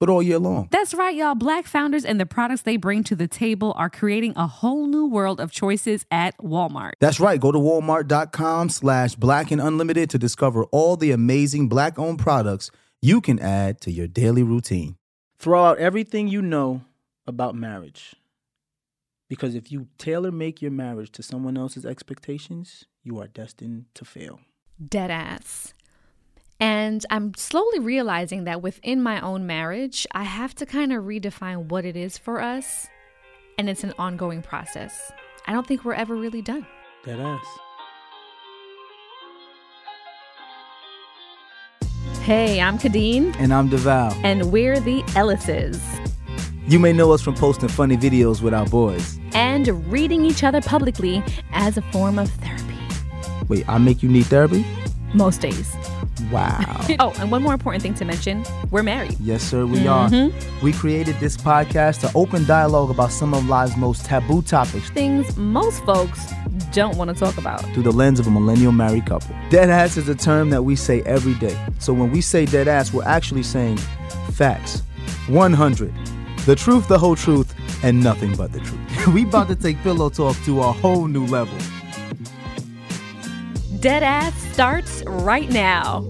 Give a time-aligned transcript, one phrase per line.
[0.00, 0.66] but all year long.
[0.72, 1.34] That's right, y'all.
[1.36, 5.06] Black founders and the products they bring to the table are creating a whole new
[5.06, 6.92] world of choices at Walmart.
[6.98, 7.38] That's right.
[7.38, 12.70] Go to walmart.com slash black and unlimited to discover all the amazing black owned products
[13.02, 14.96] you can add to your daily routine.
[15.38, 16.82] Throw out everything you know
[17.26, 18.14] about marriage.
[19.28, 24.04] Because if you tailor make your marriage to someone else's expectations, you are destined to
[24.04, 24.40] fail.
[24.84, 25.72] Dead ass.
[26.60, 31.68] And I'm slowly realizing that within my own marriage, I have to kind of redefine
[31.70, 32.86] what it is for us.
[33.58, 35.10] And it's an ongoing process.
[35.46, 36.66] I don't think we're ever really done.
[37.04, 37.46] Dead ass.
[42.22, 44.14] Hey, I'm Khadeen, And I'm Devale.
[44.22, 45.80] and we're the Ellises.
[46.68, 49.18] You may know us from posting funny videos with our boys.
[49.32, 52.76] And reading each other publicly as a form of therapy.
[53.48, 54.64] Wait, I make you need therapy?
[55.14, 55.74] Most days.
[56.30, 56.58] Wow.
[56.98, 59.16] Oh, and one more important thing to mention we're married.
[59.20, 60.08] yes, sir, we are.
[60.08, 60.64] Mm-hmm.
[60.64, 65.36] We created this podcast to open dialogue about some of life's most taboo topics Things
[65.36, 66.32] most folks
[66.72, 67.62] don't want to talk about.
[67.72, 69.34] through the lens of a millennial married couple.
[69.50, 71.56] Dead ass is a term that we say every day.
[71.78, 73.76] So when we say dead ass, we're actually saying
[74.32, 74.82] facts.
[75.28, 75.92] 100.
[76.46, 77.54] The truth, the whole truth,
[77.84, 79.06] and nothing but the truth.
[79.14, 81.56] we about to take pillow talk to a whole new level.
[83.80, 86.04] Dead ass starts right now.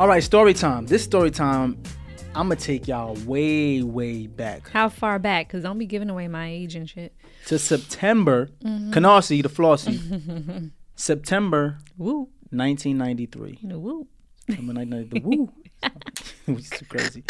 [0.00, 0.86] All right, story time.
[0.86, 1.76] This story time,
[2.34, 5.48] I'm gonna take y'all way, way back How far back?
[5.48, 7.14] Because don't be giving away my age and shit.
[7.48, 8.48] to September.
[8.64, 8.92] Mm-hmm.
[8.92, 10.70] Canarsie, the Flossie.
[10.94, 12.30] September Woo.
[12.48, 13.58] 1993.
[13.76, 14.08] Woo.
[14.46, 15.20] September 1993.
[15.36, 15.52] Woo.
[16.54, 17.24] Which is crazy.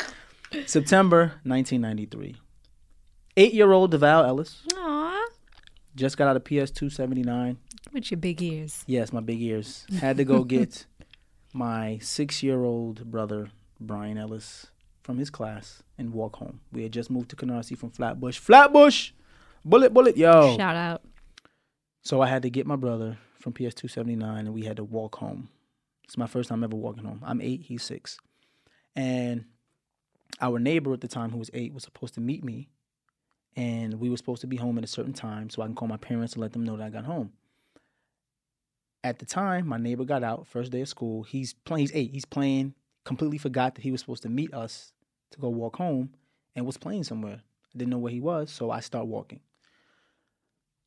[0.67, 2.37] September 1993.
[3.37, 5.29] Eight-year-old Devale Ellis Aw.
[5.97, 7.59] just got out of PS 279.
[7.93, 8.85] With your big ears.
[8.87, 9.87] Yes, my big ears.
[10.01, 10.87] Had to go get
[11.53, 13.51] my six-year-old brother
[13.81, 14.67] Brian Ellis
[15.03, 16.61] from his class and walk home.
[16.73, 18.39] We had just moved to Canarsie from Flatbush.
[18.39, 19.13] Flatbush,
[19.65, 20.57] bullet, bullet, yo.
[20.57, 21.03] Shout out.
[22.03, 25.17] So I had to get my brother from PS 279 and we had to walk
[25.17, 25.49] home.
[26.05, 27.21] It's my first time ever walking home.
[27.25, 28.19] I'm eight, he's six.
[28.97, 29.45] And
[30.41, 32.69] our neighbor at the time, who was eight, was supposed to meet me.
[33.57, 35.89] And we were supposed to be home at a certain time so I can call
[35.89, 37.33] my parents and let them know that I got home.
[39.03, 41.23] At the time, my neighbor got out, first day of school.
[41.23, 42.75] He's playing, he's eight, he's playing,
[43.05, 44.93] completely forgot that he was supposed to meet us
[45.31, 46.11] to go walk home
[46.55, 47.41] and was playing somewhere.
[47.75, 49.41] I didn't know where he was, so I start walking.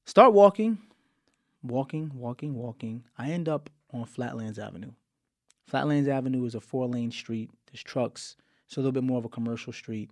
[0.06, 0.78] Start walking,
[1.64, 3.04] walking, walking, walking.
[3.18, 4.92] I end up on Flatlands Avenue.
[5.68, 7.50] Flatlands Avenue is a four lane street.
[7.72, 8.36] There's trucks.
[8.68, 10.10] It's a little bit more of a commercial street.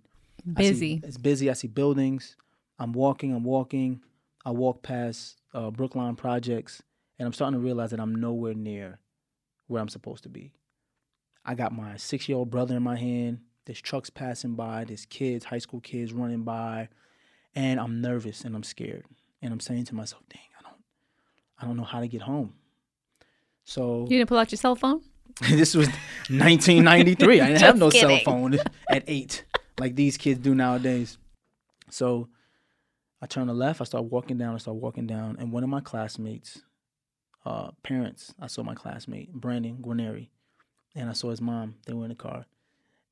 [0.56, 1.00] I see- Busy.
[1.04, 1.50] it's busy.
[1.50, 2.36] I see buildings.
[2.78, 3.34] I'm walking.
[3.34, 4.00] I'm walking.
[4.44, 6.82] I walk past uh, Breukelen projects,
[7.22, 8.98] and I'm starting to realize that I'm nowhere near
[9.68, 10.50] where I'm supposed to be.
[11.44, 13.38] I got my six year old brother in my hand.
[13.64, 14.82] There's trucks passing by.
[14.82, 16.88] There's kids, high school kids running by,
[17.54, 19.04] and I'm nervous and I'm scared.
[19.40, 20.82] And I'm saying to myself, "Dang, I don't,
[21.60, 22.54] I don't know how to get home."
[23.62, 25.02] So You didn't pull out your cell phone?
[25.48, 25.86] this was
[26.28, 27.40] 1993.
[27.40, 28.58] I didn't have no cell phone
[28.90, 29.44] at eight
[29.78, 31.18] like these kids do nowadays.
[31.88, 32.26] So
[33.20, 33.80] I turn to left.
[33.80, 34.56] I start walking down.
[34.56, 36.62] I start walking down, and one of my classmates,
[37.44, 40.28] uh, parents, I saw my classmate Brandon Guarneri,
[40.94, 41.76] and I saw his mom.
[41.86, 42.46] They were in the car,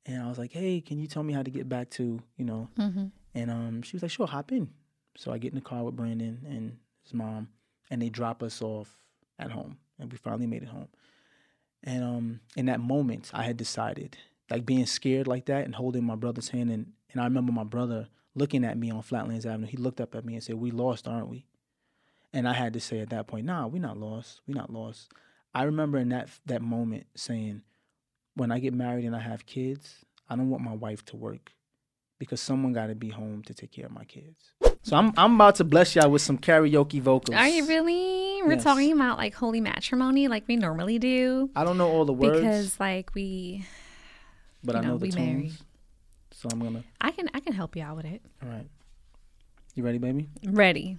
[0.05, 2.45] and I was like, "Hey, can you tell me how to get back to you
[2.45, 3.05] know?" Mm-hmm.
[3.33, 4.69] And um, she was like, "Sure, hop in."
[5.17, 7.49] So I get in the car with Brandon and his mom,
[7.89, 8.95] and they drop us off
[9.37, 10.87] at home, and we finally made it home.
[11.83, 14.17] And um, in that moment, I had decided,
[14.49, 17.65] like being scared like that and holding my brother's hand, and and I remember my
[17.65, 19.67] brother looking at me on Flatlands Avenue.
[19.67, 21.45] He looked up at me and said, "We lost, aren't we?"
[22.33, 24.41] And I had to say at that point, "Nah, we're not lost.
[24.47, 25.11] We're not lost."
[25.53, 27.61] I remember in that that moment saying,
[28.35, 31.51] "When I get married and I have kids, I don't want my wife to work
[32.19, 35.35] because someone got to be home to take care of my kids." So I'm I'm
[35.35, 37.35] about to bless y'all with some karaoke vocals.
[37.37, 38.41] Are you really?
[38.43, 38.63] We're Yes.
[38.63, 41.51] talking about like holy matrimony like we normally do.
[41.55, 43.65] I don't know all the words, Because like we
[44.63, 45.27] but I know know, the we tunes.
[45.27, 45.53] married.
[46.31, 46.83] So I'm gonna.
[47.01, 48.21] I can I can help you out with it.
[48.41, 48.67] All right.
[49.75, 50.29] You ready, baby?
[50.45, 50.97] Ready.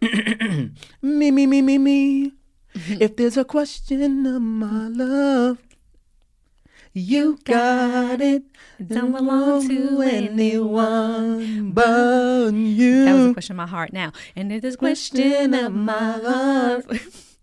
[1.02, 2.32] Me, me, me, me, me.
[3.00, 5.58] if there's a question of my love,
[6.92, 8.44] you got it.
[8.86, 13.04] Don't belong to anyone but you.
[13.04, 14.12] That was a question of my heart now.
[14.36, 16.86] And if there's a question of my love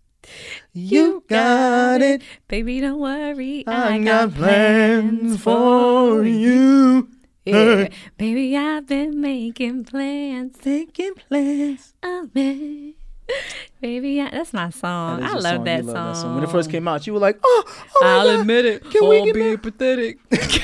[0.72, 2.22] You got it.
[2.48, 3.64] Baby, don't worry.
[3.66, 7.08] I got plans for you.
[7.44, 7.88] Yeah.
[8.18, 10.58] Baby, I've been making plans.
[10.58, 11.94] Taking plans.
[12.34, 12.94] me.
[13.80, 15.20] Baby, I, that's my song.
[15.20, 15.64] That I love, song.
[15.64, 16.34] that, You song.
[16.36, 18.40] When it first came out, you were like, oh, oh I'll God.
[18.40, 18.82] admit it.
[18.90, 20.18] Can we oh, all get being pathetic.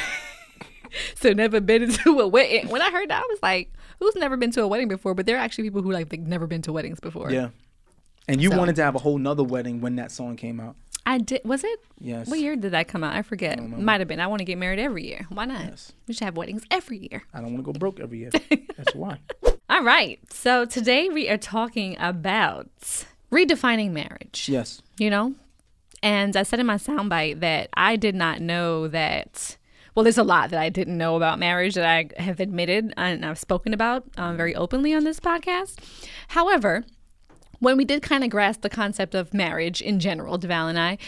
[1.16, 2.68] so never been into a wedding.
[2.68, 5.26] When I heard that, I was like, "Who's never been to a wedding before?" But
[5.26, 7.30] there are actually people who like they've never been to weddings before.
[7.30, 7.48] Yeah.
[8.26, 10.76] And you So- wanted to have a whole nother wedding when that song came out.
[11.08, 11.40] I did.
[11.42, 11.80] Was it?
[11.98, 12.28] Yes.
[12.28, 13.16] What year did that come out?
[13.16, 13.58] I forget.
[13.66, 14.20] Might have been.
[14.20, 15.26] I want to get married every year.
[15.30, 15.64] Why not?
[15.64, 15.92] Yes.
[16.06, 17.22] We should have weddings every year.
[17.32, 18.30] I don't want to go broke every year.
[18.76, 19.18] That's why.
[19.70, 20.20] All right.
[20.30, 22.68] So today we are talking about
[23.32, 24.50] redefining marriage.
[24.50, 24.82] Yes.
[24.98, 25.34] you know?
[26.02, 29.56] And I said in my soundbite that I did not know that.
[29.94, 33.24] Well, there's a lot that I didn't know about marriage that I have admitted and
[33.24, 35.78] I've spoken about um, very openly on this podcast.
[36.28, 36.84] However,
[37.60, 40.98] when we did kind of grasp the concept of marriage in general, Devale and I,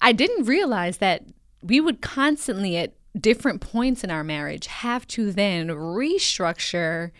[0.00, 1.24] I didn't realize that
[1.62, 7.10] we would constantly at different points in our marriage have to then restructure,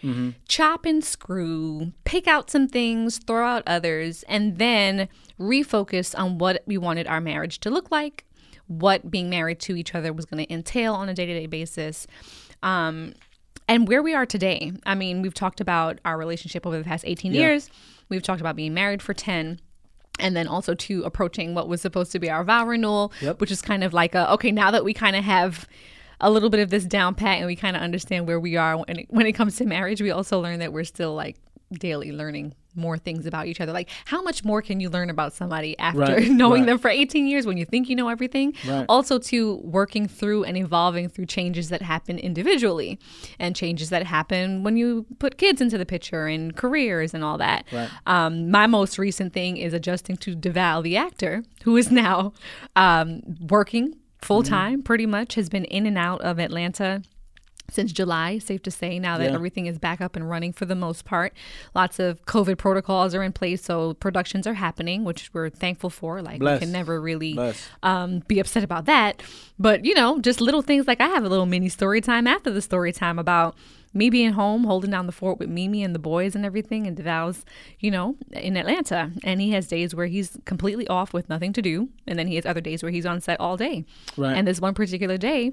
[0.46, 5.08] chop and screw, pick out some things, throw out others, and then
[5.40, 8.24] refocus on what we wanted our marriage to look like,
[8.68, 11.46] what being married to each other was going to entail on a day to day
[11.46, 12.06] basis.
[12.62, 13.14] Um,
[13.66, 14.72] and where we are today.
[14.86, 17.70] I mean, we've talked about our relationship over the past 18 years.
[18.08, 19.60] We've talked about being married for 10
[20.20, 23.40] and then also to approaching what was supposed to be our vow renewal, Yep.
[23.40, 25.68] which is kind of like a okay, now that we kind of have
[26.20, 28.76] a little bit of this down pat and we kind of understand where we are
[28.76, 31.36] when it, when it comes to marriage, we also learn that we're still like
[31.72, 33.72] daily learning more things about each other.
[33.72, 36.66] Like how much more can you learn about somebody after Right, knowing right.
[36.66, 38.54] them for 18 years when you think you know everything?
[38.66, 38.86] Right.
[38.88, 42.98] Also to working through and evolving through changes that happen individually
[43.38, 47.38] and changes that happen when you put kids into the picture and careers and all
[47.38, 47.64] that.
[48.06, 52.32] Um, my most recent thing is adjusting to Devale, the actor, who is now
[52.76, 57.02] um, working full time, pretty much, has been in and out of Atlanta
[57.70, 59.34] since July, safe to say, now that Yeah.
[59.34, 61.34] everything is back up and running for the most part.
[61.74, 66.22] Lots of COVID protocols are in place, so productions are happening, which we're thankful for.
[66.22, 66.60] Like, Bless.
[66.60, 67.38] we can never really
[67.82, 69.22] um, be upset about that.
[69.58, 72.50] But, you know, just little things like I have a little mini story time after
[72.50, 73.54] the story time about
[73.94, 76.96] me being home, holding down the fort with Mimi and the boys and everything, and
[76.96, 77.44] Devale's,
[77.80, 79.10] you know, in Atlanta.
[79.24, 81.88] And he has days where he's completely off with nothing to do.
[82.06, 83.84] And then he has other days where he's on set all day.
[84.16, 84.36] Right.
[84.36, 85.52] And this one particular day,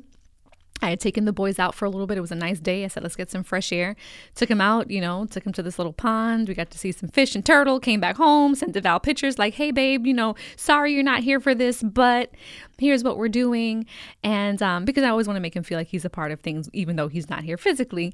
[0.82, 2.18] I had taken the boys out for a little bit.
[2.18, 2.84] It was a nice day.
[2.84, 3.96] I said, let's get some fresh air.
[4.36, 6.50] Took him out, you know, took him to this little pond.
[6.50, 7.80] We got to see some fish and turtle.
[7.80, 11.40] Came back home, sent Devale pictures like, hey, babe, you know, sorry you're not here
[11.40, 12.32] for this, but
[12.78, 13.86] here's what we're doing.
[14.22, 16.42] And um, because I always want to make him feel like he's a part of
[16.42, 18.14] things, even though he's not here physically.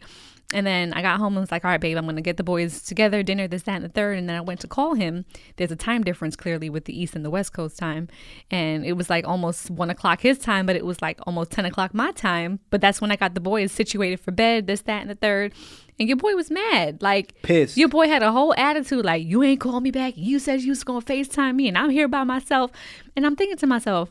[0.53, 2.37] And then I got home and was like, all right, babe, I'm going to get
[2.37, 4.17] the boys together, dinner, this, that, and the third.
[4.17, 5.25] And then I went to call him.
[5.55, 8.09] There's a time difference clearly with the East and the West Coast time.
[8.49, 11.65] And it was like almost one o'clock his time, but it was like almost 10
[11.65, 12.59] o'clock my time.
[12.69, 15.53] But that's when I got the boys situated for bed, this, that, and the third.
[15.99, 17.01] And your boy was mad.
[17.01, 17.77] Like, Pissed.
[17.77, 20.15] Your boy had a whole attitude like, you ain't called me back.
[20.17, 22.71] You said you was going to FaceTime me, and I'm here by myself.
[23.15, 24.09] And I'm thinking to myself,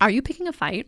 [0.00, 0.86] are you picking a fight?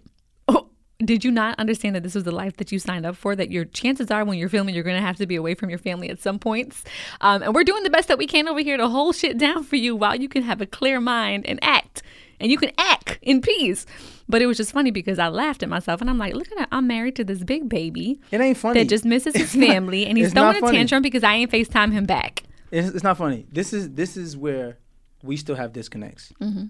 [1.04, 3.36] Did you not understand that this was the life that you signed up for?
[3.36, 5.68] That your chances are when you're filming, you're going to have to be away from
[5.68, 6.84] your family at some points.
[7.20, 9.62] Um, and we're doing the best that we can over here to hold shit down
[9.64, 12.02] for you while you can have a clear mind and act.
[12.40, 13.84] And you can act in peace.
[14.28, 16.58] But it was just funny because I laughed at myself and I'm like, look at
[16.58, 16.68] that.
[16.72, 18.80] I'm married to this big baby It ain't funny.
[18.80, 20.78] that just misses his It's not- family and he's throwing a funny.
[20.78, 22.42] tantrum because I ain't FaceTime him back.
[22.70, 23.46] It's, it's not funny.
[23.52, 24.78] This is this is where
[25.22, 26.32] we still have disconnects.
[26.40, 26.66] Mm-hmm.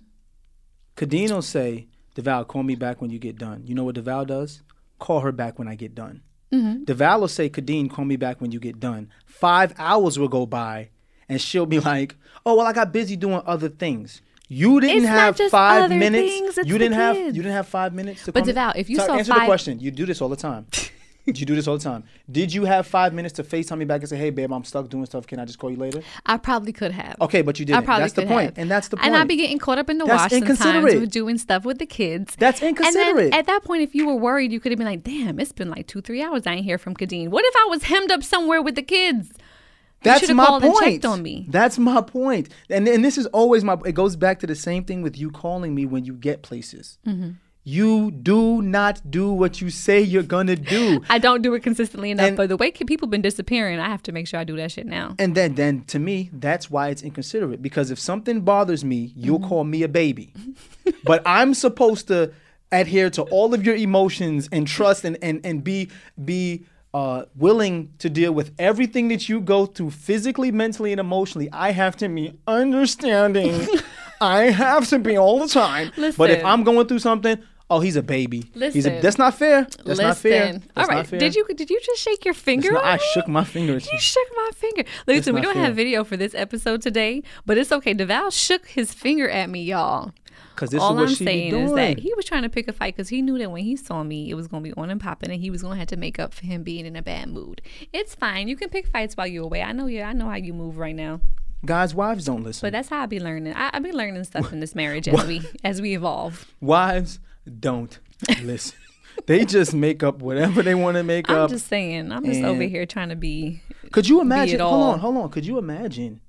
[1.34, 4.62] Will say, "Devale, call me back when you get done." You know what Devale does?
[4.98, 6.22] Call her back when I get done.
[6.52, 6.84] Mm-hmm.
[6.84, 10.46] Devale will say, "Khadeen, call me back when you get done." Five hours will go
[10.46, 10.90] by,
[11.28, 15.06] and she'll be like, "Oh well, I got busy doing other things." You didn't It's
[15.06, 16.54] have five minutes.
[16.54, 18.32] things, you didn't have you didn't have five minutes to.
[18.32, 20.20] But call me- Devale, if you So saw answer five- the question, you do this
[20.22, 20.66] all the time.
[21.34, 22.04] you do this all the time.
[22.30, 24.88] Did you have five minutes to FaceTime me back and say, "Hey, babe, I'm stuck
[24.88, 25.26] doing stuff.
[25.26, 27.16] Can I just call you later?" I probably could have.
[27.20, 27.84] Okay, but you didn't.
[27.84, 28.58] probably That's the point, have.
[28.58, 29.06] and that's the point.
[29.06, 31.00] And I'd be getting caught up in the That's wash sometimes inconsiderate.
[31.00, 32.36] with doing stuff with the kids.
[32.36, 33.34] That's inconsiderate.
[33.34, 35.70] at that point, if you were worried, you could have been like, "Damn, it's been
[35.70, 36.46] like two, three hours.
[36.46, 37.28] I ain't hear from Khadeen.
[37.28, 39.32] What if I was hemmed up somewhere with the kids?
[40.02, 40.84] That's my called and point.
[40.84, 41.46] checked on me.
[41.48, 42.48] That's my point.
[42.70, 43.76] And and this is always my.
[43.84, 46.98] It goes back to the same thing with you calling me when you get places.
[47.06, 47.30] Mm-hmm.
[47.68, 51.02] You do not do what you say you're gonna do.
[51.10, 54.04] I don't do it consistently enough, And- but the way people been disappearing, I have
[54.04, 55.16] to make sure I do that shit now.
[55.18, 57.60] And then, then to me, that's why it's inconsiderate.
[57.60, 59.48] Because if something bothers me, you'll Mm-hmm.
[59.48, 60.32] call me a baby.
[61.04, 62.32] but I'm supposed to
[62.70, 65.88] adhere to all of your emotions and trust and and, and be
[66.24, 71.48] be uh, willing to deal with everything that you go through physically, mentally, and emotionally.
[71.52, 73.66] I have to be understanding.
[74.20, 75.90] I have to be all the time.
[76.16, 77.36] But if I'm going through something,
[77.70, 78.44] oh, he's a baby.
[78.54, 79.62] He's a, that's not fair.
[79.62, 80.52] That's Listen, not fair.
[80.74, 80.96] That's right.
[80.96, 81.18] not fair.
[81.18, 82.72] Did you did you just shake your finger?
[82.72, 83.98] not- I shook my finger at You you.
[84.00, 84.84] shook my finger.
[85.06, 85.64] Listen, we don't fair.
[85.64, 87.94] have video for this episode today, but it's okay.
[87.94, 90.12] Devale shook his finger at me, y'all.
[90.54, 91.64] Because this All is what I'm she saying doing.
[91.66, 93.76] is that he was trying to pick a fight because he knew that when he
[93.76, 95.78] saw me, it was going to be on and popping, and he was going to
[95.78, 97.60] have to make up for him being in a bad mood.
[97.92, 98.48] It's fine.
[98.48, 99.62] You can pick fights while you're away.
[99.62, 100.00] I know you.
[100.00, 101.20] I know how you move right now,
[101.66, 102.64] Guys, wives don't listen.
[102.66, 103.52] but that's how I be learning.
[103.54, 106.46] I, I be learning stuff in this marriage as we as we evolve.
[106.62, 107.18] Wives
[107.60, 107.98] don't
[108.42, 108.76] listen.
[109.26, 111.44] they just make up whatever they want to make up.
[111.44, 112.12] I'm just saying.
[112.12, 113.62] I'm just over here trying to be.
[113.92, 114.60] Could you imagine?
[114.60, 114.90] Hold all.
[114.90, 115.30] on, hold on.
[115.30, 116.20] Could you imagine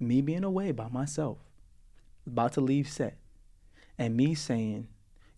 [0.00, 1.38] me being away by myself,
[2.26, 3.16] about to leave set,
[3.98, 4.88] and me saying,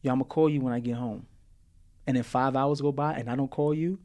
[0.03, 1.27] "Yo, I'm gonna call you when I get home,"
[2.07, 3.99] and then five hours go by and I don't call you?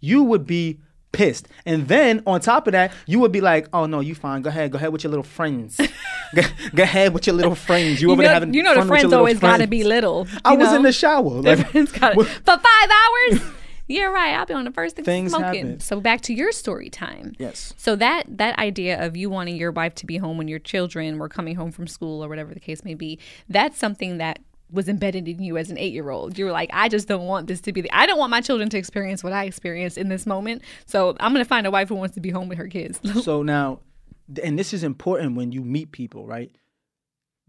[0.00, 0.80] You would be
[1.12, 1.48] pissed.
[1.66, 4.42] And then on top of that, you would be like, "Oh no, you fine.
[4.42, 4.70] Go ahead.
[4.70, 5.80] Go ahead with your little friends.
[6.34, 6.42] go,
[6.74, 8.00] go ahead with your little friends.
[8.00, 10.26] You, You over there know, having you know the friends always got to be little.
[10.44, 10.76] I you was know?
[10.76, 11.22] in the shower.
[11.42, 12.16] Like, friends got it.
[12.16, 13.42] what- For five hours?
[13.90, 14.34] You're right.
[14.34, 15.64] I'll be on the first thing Things smoking.
[15.66, 15.80] happen.
[15.80, 17.34] So back to your story time.
[17.38, 17.72] Yes.
[17.78, 21.16] So that that idea of you wanting your wife to be home when your children
[21.18, 23.18] were coming home from school or whatever the case may be,
[23.48, 26.36] that's something that was embedded in you as an eight year old.
[26.36, 28.42] You were like, I just don't want this to be the I don't want my
[28.42, 30.60] children to experience what I experienced in this moment.
[30.84, 33.00] So I'm gonna find a wife who wants to be home with her kids.
[33.24, 33.80] so now,
[34.42, 36.50] and this is important when you meet people, right?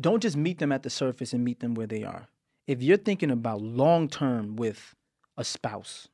[0.02, 2.28] Don't just meet them at the surface and meet them where they are.
[2.68, 4.96] If you're thinking about long term with
[5.38, 6.08] a spouse,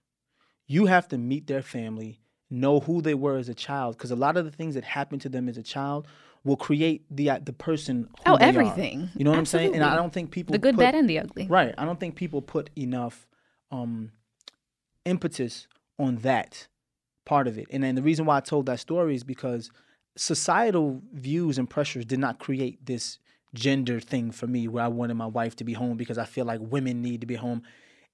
[0.67, 2.19] you have to meet their family,
[2.49, 5.21] know who they were as a child, because a lot of the things that happened
[5.21, 6.07] to them as a child
[6.43, 8.07] will create the uh, the person.
[8.25, 8.47] Who Oh, they are.
[8.47, 9.09] everything.
[9.15, 9.75] You know what I'm saying?
[9.75, 11.47] And I don't think people the good, put- bad, and the ugly.
[11.47, 11.73] Right.
[11.77, 13.27] I don't think people put enough
[13.71, 14.11] um,
[15.05, 15.67] impetus
[15.99, 16.67] on that
[17.25, 17.67] part of it.
[17.71, 19.71] And then the reason why I told that story is because
[20.15, 23.19] societal views and pressures did not create this
[23.53, 26.45] gender thing for me where I wanted my wife to be home because I feel
[26.45, 27.63] like women need to be home.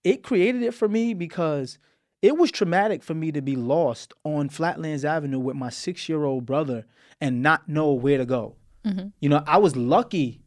[0.03, 1.77] It created it for me because
[2.22, 6.24] it was traumatic for me to be lost on Flatlands Avenue with my six year
[6.24, 6.86] old brother
[7.20, 8.55] and not know where to go.
[8.86, 9.08] Mm-hmm.
[9.20, 10.41] You know, I was lucky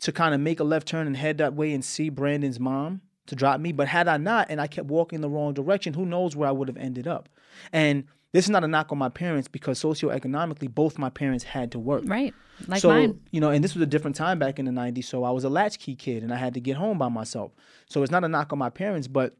[0.00, 3.00] to kind of make a left turn and head that way and see Brandon's mom
[3.26, 3.72] to drop me.
[3.72, 6.52] But had I not, and I kept walking the wrong direction, who knows where I
[6.52, 7.28] would have ended up.
[7.72, 11.70] And this is not a knock on my parents because socioeconomically, both my parents had
[11.70, 12.02] to work.
[12.04, 12.34] Right.
[12.66, 13.20] Like so, mine.
[13.30, 15.04] you know, and this was a different time back in the 90s.
[15.04, 17.52] So I was a latchkey kid and I had to get home by myself.
[17.88, 19.36] So it's not a knock on my parents, but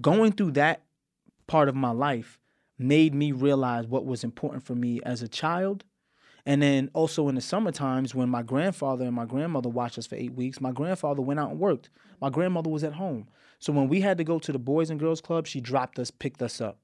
[0.00, 0.84] going through that
[1.46, 2.38] part of my life
[2.78, 5.84] made me realize what was important for me as a child.
[6.46, 10.06] And then also in the summer times when my grandfather and my grandmother watched us
[10.06, 11.90] for eight weeks, my grandfather went out and worked.
[12.22, 13.28] My grandmother was at home.
[13.58, 16.10] So when we had to go to the Boys and Girls Club, she dropped us,
[16.10, 16.78] picked us up.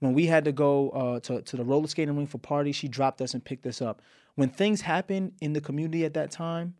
[0.00, 2.88] When we had to go uh, to to the roller skating rink for parties, she
[2.88, 4.02] dropped us and picked us up.
[4.34, 6.74] When things happened in the community at that time,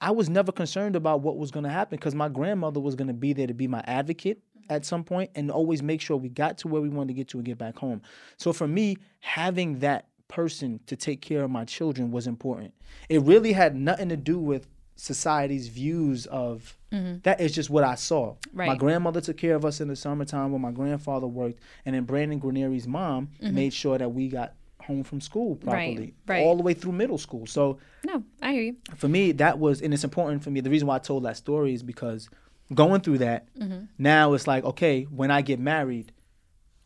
[0.00, 3.08] I was never concerned about what was going to happen because my grandmother was going
[3.08, 6.28] to be there to be my advocate at some point and always make sure we
[6.28, 8.02] got to where we wanted to get to and get back home.
[8.36, 12.74] So for me, having that person to take care of my children was important.
[13.08, 17.18] It really had nothing to do with society's views of mm-hmm.
[17.22, 18.34] that is just what I saw.
[18.52, 22.04] My grandmother took care of us in the summertime when my grandfather worked, and then
[22.04, 23.54] Brandon Granieri's mom mm-hmm.
[23.54, 26.42] made sure that we got home from school properly, right.
[26.42, 27.46] all the way through middle school.
[27.46, 28.76] So No, I hear you.
[28.96, 30.60] for me, that was, and it's important for me.
[30.60, 32.28] The reason why I told that story is because
[32.74, 33.84] going through that, mm-hmm.
[33.98, 36.12] now it's like, okay, when I get married,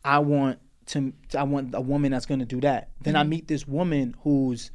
[0.03, 2.89] I want to, I want a woman that's going to do that.
[3.01, 4.69] Then I meet this woman who's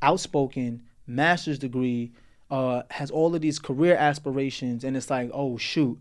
[0.00, 2.12] outspoken, master's degree,
[2.52, 5.98] uh, has all of these career aspirations, and it's like, oh shoot,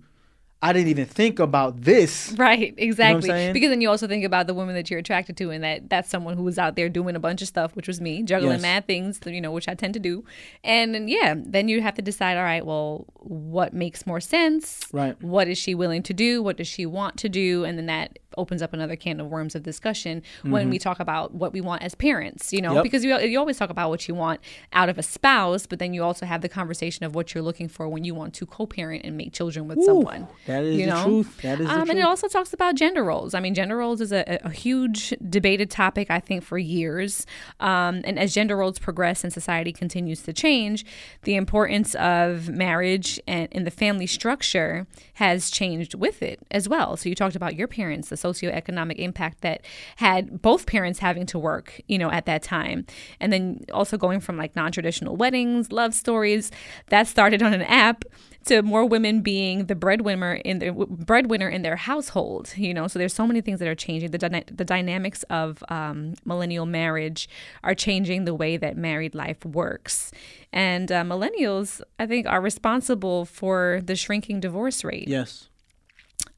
[0.61, 2.35] I didn't even think about this.
[2.37, 3.29] Right, exactly.
[3.29, 3.53] saying?
[3.53, 6.09] because then you also think about the woman that you're attracted to, and that that's
[6.09, 8.61] someone who was out there doing a bunch of stuff, which was me, juggling Yes.
[8.61, 10.23] mad things, you know, which I tend to do.
[10.63, 14.85] And then, yeah, then you have to decide, all right, well, what makes more sense?
[14.91, 15.19] Right.
[15.23, 16.43] What is she willing to do?
[16.43, 17.63] What does she want to do?
[17.63, 21.33] And then that opens up another can of worms of discussion when we talk about
[21.33, 22.75] what we want as parents, you know, Mm-hmm.
[22.77, 22.83] Yep.
[22.83, 24.39] because you, you always talk about what you want
[24.71, 27.67] out of a spouse, but then you also have the conversation of what you're looking
[27.67, 30.27] for when you want to co-parent and make children with someone.
[30.45, 31.03] that is you the know?
[31.03, 31.41] truth.
[31.41, 33.33] That is the um, And it also talks about gender roles.
[33.33, 37.25] I mean, gender roles is a, a huge debated topic, I think, for years.
[37.59, 40.85] Um, and as gender roles progress and society continues to change,
[41.23, 46.95] the importance of marriage and in the family structure has changed with it as well.
[46.95, 49.65] So you talked about your parents, the socioeconomic impact that
[49.97, 52.85] had both parents having to work, you know, at that time.
[53.19, 56.51] And then also going from like non-traditional weddings, love stories,
[56.87, 58.03] that started on an app
[58.45, 62.53] to more women being the breadwinner in the breadwinner in their household.
[62.57, 64.11] You know, so there's so many things that are changing.
[64.11, 67.29] The dyna- the dynamics of um, millennial marriage
[67.63, 70.11] are changing the way that married life works.
[70.51, 75.07] And uh, millennials, I think, are responsible for the shrinking divorce rate.
[75.07, 75.49] Yes.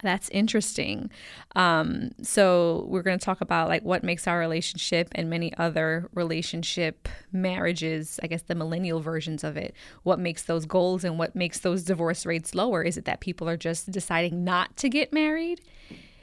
[0.03, 1.10] That's interesting.
[1.55, 6.10] Um, so we're going to talk about like what makes our relationship and many other
[6.13, 9.73] relationship marriages, I guess the millennial versions of it,
[10.04, 12.84] what makes those goals and what makes those divorce rates lower?
[12.84, 15.62] Is it that people are just deciding not to get married?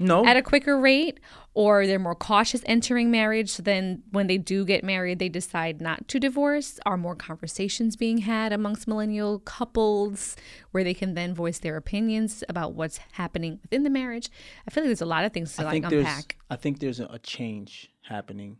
[0.00, 0.24] No.
[0.24, 1.20] at a quicker rate
[1.54, 5.80] or they're more cautious entering marriage so then when they do get married they decide
[5.80, 10.36] not to divorce are more conversations being had amongst millennial couples
[10.70, 14.28] where they can then voice their opinions about what's happening within the marriage
[14.66, 16.56] i feel like there's a lot of things to I like think there's unpack I
[16.56, 18.56] think there's a, a change happening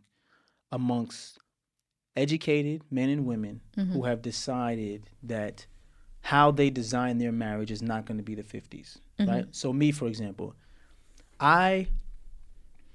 [0.71, 1.39] amongst
[2.15, 3.93] educated men and women Mm-hmm.
[3.93, 5.65] who have decided that
[6.23, 9.29] how they design their marriage is not going to be the 50s, Mm-hmm.
[9.29, 9.45] right?
[9.51, 10.55] So me for example,
[11.41, 11.87] I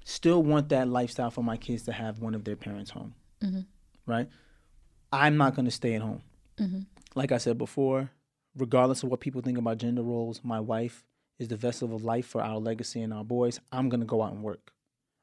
[0.05, 3.15] still want that lifestyle for my kids to have one of their parents home.
[3.43, 3.61] Mm-hmm.
[4.07, 4.29] Right?
[5.13, 6.23] I'm not going to stay at home.
[7.15, 8.11] Like I said before,
[8.57, 11.05] regardless of what people think about gender roles, my wife
[11.39, 13.61] is the vessel of life for our legacy and our boys.
[13.73, 14.73] I'm going to go out and work.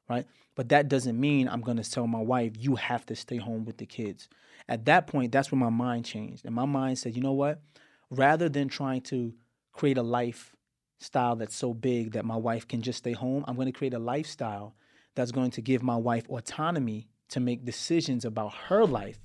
[0.08, 0.26] Right?
[0.54, 3.64] But that doesn't mean I'm going to tell my wife, you have to stay home
[3.64, 4.28] with the kids.
[4.68, 6.44] At that point, that's when my mind changed.
[6.44, 7.62] And my mind said, you know what?
[8.10, 9.32] Rather than trying to
[9.72, 10.02] create a
[11.00, 13.94] lifestyle that's so big that my wife can just stay home, I'm going to create
[13.94, 14.74] a lifestyle
[15.14, 19.18] that's going to give my wife autonomy to make decisions about her life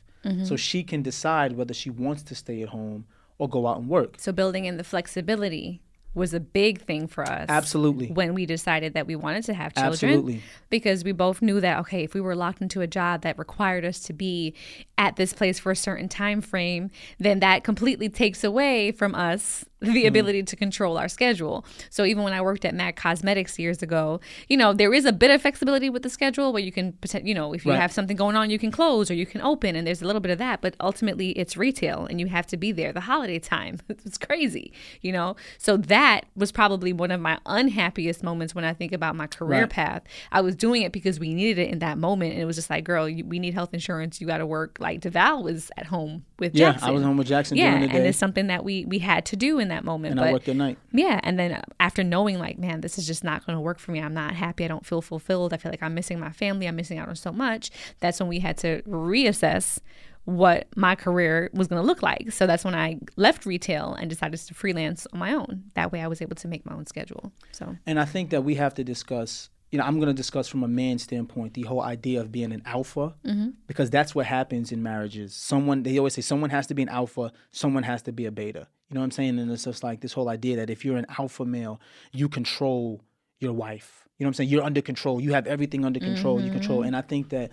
[0.43, 3.05] so she can decide whether she wants to stay at home
[3.38, 4.15] or go out and work.
[4.17, 5.82] so building in the flexibility
[6.13, 8.08] was a big thing for us Absolutely.
[8.08, 10.41] when we decided that we wanted to have children Absolutely.
[10.69, 13.86] because we both knew that okay if we were locked into a job that required
[13.86, 14.53] us to be
[14.97, 19.63] at this place for a certain time frame then that completely takes away from us
[19.63, 19.68] Mm-hmm.
[19.81, 20.07] The mm-hmm.
[20.07, 21.65] ability to control our schedule.
[21.89, 25.13] So even when i worked at mac cosmetics years ago you know there is a
[25.13, 27.79] bit of flexibility with the schedule where you can you know if you Right.
[27.79, 30.19] have something going on you can close or you can open and there's a little
[30.19, 33.39] bit of that but ultimately it's retail and you have to be there the holiday
[33.39, 33.77] time.
[33.89, 35.35] It's crazy you know?
[35.57, 39.61] So that was probably one of my unhappiest moments when i think about my career
[39.61, 39.69] Right.
[39.69, 40.03] path.
[40.31, 42.69] I was doing it because we needed it in that moment and it was just
[42.69, 44.19] like girl you, we need health insurance.
[44.19, 44.77] You got to work.
[44.79, 47.89] Like devale was at home with Yeah, jackson I was home with Jackson yeah during
[47.89, 50.28] the and it's something that we we had to do in that moment and but
[50.30, 50.78] I worked at night.
[50.91, 53.91] yeah, and then after knowing like, man, this is just not going to work for
[53.91, 53.99] me.
[54.02, 54.65] I'm not happy.
[54.65, 55.54] I don't feel fulfilled.
[55.54, 56.67] I feel like I'm missing my family.
[56.67, 57.71] I'm missing out on so much.
[57.99, 59.80] That's when we had to reassess
[60.25, 62.32] what my career was going to look like.
[62.32, 65.63] So that's when I left retail and decided to freelance on my own.
[65.73, 67.32] That way I was able to make my own schedule.
[67.52, 70.47] So And I think that we have to discuss, you know, I'm going to discuss
[70.47, 73.49] from a man's standpoint the whole idea of being an alpha mm-hmm.
[73.67, 75.36] because that's what happens in marriages.
[75.36, 78.32] Someone, they always say someone has to be an alpha, someone has to be a
[78.32, 78.67] beta.
[78.89, 79.38] You know what I'm saying?
[79.38, 81.79] And it's just like this whole idea that if you're an alpha male,
[82.12, 83.03] you control
[83.39, 84.08] your wife.
[84.17, 84.49] You know what I'm saying?
[84.49, 85.21] You're under control.
[85.21, 86.41] You have everything under control.
[86.41, 86.84] You control.
[86.84, 87.51] And I think that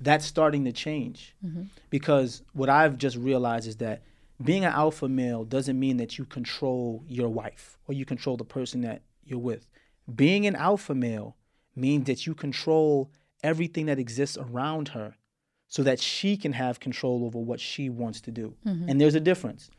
[0.00, 1.64] that's starting to change mm-hmm.
[1.90, 4.02] because what I've just realized is that
[4.42, 8.44] being an alpha male doesn't mean that you control your wife or you control the
[8.44, 9.66] person that you're with.
[10.14, 11.36] Being an alpha male
[11.78, 13.10] means that you control
[13.42, 15.14] everything that exists around her
[15.68, 18.54] so that she can have control over what she wants to do.
[18.66, 18.88] Mm-hmm.
[18.88, 19.70] And there's a difference.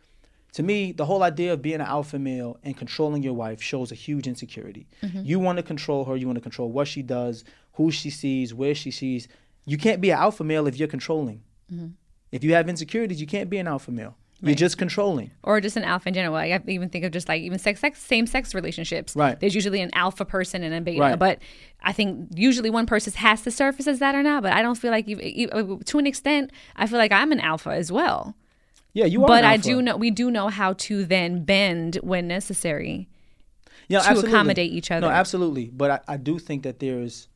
[0.53, 3.91] To me, the whole idea of being an alpha male and controlling your wife shows
[3.91, 4.87] a huge insecurity.
[5.03, 5.21] Mm-hmm.
[5.23, 8.53] You want to control her, you want to control what she does, who she sees,
[8.53, 9.27] where she sees.
[9.65, 11.43] You can't be an alpha male if you're controlling.
[11.71, 11.89] Mm-hmm.
[12.31, 14.15] If you have insecurities, you can't be an alpha male.
[14.41, 15.31] You're just controlling.
[15.43, 16.33] or just an alpha in general.
[16.33, 19.15] Like, I even think of just like even sex, sex same sex relationships.
[19.15, 19.39] Right.
[19.39, 21.19] There's usually an alpha person and a beta, Right.
[21.19, 21.39] but
[21.83, 24.43] I think usually one person has to surface as that or not.
[24.43, 27.31] But I don't feel like you, you, uh, to an extent, I feel like I'm
[27.31, 28.35] an alpha as well.
[28.93, 29.27] Yeah, you are.
[29.27, 33.07] But I do know we do know how to then bend when necessary.
[33.87, 35.01] yeah, to accommodate each other.
[35.07, 35.65] No, absolutely.
[35.65, 37.27] But I, I do think that there's,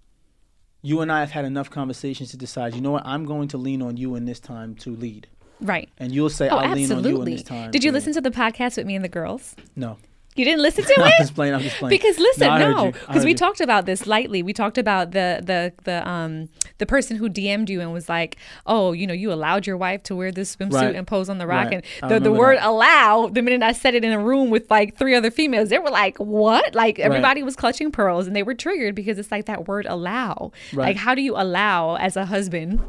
[0.82, 3.58] you and I have had enough conversations to decide, you know what, I'm going to
[3.58, 5.28] lean on you in this time to lead.
[5.62, 5.90] Right.
[5.98, 7.34] And you'll say, Oh, I'll lean on you in absolutely.
[7.36, 7.72] this time.
[7.72, 9.56] Did you listen to the podcast with me and the girls?
[9.76, 9.98] No.
[10.36, 11.54] You didn't listen to it I'm just playing.
[11.54, 11.92] I'm just playing.
[11.92, 13.38] Because listen, no, because heard we you.
[13.38, 14.42] talked about this lightly.
[14.42, 18.38] We talked about the the the um the person who DM'd you and was like,
[18.66, 20.96] "Oh, you know, you allowed your wife to wear this swimsuit Right.
[20.96, 21.86] and pose on the rock." Right.
[22.02, 22.68] And the, the word that.
[22.68, 25.78] "allow," the minute I said it in a room with like three other females, they
[25.78, 29.46] were like, "What?" Like everybody was clutching pearls and they were triggered because it's like
[29.46, 30.86] that word "allow." Right.
[30.88, 32.82] Like, how do you allow as a husband?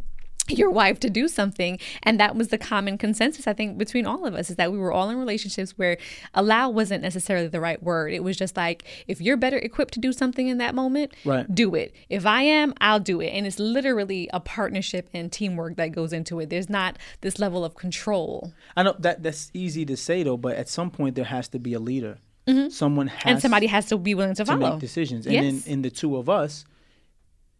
[0.48, 4.26] Your wife to do something and that was the common consensus i think between all
[4.26, 5.96] of us is that we were all in relationships where
[6.34, 10.00] allow wasn't necessarily the right word it was just like if you're better equipped to
[10.00, 11.52] do something in that moment Right.
[11.54, 15.76] do it if i am i'll do it and it's literally a partnership and teamwork
[15.76, 19.84] that goes into it there's not this level of control I know that that's easy
[19.86, 22.18] to say though, but at some point there has to be a leader.
[22.68, 23.28] Someone has Mm-hmm.
[23.28, 25.26] and somebody has to be willing to to follow make decisions.
[25.26, 25.66] And Yes.
[25.66, 26.64] in, in the two of us,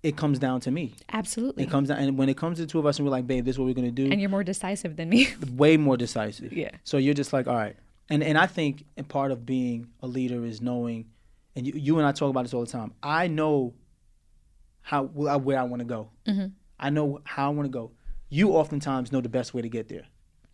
[0.04, 0.94] it comes down to me.
[1.12, 3.10] absolutely It comes down, and when it comes to the two of us, and we're
[3.10, 5.76] like, "Babe, this is what we're gonna do," and you're more decisive than me way
[5.78, 6.52] more decisive.
[6.52, 6.70] Yeah.
[6.84, 7.74] So you're just like, all right.
[8.10, 11.06] And and I think and part of being a leader is knowing,
[11.56, 12.92] and you, you and I talk about this all the time.
[13.02, 13.72] I know
[14.82, 16.10] how where I want to go.
[16.26, 16.48] Mm-hmm.
[16.78, 17.92] I know how I want to go.
[18.28, 20.06] You oftentimes know the best way to get there.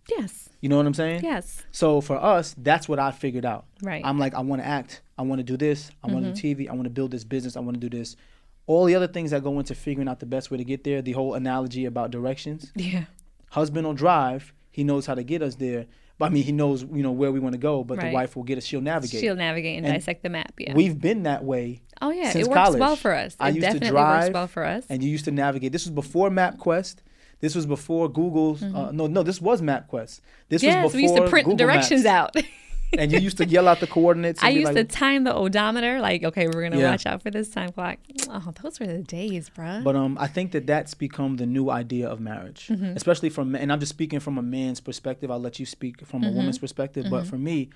[0.09, 1.25] yes You know what I'm saying?
[1.25, 3.65] yes So for us, that's what I figured out.
[3.83, 4.03] Right.
[4.05, 5.03] I'm like, I want to act.
[5.19, 5.91] I want to do this.
[6.05, 6.69] I want to do TV.
[6.69, 7.57] I want to build this business.
[7.57, 8.17] I want to do this.
[8.67, 11.03] All the other things that go into figuring out the best way to get there.
[11.03, 13.05] The whole analogy about directions yeah
[13.51, 14.53] husband will drive.
[14.71, 15.87] He knows how to get us there.
[16.19, 17.83] But I mean, he knows you know where we want to go.
[17.83, 18.09] But Right.
[18.11, 18.65] the wife will get us.
[18.65, 19.21] She'll navigate.
[19.21, 21.81] she'll navigate and, And dissect the map yeah We've been that way.
[22.03, 22.81] oh yeah since it works college.
[22.81, 25.11] well for us I it used definitely to drive, works well for us and you
[25.11, 25.73] used to navigate.
[25.73, 26.97] This was before MapQuest.
[27.41, 28.63] This was before Google's.
[28.63, 30.21] Uh, no, no, this was MapQuest.
[30.51, 30.67] This Mm-hmm.
[30.67, 32.37] yes was before we used to print Google directions Maps.
[32.37, 32.45] out
[32.99, 34.41] and you used to yell out the coordinates.
[34.43, 36.91] And I used like, to time the odometer, like, okay, we're gonna Yeah.
[36.91, 37.99] watch out for this time clock.
[38.29, 39.83] Oh, those were the days, bruh.
[39.85, 42.97] But um, I think that that's become the new idea of marriage, Mm-hmm.
[42.97, 45.31] especially from and I'm just speaking from a man's perspective.
[45.31, 46.31] I'll let you speak from Mm-hmm.
[46.31, 47.07] a woman's perspective.
[47.11, 47.71] But for me,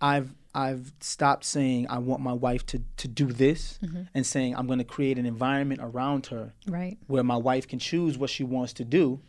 [0.00, 4.02] I've I've stopped saying I want my wife to to do this Mm-hmm.
[4.14, 7.78] and saying I'm going to create an environment around her right, where my wife can
[7.78, 9.20] choose what she wants to do,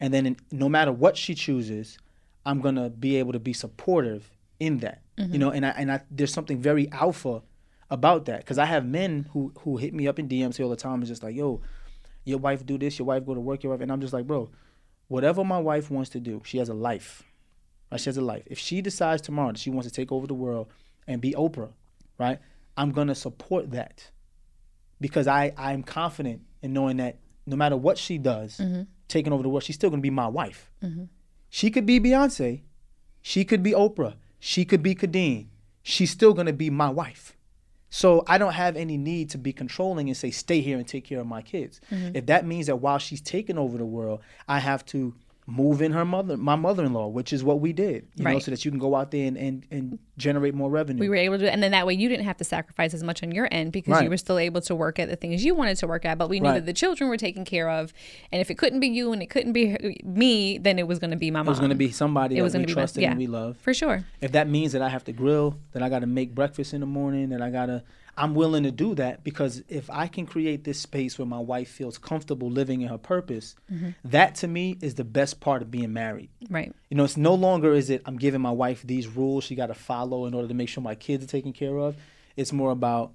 [0.00, 1.98] and then in, no matter what she chooses,
[2.44, 5.02] I'm gonna be able to be supportive in that.
[5.18, 5.32] Mm-hmm.
[5.32, 7.42] You know, and I and I there's something very alpha
[7.90, 10.76] about that because I have men who who hit me up in DMs all the
[10.76, 11.60] time and just like, yo,
[12.24, 14.26] your wife do this, your wife go to work, your wife, and I'm just like,
[14.26, 14.50] bro,
[15.08, 17.22] whatever my wife wants to do, she has a life.
[17.90, 18.00] Right?
[18.00, 18.42] She has a life.
[18.46, 20.68] If she decides tomorrow that she wants to take over the world
[21.06, 21.72] and be Oprah,
[22.18, 22.38] right?
[22.76, 24.10] I'm gonna support that
[25.00, 28.60] because I I'm confident in knowing that no matter what she does,
[29.08, 30.70] taking over the world, she's still gonna be my wife.
[31.48, 32.62] She could be Beyonce,
[33.22, 35.46] she could be Oprah, she could be Khadeen.
[35.82, 37.36] She's still gonna be my wife.
[37.88, 41.04] So I don't have any need to be controlling and say stay here and take
[41.04, 41.80] care of my kids.
[41.90, 42.16] Mm-hmm.
[42.16, 45.14] If that means that while she's taking over the world, I have to
[45.48, 48.64] move in her mother, my mother-in-law, which is what we did, you know, so that
[48.64, 50.98] you can go out there and, and, and generate more revenue.
[50.98, 51.50] we were able to, do it.
[51.52, 54.02] and then that way you didn't have to sacrifice as much on your end because
[54.02, 56.18] you were still able to work at the things you wanted to work at.
[56.18, 56.54] But we knew Right.
[56.54, 57.92] that the children were taken care of,
[58.32, 60.98] and if it couldn't be you and it couldn't be her- me, then it was
[60.98, 61.46] going to be my mom.
[61.46, 63.10] it was going to be somebody It that was be my- trusted yeah.
[63.10, 63.56] and we love.
[63.58, 64.04] for sure.
[64.20, 66.80] If that means that I have to grill, that I got to make breakfast in
[66.80, 67.84] the morning, that I got to,
[68.18, 71.68] I'm willing to do that because if I can create this space where my wife
[71.68, 73.90] feels comfortable living in her purpose, Mm-hmm.
[74.06, 76.30] that to me is the best part of being married.
[76.48, 76.72] Right.
[76.88, 79.66] You know, it's no longer is it I'm giving my wife these rules she got
[79.66, 81.96] to follow in order to make sure my kids are taken care of.
[82.36, 83.12] It's more about,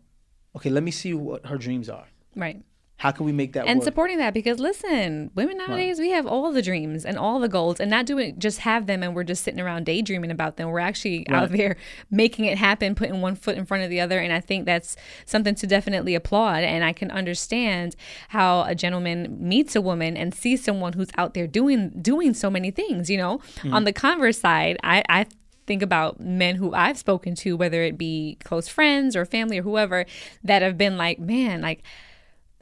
[0.56, 2.06] okay, let me see what her dreams are.
[2.36, 2.62] Right.
[3.02, 3.84] How can we make that and work?
[3.84, 7.80] supporting that because listen women nowadays we have all the dreams and all the goals
[7.80, 10.70] and not doing just have them and we're just sitting around daydreaming about them.
[10.70, 11.58] We're actually out Right.
[11.58, 11.76] there
[12.12, 14.96] making it happen putting one foot in front of the other and i think that's
[15.26, 16.64] something to definitely applaud.
[16.64, 17.96] And i can understand
[18.30, 22.50] how a gentleman meets a woman and sees someone who's out there doing doing so
[22.52, 23.40] many things you know?
[23.64, 23.74] Mm.
[23.74, 25.26] On the converse side i i
[25.68, 29.62] think about men who I've spoken to, whether it be close friends or family or
[29.62, 30.06] whoever,
[30.44, 31.84] that have been like, man, like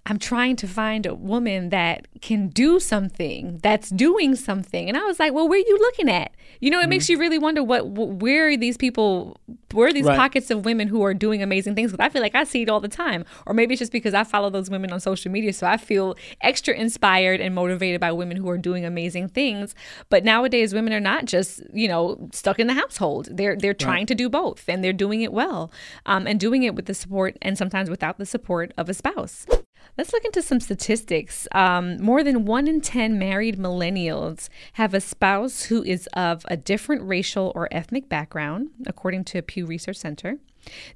[0.05, 4.87] I'm trying to find a woman that can do something, that's doing something.
[4.87, 6.31] And I was like, well, where are you looking at?
[6.61, 9.39] You know, it makes you really wonder what, where are these people,
[9.71, 10.17] where are these Right.
[10.17, 11.91] pockets of women who are doing amazing things?
[11.91, 13.23] Because I feel like I see it all the time.
[13.45, 15.53] Or maybe it's just because I follow those women on social media.
[15.53, 19.75] So I feel extra inspired and motivated by women who are doing amazing things.
[20.09, 23.29] But nowadays, women are not just, you know, stuck in the household.
[23.31, 25.71] They're, they're trying to do both and they're doing it well
[26.05, 29.45] um, and doing it with the support and sometimes without the support of a spouse.
[29.97, 31.47] Let's look into some statistics.
[31.51, 36.55] Um, more than one in 10 married millennials have a spouse who is of a
[36.55, 40.37] different racial or ethnic background, according to Pew Research Center.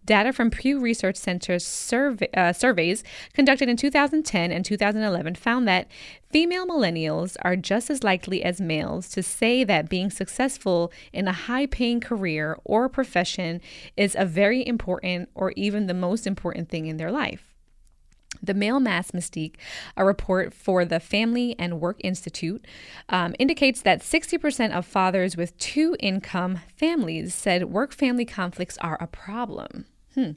[0.06, 5.88] Data from Pew Research Center's survey, uh, surveys conducted in 2010 and 2011 found that
[6.30, 11.34] female millennials are just as likely as males to say that being successful in a
[11.34, 13.62] high paying career or profession
[13.98, 17.53] is a very important or even the most important thing in their life.
[18.44, 19.56] The Male Mass Mystique,
[19.98, 22.66] a report for the Family and Work Institute,
[23.10, 28.98] um, indicates that 60% of fathers with two income families said work family conflicts are
[29.00, 29.86] a problem.
[30.14, 30.32] Hmm.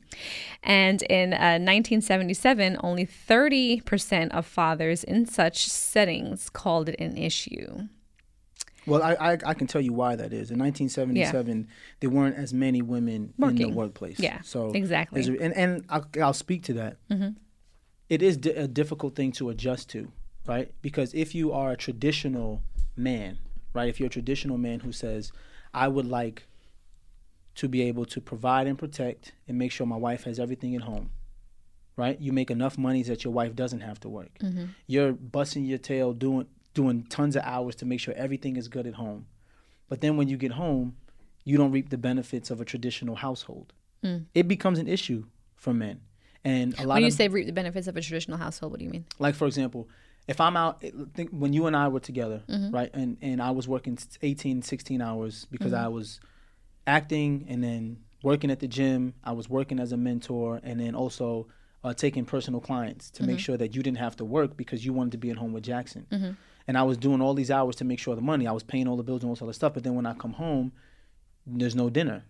[0.62, 7.88] And in uh, 1977, only 30% of fathers in such settings called it an issue.
[8.86, 10.50] Well, I, I I can tell you why that is.
[10.50, 11.68] In 1977,
[12.00, 14.20] there weren't as many women in the workplace.
[14.20, 15.22] Yeah, so exactly.
[15.40, 16.98] and and I'll, I'll speak to that.
[18.08, 20.12] It is di- a difficult thing to adjust to,
[20.46, 20.72] right?
[20.82, 22.62] Because if you are a traditional
[22.96, 23.38] man,
[23.72, 23.88] right?
[23.88, 25.32] If you're a traditional man who says,
[25.74, 26.46] "I would like
[27.56, 30.82] to be able to provide and protect and make sure my wife has everything at
[30.82, 31.10] home,"
[31.96, 32.20] right?
[32.20, 34.38] You make enough money that your wife doesn't have to work.
[34.38, 34.66] Mm-hmm.
[34.86, 38.86] You're busting your tail doing doing tons of hours to make sure everything is good
[38.86, 39.26] at home.
[39.88, 40.96] But then when you get home,
[41.42, 43.72] you don't reap the benefits of a traditional household.
[44.04, 44.26] Mm.
[44.34, 46.00] It becomes an issue for men.
[46.52, 48.78] And a lot When you of say reap the benefits of a traditional household, what
[48.80, 49.04] do you mean?
[49.18, 49.82] like for example,
[50.28, 50.74] if I'm out
[51.16, 52.70] think when you and I were together, Mm-hmm.
[52.78, 52.90] right?
[53.00, 55.84] And and I was working 18, 16 hours because Mm-hmm.
[55.86, 56.08] I was
[56.86, 60.94] acting and then working at the gym, I was working as a mentor and then
[60.94, 61.46] also
[61.84, 63.30] uh, taking personal clients to Mm-hmm.
[63.32, 65.52] make sure that you didn't have to work because you wanted to be at home
[65.52, 66.06] with Jackson.
[66.68, 68.88] And I was doing all these hours to make sure the money, I was paying
[68.88, 69.72] all the bills and all this other stuff.
[69.74, 70.72] But then when I come home,
[71.46, 72.24] there's no dinner.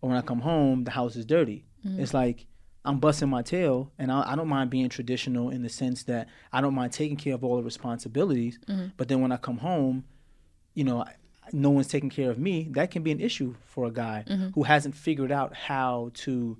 [0.00, 1.58] Or when I come home, the house is dirty.
[1.84, 2.46] It's like
[2.84, 6.28] I'm busting my tail, and I, I don't mind being traditional in the sense that
[6.52, 8.58] I don't mind taking care of all the responsibilities.
[8.66, 8.88] Mm-hmm.
[8.96, 10.04] But then when I come home,
[10.74, 11.14] you know, I,
[11.52, 12.68] no one's taking care of me.
[12.70, 14.48] That can be an issue for a guy mm-hmm.
[14.54, 16.56] who hasn't figured out how to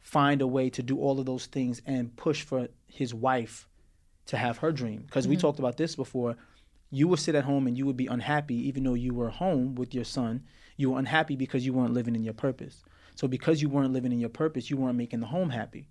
[0.00, 3.66] find a way to do all of those things and push for his wife
[4.26, 5.02] to have her dream.
[5.06, 5.40] Because we mm-hmm.
[5.40, 6.36] talked about this before.
[6.90, 9.74] You would sit at home and you would be unhappy, even though you were home
[9.74, 10.44] with your son.
[10.76, 12.84] You were unhappy because you weren't living in your purpose.
[13.16, 15.86] So because you weren't living in your purpose, you weren't making the home happy.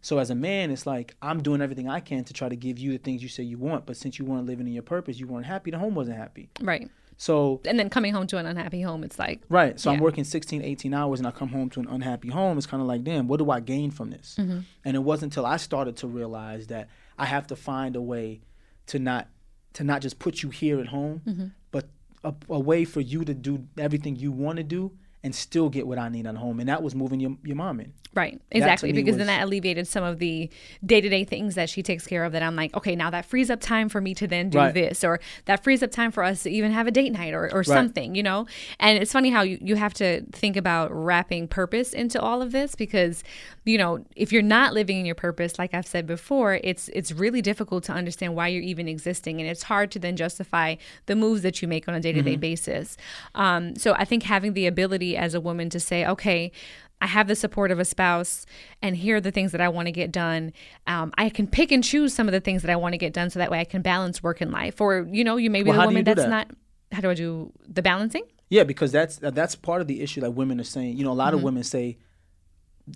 [0.00, 2.78] So as a man, it's like I'm doing everything I can to try to give
[2.78, 5.18] you the things you say you want, but since you weren't living in your purpose,
[5.18, 5.70] you weren't happy.
[5.72, 6.50] The home wasn't happy.
[6.60, 6.88] Right.
[7.20, 9.78] So And then coming home to an unhappy home, it's like, Right.
[9.80, 12.56] So I'm working 16, 18 hours and I come home to an unhappy home.
[12.58, 14.36] It's kind of like, damn, what do I gain from this?
[14.38, 14.60] Mm-hmm.
[14.84, 16.88] And it wasn't until I started to realize that
[17.18, 18.40] I have to find a way
[18.86, 19.26] to not
[19.74, 21.46] to not just put you here at home, Mm-hmm.
[21.72, 21.88] but
[22.22, 24.92] a, a way for you to do everything you want to do
[25.24, 26.60] and still get what I need at home.
[26.60, 27.92] And that was moving your, your mom in.
[28.14, 28.92] Right, exactly.
[28.92, 30.48] Because then that alleviated some of the
[30.84, 32.32] day to day things that she takes care of.
[32.32, 34.74] That I'm like, okay, now that frees up time for me to then do Right.
[34.74, 37.52] this, or that frees up time for us to even have a date night or,
[37.52, 38.46] or something, you know?
[38.80, 42.52] And it's funny how you, you have to think about wrapping purpose into all of
[42.52, 43.22] this because,
[43.68, 47.12] you know, if you're not living in your purpose, like I've said before, it's it's
[47.12, 49.40] really difficult to understand why you're even existing.
[49.40, 50.76] And it's hard to then justify
[51.06, 52.96] the moves that you make on a day to day basis.
[53.34, 56.50] Um, so I think having the ability as a woman to say, okay,
[57.00, 58.46] I have the support of a spouse,
[58.82, 60.52] and here are the things that I want to get done.
[60.86, 63.12] Um, I can pick and choose some of the things that I want to get
[63.12, 64.80] done, so that way I can balance work and life.
[64.80, 66.30] Or you know, you may be Well, the how do you woman that's that?
[66.30, 66.46] not.
[66.90, 68.24] How do I do the balancing?
[68.48, 70.96] Yeah, because that's that's part of the issue that women are saying.
[70.96, 71.36] You know, a lot Mm-hmm.
[71.36, 71.98] of women say,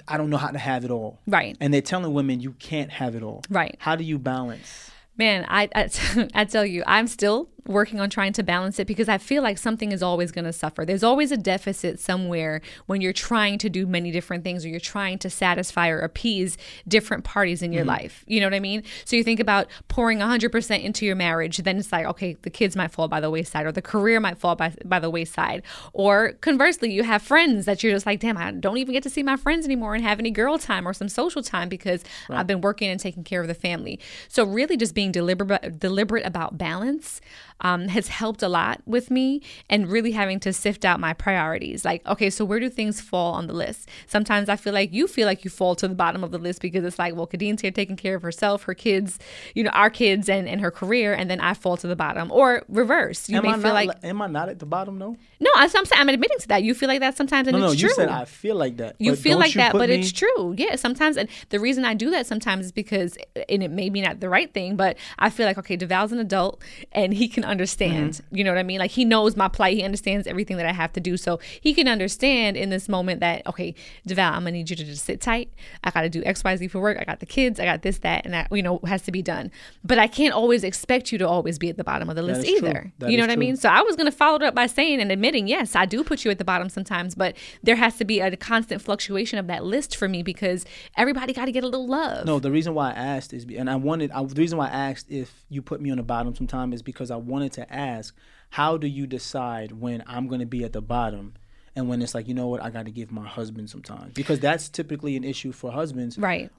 [0.08, 1.20] I don't know how to have it all.
[1.26, 1.56] Right.
[1.60, 3.42] And they're telling women you can't have it all.
[3.50, 3.76] Right.
[3.78, 4.90] How do you balance?
[5.16, 5.88] Man, I, I
[6.34, 9.58] I tell you, I'm still working on trying to balance it because I feel like
[9.58, 10.84] something is always going to suffer.
[10.84, 14.80] There's always a deficit somewhere when you're trying to do many different things or you're
[14.80, 17.90] trying to satisfy or appease different parties in your mm-hmm.
[17.90, 18.24] life.
[18.26, 18.82] You know what I mean?
[19.04, 22.76] So you think about pouring 100% into your marriage, then it's like, okay, the kids
[22.76, 25.62] might fall by the wayside or the career might fall by, by the wayside.
[25.92, 29.10] Or conversely, you have friends that you're just like, damn, I don't even get to
[29.10, 32.46] see my friends anymore and have any girl time or some social time because I've
[32.46, 34.00] been working and taking care of the family.
[34.28, 37.20] So really just being deliberate deliberate about balance
[37.62, 41.84] um, has helped a lot with me and really having to sift out my priorities.
[41.84, 43.88] Like, okay, so where do things fall on the list?
[44.06, 46.60] Sometimes I feel like you feel like you fall to the bottom of the list
[46.60, 49.18] because it's like, well, Khadeen's here taking care of herself, her kids,
[49.54, 52.30] you know, our kids and, and her career, and then I fall to the bottom.
[52.30, 53.28] Or reverse.
[53.28, 55.16] You am may I feel not, like am I not at the bottom though?
[55.40, 56.62] no, I'm, I'm saying I'm admitting to that.
[56.62, 57.94] You feel like that sometimes, and No, no, it's you true.
[57.94, 58.96] said I feel like that.
[58.98, 60.54] You feel like you that, but me- it's true.
[60.56, 63.16] Yeah, sometimes, and the reason I do that sometimes is because,
[63.48, 66.18] and it may be not the right thing, but I feel like okay, Devale's an
[66.18, 66.60] adult
[66.92, 68.14] and he can understand.
[68.14, 68.36] Mm-hmm.
[68.36, 68.80] You know what I mean?
[68.80, 69.76] Like he knows my plight.
[69.76, 73.20] He understands everything that I have to do, so he can understand in this moment
[73.20, 73.74] that okay,
[74.08, 75.50] Devale, I'm gonna need you to just sit tight.
[75.84, 76.98] I got to do X, Y, Z for work.
[76.98, 77.60] I got the kids.
[77.60, 78.48] I got this, that, and that.
[78.50, 79.52] You know, has to be done.
[79.84, 82.44] But I can't always expect you to always be at the bottom of the list
[82.46, 82.92] either.
[83.06, 83.56] You know what I mean?
[83.56, 86.24] So I was gonna follow it up by saying and admitting, yes, I do put
[86.24, 89.64] you at the bottom sometimes, but there has to be a constant fluctuation of that
[89.64, 90.64] list for me because
[90.96, 92.26] everybody got to get a little love.
[92.26, 94.90] No, the reason why I asked is, and I wanted, I, the reason why I
[94.90, 98.14] asked if you put me on the bottom sometime is because I wanted to ask,
[98.50, 101.34] how do you decide when I'm going to be at the bottom
[101.74, 104.10] and when it's like, you know what, I got to give my husband some time?
[104.14, 106.18] Because that's typically an issue for husbands.
[106.18, 106.50] Right.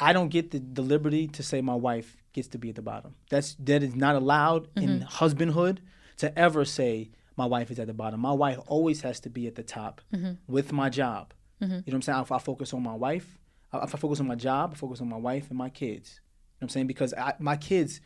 [0.00, 2.82] I don't get the, the liberty to say my wife gets to be at the
[2.82, 3.14] bottom.
[3.30, 5.04] That's that is not allowed in Mm-hmm.
[5.04, 5.78] husbandhood
[6.18, 8.20] to ever say my wife is at the bottom.
[8.20, 10.32] My wife always has to be at the top Mm-hmm.
[10.48, 11.34] with my job.
[11.60, 12.20] You know what I'm saying?
[12.22, 13.38] If I focus on my wife,
[13.72, 16.20] if I focus on my job, I focus on my wife and my kids.
[16.20, 16.86] You know what I'm saying?
[16.88, 18.00] Because I, my kids,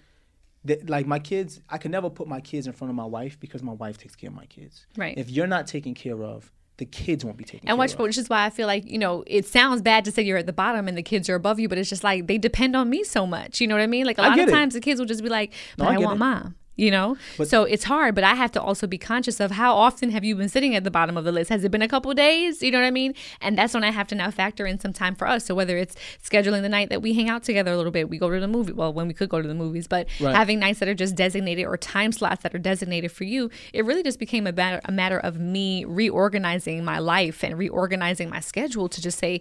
[0.67, 3.39] they, like my kids, I can never put my kids in front of my wife
[3.39, 4.87] because my wife takes care of my kids.
[4.97, 5.17] Right.
[5.17, 8.29] If you're not taken care of, the kids won't be taken And care which, is
[8.29, 10.89] why I feel like, you know, it sounds bad to say you're at the bottom
[10.89, 13.27] and the kids are above you, but it's just like they depend on me so
[13.27, 13.61] much.
[13.61, 14.05] You know what I mean?
[14.05, 14.53] Like a lot of it.
[14.53, 16.19] times the kids will just be like, No, I I, want it.
[16.19, 16.55] mom.
[16.79, 17.17] You know,
[17.49, 20.37] so it's hard, but I have to also be conscious of how often have you
[20.37, 21.49] been sitting at the bottom of the list?
[21.49, 22.63] Has it been a couple days?
[22.63, 23.15] You know what I mean?
[23.41, 25.47] And that's when I have to now factor in some time for us.
[25.47, 28.19] So whether it's scheduling the night that we hang out together a little bit, we
[28.19, 28.73] go to the movie.
[28.73, 30.37] Well, when we could go to the movies, but Right.
[30.37, 33.87] having nights that are just designated or time slots that are designated for you, it
[33.87, 38.41] really just became a matter, a matter of me reorganizing my life and reorganizing my
[38.41, 39.41] schedule to just say,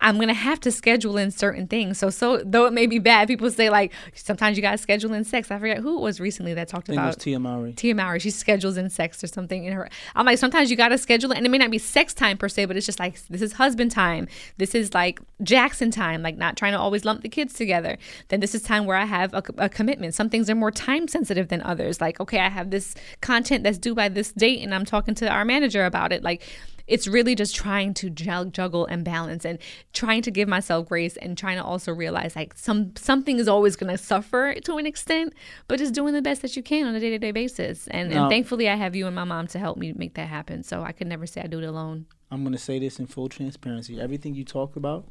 [0.00, 1.98] I'm gonna have to schedule in certain things.
[1.98, 5.24] So, so though it may be bad, people say like sometimes you gotta schedule in
[5.24, 5.50] sex.
[5.50, 7.72] I forget who it was recently that talked I think it was about Tia Mowry.
[7.72, 8.20] Tia Mowry.
[8.20, 9.88] She schedules in sex or something in her.
[10.14, 12.48] I'm like, sometimes you gotta schedule it, and it may not be sex time per
[12.48, 14.28] se, but it's just like this is husband time.
[14.56, 16.22] This is like Jackson time.
[16.22, 17.98] Like not trying to always lump the kids together.
[18.28, 20.14] Then this is time where I have a, a commitment.
[20.14, 22.00] Some things are more time sensitive than others.
[22.00, 25.28] Like okay, I have this content that's due by this date, and I'm talking to
[25.28, 26.22] our manager about it.
[26.22, 26.42] Like
[26.88, 29.58] it's really just trying to juggle and balance and
[29.92, 33.76] trying to give myself grace and trying to also realize like some something is always
[33.76, 35.32] going to suffer to an extent
[35.68, 38.30] but just doing the best that you can on a day-to-day basis and, Now- and
[38.30, 40.92] thankfully i have you and my mom to help me make that happen so i
[40.92, 43.98] could never say i do it alone I'm gonna say this in full transparency.
[43.98, 45.06] Everything you talked about,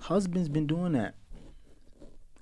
[0.00, 1.14] husband's been doing that.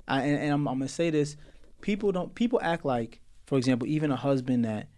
[0.08, 1.36] I, and, and I'm, I'm gonna say this:
[1.80, 2.34] people don't.
[2.34, 4.88] People act like, for example, even a husband that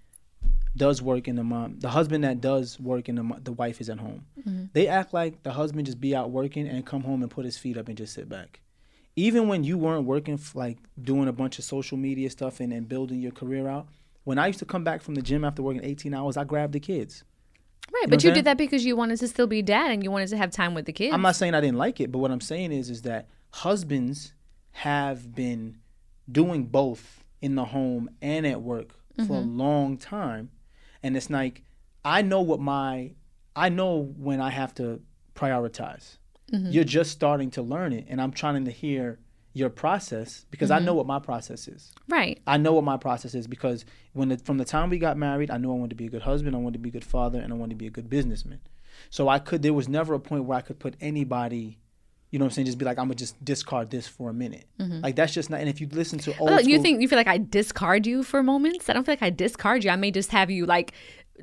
[0.79, 3.91] does work in the mom, the husband that does work in the the wife is
[3.91, 4.25] at home.
[4.39, 4.67] Mm-hmm.
[4.73, 7.59] They act like the husband just be out working and come home and put his
[7.59, 8.61] feet up and just sit back.
[9.17, 12.89] Even when you weren't working, like doing a bunch of social media stuff and, and
[12.89, 13.89] building your career out.
[14.25, 16.75] When I used to come back from the gym after working 18 hours, I grabbed
[16.75, 17.25] the kids.
[17.93, 20.11] right know but you did that because you wanted to still be dad and you
[20.11, 22.19] wanted to have time with the kids I'm not saying I didn't like it, but
[22.19, 24.35] what I'm saying is is that husbands
[24.73, 25.79] have been
[26.31, 28.95] doing both in the home and at work
[29.27, 29.59] for a mm-hmm.
[29.59, 30.51] long time.
[31.03, 31.63] And it's like
[32.05, 33.13] I know what my
[33.55, 35.01] I know when I have to
[35.35, 36.19] prioritize.
[36.53, 36.71] Mm-hmm.
[36.71, 39.19] You're just starting to learn it and I'm trying to hear
[39.53, 40.87] your process because I mm-hmm.
[40.87, 41.93] know what my process is.
[42.09, 45.17] right I know what my process is because when the, from the time we got
[45.17, 46.93] married, I knew I wanted to be a good husband, I wanted to be a
[46.93, 48.61] good father, and I wanted to be a good businessman.
[49.11, 49.63] So I could.
[49.63, 51.79] There was never a point where I could put anybody,
[52.31, 54.35] you know, what I'm saying, just be like, I'm gonna just discard this for a
[54.35, 54.67] minute.
[54.79, 55.01] Mm-hmm.
[55.01, 55.61] Like that's just not.
[55.61, 58.07] And if you listen to old, Well, you school- think you feel like I discard
[58.07, 58.89] you for moments?
[58.89, 59.91] I don't feel like I discard you.
[59.91, 60.93] I may just have you like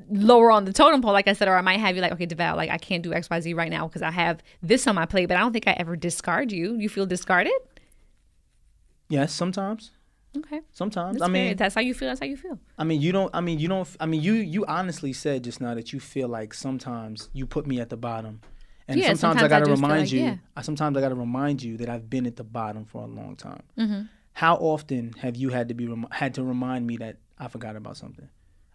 [0.09, 2.27] lower on the totem pole, like I said, or I might have you like, okay,
[2.27, 4.95] Devale, like I can't do X, Y, Z right now because I have this on
[4.95, 5.27] my plate.
[5.27, 6.75] But I don't think I ever discard you.
[6.77, 7.53] You feel discarded?
[9.09, 9.91] yes, sometimes,
[10.37, 11.19] Okay, sometimes.
[11.19, 12.09] That's I mean, If that's how you feel.
[12.09, 12.59] That's how you feel.
[12.77, 13.31] I mean, you don't.
[13.33, 13.87] I mean, you don't.
[14.01, 17.65] I mean, you you honestly said just now that you feel like sometimes you put
[17.65, 18.41] me at the bottom,
[18.87, 20.19] and Yeah, sometimes, I sometimes I gotta feel remind like, you.
[20.21, 20.35] yeah.
[20.55, 23.35] I sometimes I gotta remind you that I've been at the bottom for a long
[23.35, 23.63] time.
[23.77, 24.01] Mm-hmm.
[24.33, 27.75] how often have you had to be rem- had to remind me that I forgot
[27.75, 28.27] about something?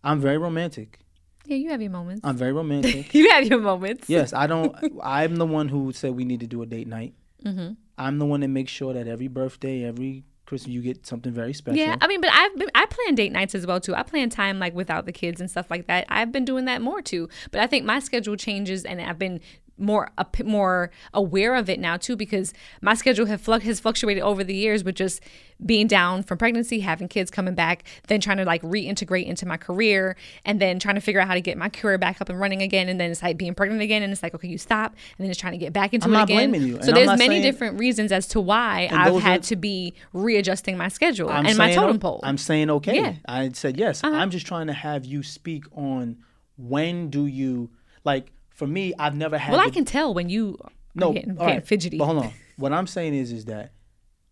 [0.03, 1.01] I'm very romantic.
[1.47, 2.20] Yeah, you have your moments.
[2.24, 3.14] I'm very romantic.
[3.18, 4.09] you have your moments.
[4.09, 4.74] yes, I don't.
[5.03, 7.14] I'm the one who said we need to do a date night.
[7.45, 7.72] Mm-hmm.
[7.99, 11.53] I'm the one that makes sure that every birthday, every Christmas, you get something very
[11.55, 11.78] special.
[11.78, 13.95] Yeah, I mean, but I've been I plan date nights as well too.
[13.95, 16.07] I plan time like without the kids and stuff like that.
[16.09, 17.28] I've been doing that more too.
[17.51, 19.41] But I think my schedule changes, and I've been
[19.81, 22.53] more a p- more aware of it now too because
[22.83, 25.20] my schedule fluc- has fluctuated over the years with just
[25.64, 29.57] being down from pregnancy, having kids coming back, then trying to like reintegrate into my
[29.59, 32.41] career, and then trying to figure out how to get my career back up and
[32.41, 34.93] running again, and then it's like being pregnant again, and it's like okay, you stop,
[35.18, 36.55] and then it's trying to get back into I'm it again.
[36.55, 39.57] and So I'm there's many saying- different reasons as to why I've had are- to
[39.57, 42.20] be readjusting my schedule I'm and my totem pole.
[42.22, 42.97] I'm saying okay.
[42.97, 43.14] Yeah.
[43.26, 44.03] I said yes.
[44.03, 44.14] Uh-huh.
[44.14, 46.16] I'm just trying to have you speak on
[46.57, 47.70] when do you
[48.05, 48.33] like.
[48.61, 49.52] For me, I've never had.
[49.52, 50.58] well, to, I can tell when you
[50.94, 51.96] no are getting, all getting right, fidgety.
[51.98, 52.32] But hold on.
[52.56, 53.72] What I'm saying is, is that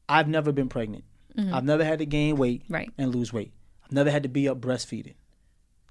[0.07, 1.05] I've never been pregnant.
[1.39, 2.75] I've never had to gain weight Mm-hmm.
[2.75, 2.91] Right.
[2.99, 3.53] and lose weight.
[3.85, 5.15] I've never had to be up breastfeeding.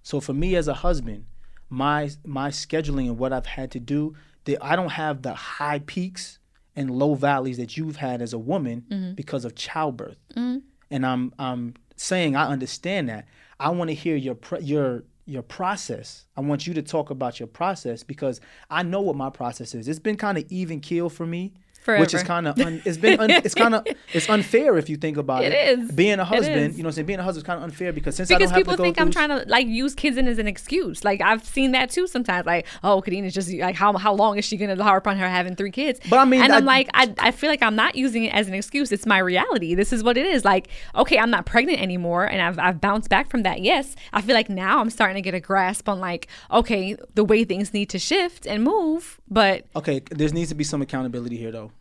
[0.03, 1.25] So for me as a husband,
[1.69, 4.13] my my scheduling and what I've had to do,
[4.45, 6.37] the, I don't have the high peaks
[6.75, 9.13] and low valleys that you've had as a woman Mm-hmm.
[9.13, 10.17] because of childbirth.
[10.35, 13.25] And I'm I'm saying I understand that.
[13.59, 16.25] I want to hear your pr- your your process.
[16.35, 19.87] I want you to talk about your process because I know what my process is.
[19.87, 21.53] It's been kind of even keel for me.
[21.87, 24.97] Which is kind of un- it's been un- it's kind of it's unfair if you
[24.97, 25.53] think about it.
[25.53, 25.91] It is.
[25.91, 26.73] being a husband.
[26.75, 28.35] You know, what I'm saying being a husband is kind of unfair because since I
[28.35, 31.03] because don't have people think I'm trying to like use kids in as an excuse.
[31.03, 32.45] Like I've seen that too sometimes.
[32.45, 35.55] Like, oh, Kadeena's just like how how long is she gonna harp on her having
[35.55, 35.99] three kids?
[36.09, 38.47] But I mean, and I'm like, I I feel like I'm not using it as
[38.47, 38.91] an excuse.
[38.91, 39.75] It's my reality.
[39.75, 40.43] This is what it is.
[40.43, 43.61] Like, okay, I'm not pregnant anymore, and I've I've bounced back from that.
[43.61, 47.23] Yes, I feel like now I'm starting to get a grasp on like, okay, the
[47.23, 49.19] way things need to shift and move.
[49.29, 51.71] But Okay, there needs to be some accountability here, though.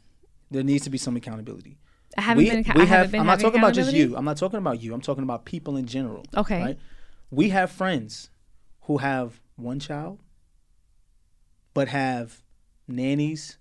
[0.51, 1.79] There needs to be some accountability.
[2.17, 2.65] I haven't we, been.
[2.75, 2.89] we I have.
[2.89, 4.17] haven't been I'm not talking about just you.
[4.17, 4.95] I'm not talking about you.
[4.95, 6.25] I'm talking about people in general.
[6.37, 6.63] Okay.
[6.63, 6.79] Right?
[7.31, 8.31] We have friends
[8.83, 10.21] who have one child,
[11.75, 12.43] but have
[12.89, 13.59] nannies,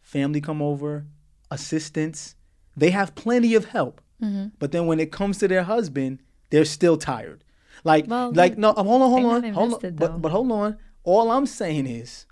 [0.00, 1.06] family come over,
[1.50, 2.36] assistants.
[2.76, 4.00] They have plenty of help.
[4.22, 4.48] Mm-hmm.
[4.58, 6.20] But then when it comes to their husband,
[6.50, 7.44] they're still tired.
[7.84, 9.80] Like, Well, like no, um, hold on, hold on, hold on.
[9.82, 9.90] though.
[9.90, 10.76] But but hold on.
[11.02, 12.26] All I'm saying is,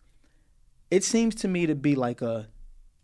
[0.91, 2.49] it seems to me to be like a,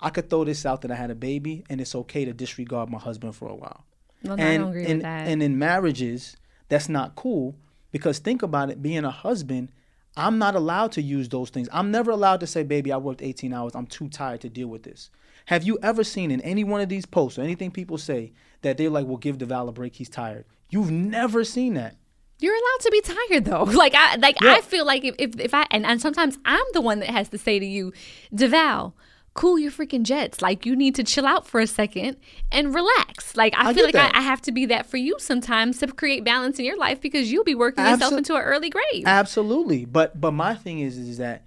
[0.05, 2.90] I could throw this out that I had a baby and it's okay to disregard
[2.90, 3.84] my husband for a while.
[4.22, 5.28] Well, no, and I don't agree and, with that.
[5.28, 6.36] and in marriages,
[6.68, 7.57] that's not cool
[7.90, 8.82] because think about it.
[8.82, 9.70] Being a husband,
[10.14, 11.68] I'm not allowed to use those things.
[11.72, 13.74] I'm never allowed to say, "Baby, I worked 18 hours.
[13.74, 15.11] I'm too tired to deal with this."
[15.46, 18.32] Have you ever seen in any one of these posts or anything people say
[18.62, 19.96] that they're like, "Well, give Devale a break.
[19.96, 21.96] He's tired." You've never seen that.
[22.40, 23.64] You're allowed to be tired though.
[23.72, 24.52] Like I like Yeah.
[24.55, 27.28] I feel like if, if, if I and, and sometimes I'm the one that has
[27.30, 27.92] to say to you,
[28.34, 28.92] Devale,
[29.35, 30.41] cool your freaking jets.
[30.41, 32.16] Like you need to chill out for a second
[32.51, 33.37] and relax.
[33.37, 33.95] Like I, I feel like.
[33.95, 37.01] I, I have to be that for you sometimes to create balance in your life
[37.01, 39.05] because you'll be working yourself into an early grave.
[39.07, 39.85] Absolutely.
[39.85, 41.45] But but my thing is is that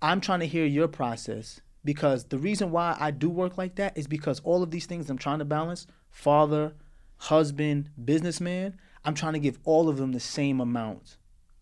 [0.00, 3.96] I'm trying to hear your process because the reason why I do work like that
[3.98, 6.74] is because all of these things I'm trying to balance, father,
[7.16, 11.16] husband, businessman, I'm trying to give all of them the same amount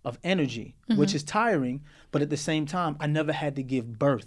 [0.04, 1.16] of energy, which mm-hmm.
[1.16, 4.26] is tiring, but at the same time I never had to give birth.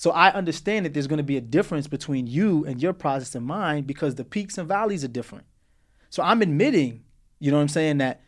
[0.00, 3.34] So I understand that there's going to be a difference between you and your process
[3.34, 5.44] and mine because the peaks and valleys are different.
[6.08, 7.04] So I'm admitting,
[7.38, 8.22] you know what I'm saying, that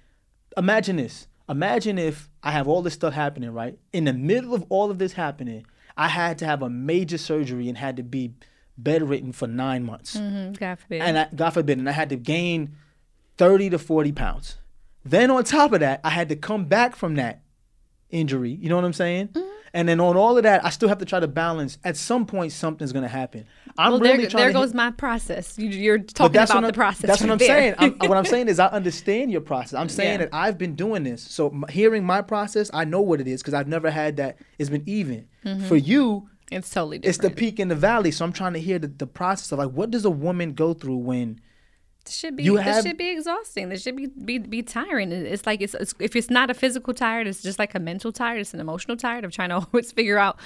[0.54, 1.28] imagine this.
[1.48, 3.78] Imagine if I have all this stuff happening, right?
[3.90, 5.64] In the middle of all of this happening,
[5.96, 8.34] I had to have a major surgery and had to be
[8.76, 10.14] bedridden for nine months.
[10.14, 11.00] Mhm, God forbid.
[11.00, 12.76] And I, God forbid, and I had to gain
[13.38, 14.58] 30 to 40 pounds.
[15.06, 17.40] Then on top of that, I had to come back from that
[18.10, 18.50] injury.
[18.50, 19.28] You know what I'm saying?
[19.28, 19.51] Mm-hmm.
[19.74, 21.78] And then on all of that, I still have to try to balance.
[21.82, 23.46] At some point, something's gonna happen.
[23.78, 25.58] I'm well, really there, trying there to goes hit- my process.
[25.58, 27.06] You, you're talking about the process.
[27.06, 27.48] That's what I'm there.
[27.48, 27.74] saying.
[27.78, 29.74] I'm, what I'm saying is I understand your process.
[29.74, 30.26] I'm saying Yeah.
[30.26, 31.22] that I've been doing this.
[31.22, 34.36] So m- hearing my process, I know what it is because I've never had that.
[34.58, 35.26] It's been even.
[35.44, 35.66] Mm-hmm.
[35.68, 37.16] For you, it's totally different.
[37.16, 38.10] it's the peak and the valley.
[38.10, 40.74] So I'm trying to hear the, the process of like what does a woman go
[40.74, 41.40] through when
[42.04, 43.68] This should be You this have- should be exhausting.
[43.68, 45.12] This should be be, be tiring.
[45.12, 48.10] It's like it's, it's if it's not a physical tired, it's just like a mental
[48.12, 48.40] tired.
[48.40, 50.38] It's an emotional tired of trying to always figure out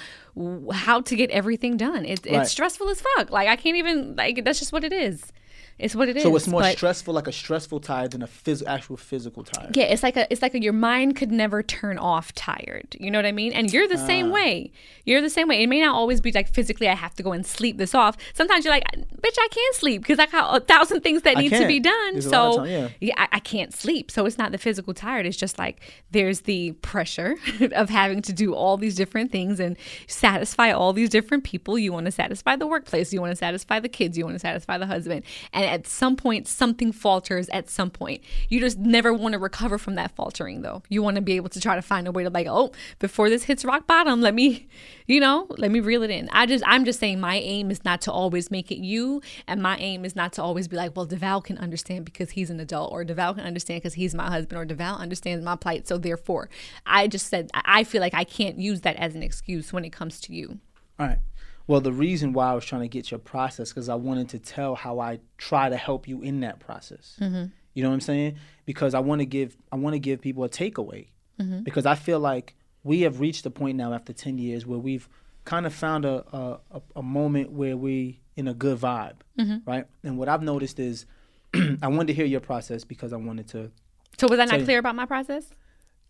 [0.73, 2.05] how to get everything done.
[2.05, 2.41] It, Right.
[2.41, 3.31] It's stressful as fuck.
[3.31, 5.31] Like I can't even like that's just what it is.
[5.79, 6.23] It's what it is.
[6.23, 9.69] so it's more stressful, like a stressful tire than a phys- actual physical tire.
[9.75, 12.95] Yeah, it's like a it's like a, your mind could never turn off tired.
[12.99, 13.53] You know what I mean?
[13.53, 14.05] And you're the Ah.
[14.07, 14.71] same way.
[15.05, 15.61] You're the same way.
[15.61, 18.17] It may not always be like physically I have to go and sleep this off.
[18.33, 21.41] Sometimes you're like, bitch, I can't sleep because I got a thousand things that I
[21.41, 21.67] need to can't.
[21.67, 22.13] be done.
[22.13, 23.13] There's a lot of so time, yeah.
[23.17, 24.09] I, I can't sleep.
[24.09, 25.25] So it's not the physical tired.
[25.27, 25.79] It's just like
[26.11, 27.35] there's the pressure
[27.73, 31.77] of having to do all these different things and satisfy all these different people.
[31.77, 33.13] You want to satisfy the workplace.
[33.13, 34.17] You want to satisfy the kids.
[34.17, 35.23] You want to satisfy the husband.
[35.53, 38.21] And at some point something falters at some point.
[38.49, 40.83] You just never want to recover from that faltering though.
[40.89, 43.29] You want to be able to try to find a way to like, oh, before
[43.29, 44.67] this hits rock bottom, let me,
[45.05, 46.29] you know, let me reel it in.
[46.31, 49.61] I just I'm just saying my aim is not to always make it you and
[49.61, 52.59] my aim is not to always be like, well, Devale can understand because he's an
[52.59, 55.87] adult or Devale can understand because he's my husband or Devale understands my plight.
[55.87, 56.49] So therefore,
[56.85, 59.91] I just said I feel like I can't use that as an excuse when it
[59.91, 60.59] comes to you.
[60.99, 61.19] All right.
[61.67, 64.39] Well, the reason why I was trying to get your process because I wanted to
[64.39, 67.17] tell how I try to help you in that process.
[67.21, 67.45] Mm-hmm.
[67.73, 68.37] You know what I'm saying?
[68.65, 71.07] Because I want to give I want to give people a takeaway
[71.39, 71.63] mm-hmm.
[71.63, 75.09] because I feel like we have reached a point now after 10 years where we've
[75.43, 76.23] kind of found a
[76.71, 79.69] a, a moment where we in a good vibe, mm-hmm.
[79.69, 79.85] right?
[80.03, 81.05] And what I've noticed is
[81.81, 83.71] I wanted to hear your process because I wanted to.
[84.17, 85.49] So was I not clear about my process?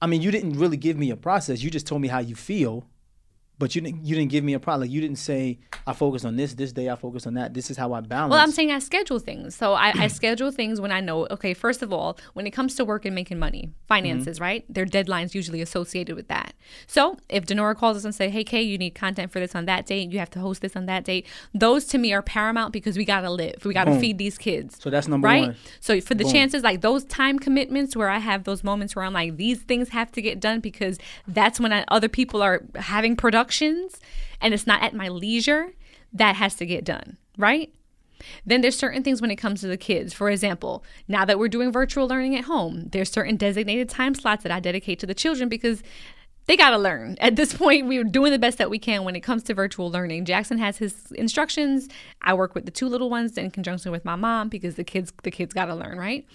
[0.01, 1.63] I mean, you didn't really give me a process.
[1.63, 2.85] You just told me how you feel
[3.59, 4.81] but you didn't you didn't give me a problem.
[4.81, 6.89] Like you didn't say I focus on this this day.
[6.89, 7.53] I focus on that.
[7.53, 8.31] This is how I balance.
[8.31, 9.55] Well, I'm saying I schedule things.
[9.55, 11.27] So I, I schedule things when I know.
[11.27, 14.43] Okay, first of all, when it comes to work and making money, finances, mm-hmm.
[14.43, 14.65] right?
[14.69, 16.53] There are deadlines usually associated with that.
[16.85, 19.65] So if Denora calls us and say, "Hey, Kay, you need content for this on
[19.65, 20.11] that date.
[20.11, 23.05] You have to host this on that date," those to me are paramount because we
[23.05, 23.65] gotta live.
[23.65, 23.99] We gotta Boom.
[23.99, 24.77] feed these kids.
[24.79, 25.47] So that's number right?
[25.47, 25.55] one.
[25.79, 26.33] So for the Boom.
[26.33, 29.89] chances, like those time commitments where I have those moments where I'm like, these things
[29.89, 33.15] have to get done because that's when I, other people are having
[33.47, 33.99] productions
[34.41, 35.73] and it's not at my leisure,
[36.13, 37.73] that has to get done, right?
[38.45, 40.13] Then there's certain things when it comes to the kids.
[40.13, 44.43] For example, now that we're doing virtual learning at home, there's certain designated time slots
[44.43, 45.83] that I dedicate to the children because
[46.47, 47.17] they got to learn.
[47.19, 49.91] At this point, we're doing the best that we can when it comes to virtual
[49.91, 50.25] learning.
[50.25, 51.89] Jackson has his instructions.
[52.21, 55.13] I work with the two little ones in conjunction with my mom because the kids
[55.23, 56.25] the kids got to learn, right?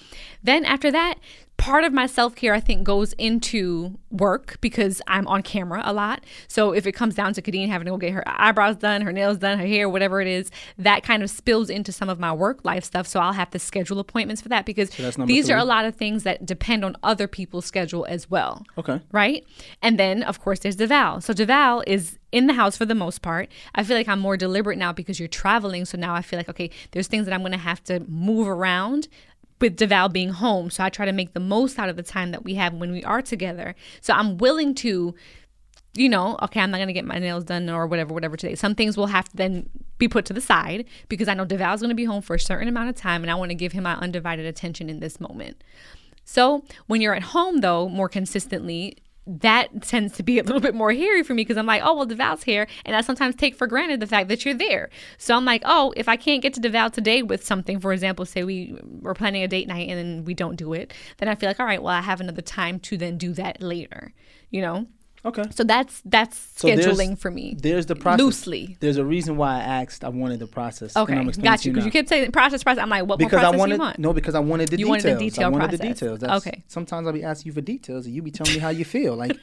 [0.43, 1.19] Then after that,
[1.63, 5.93] part of my self care, I think, goes into work because I'm on camera a
[5.93, 6.25] lot.
[6.49, 9.13] So if it comes down to Khadeen having to go get her eyebrows done, her
[9.13, 12.33] nails done, her hair, whatever it is, that kind of spills into some of my
[12.33, 13.07] work life stuff.
[13.07, 15.55] So I'll have to schedule appointments for that because so these three.
[15.55, 18.65] are a lot of things that depend on other people's schedule as well.
[18.77, 19.01] Okay.
[19.13, 19.47] Right?
[19.81, 21.23] And then, of course, there's Devale.
[21.23, 23.49] So Devale is in the house for the most part.
[23.75, 25.85] I feel like I'm more deliberate now because you're traveling.
[25.85, 28.49] So now I feel like, okay, there's things that I'm going to have to move
[28.49, 29.07] around
[29.63, 30.69] with Devale being home.
[30.69, 32.93] So I try to make the most out of the time that we have when
[32.93, 33.75] we are together.
[34.03, 35.15] So I'm willing to,
[35.95, 38.57] you know, okay, I'm not to get my nails done or whatever, whatever today.
[38.57, 41.81] Some things will have to then be put to the side because I know Devale's
[41.81, 43.85] to be home for a certain amount of time and I want to give him
[43.85, 45.63] my undivided attention in this moment.
[46.25, 50.75] So when you're at home, though, more consistently, that tends to be a little bit
[50.75, 52.67] more hairy for me because I'm like, oh, well, Devale's here.
[52.85, 54.91] And I sometimes take for granted the fact that you're there.
[55.17, 58.25] So I'm like, oh, if I can't get to Devale today with something, for example,
[58.25, 61.35] say we were planning a date night and then we don't do it, then I
[61.35, 64.13] feel like, all right, well, I have another time to then do that later,
[64.51, 64.87] you know?
[65.25, 65.45] Okay.
[65.51, 67.57] So that's that's so scheduling for me.
[67.59, 68.21] There's the process.
[68.21, 68.77] Loosely.
[68.81, 70.05] There's a reason why I asked.
[70.05, 70.97] I wanted the process.
[70.97, 71.15] Okay.
[71.15, 71.73] Got you.
[71.73, 72.83] Because you, you kept saying process, process.
[72.83, 73.99] I'm like, what because I wanted, you want?
[73.99, 75.05] No, because I wanted the you details.
[75.05, 75.79] Wanted the detail I wanted process.
[75.79, 76.21] the details.
[76.21, 76.65] That's, okay.
[76.67, 79.15] Sometimes I'll be asking you for details, and you be telling me how you feel.
[79.17, 79.37] Like.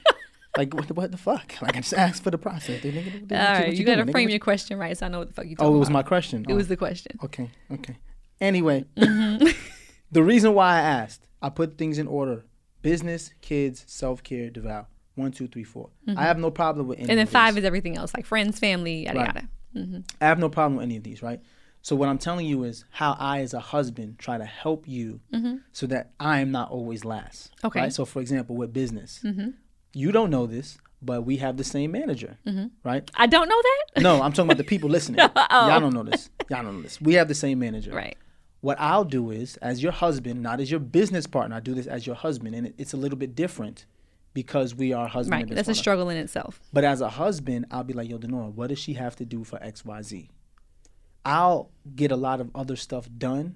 [0.58, 1.54] Like what the, what the fuck?
[1.62, 2.84] Like I just asked for the process.
[2.84, 2.92] All
[3.32, 5.56] right, you, you gotta frame your question right, so I know what the fuck you.
[5.56, 6.00] Talking oh, it was about.
[6.00, 6.44] my question.
[6.50, 6.56] It oh.
[6.56, 7.20] was the question.
[7.24, 7.98] Okay, okay.
[8.42, 9.48] Anyway, mm-hmm.
[10.12, 12.46] the reason why I asked, I put things in order:
[12.82, 14.88] business, kids, self care, Devale.
[15.16, 15.90] One, two, three, four.
[16.08, 16.18] Mm-hmm.
[16.18, 17.10] I have no problem with any.
[17.10, 19.28] And then five is everything else, like friends, family, yada right.
[19.28, 19.50] yada.
[19.76, 20.00] Mm-hmm.
[20.22, 21.42] I have no problem with any of these, right?
[21.82, 25.22] So what I'm telling you is how I, as a husband, try to help you
[25.34, 25.58] mm-hmm.
[25.72, 27.52] so that I am not always last.
[27.64, 27.82] Okay.
[27.82, 27.94] Right?
[27.94, 29.50] So for example, with business, mm-hmm.
[29.94, 32.68] you don't know this, but we have the same manager, mm-hmm.
[32.84, 33.10] right?
[33.16, 34.02] I don't know that.
[34.02, 35.22] no, I'm talking about the people listening.
[35.36, 35.70] oh.
[35.70, 36.30] Y'all don't know this.
[36.50, 37.00] Y'all don't know this.
[37.00, 38.18] We have the same manager, right?
[38.62, 41.88] What I'll do is, as your husband, not as your business partner, I do this
[41.88, 43.86] as your husband, and it, it's a little bit different
[44.34, 45.32] because we are husband.
[45.32, 45.72] Right, that's partner.
[45.72, 46.60] a struggle in itself.
[46.72, 49.44] But as a husband, I'll be like, Yo, Denora, what does she have to do
[49.44, 50.30] for X, Y, Z?
[51.26, 53.56] I'll get a lot of other stuff done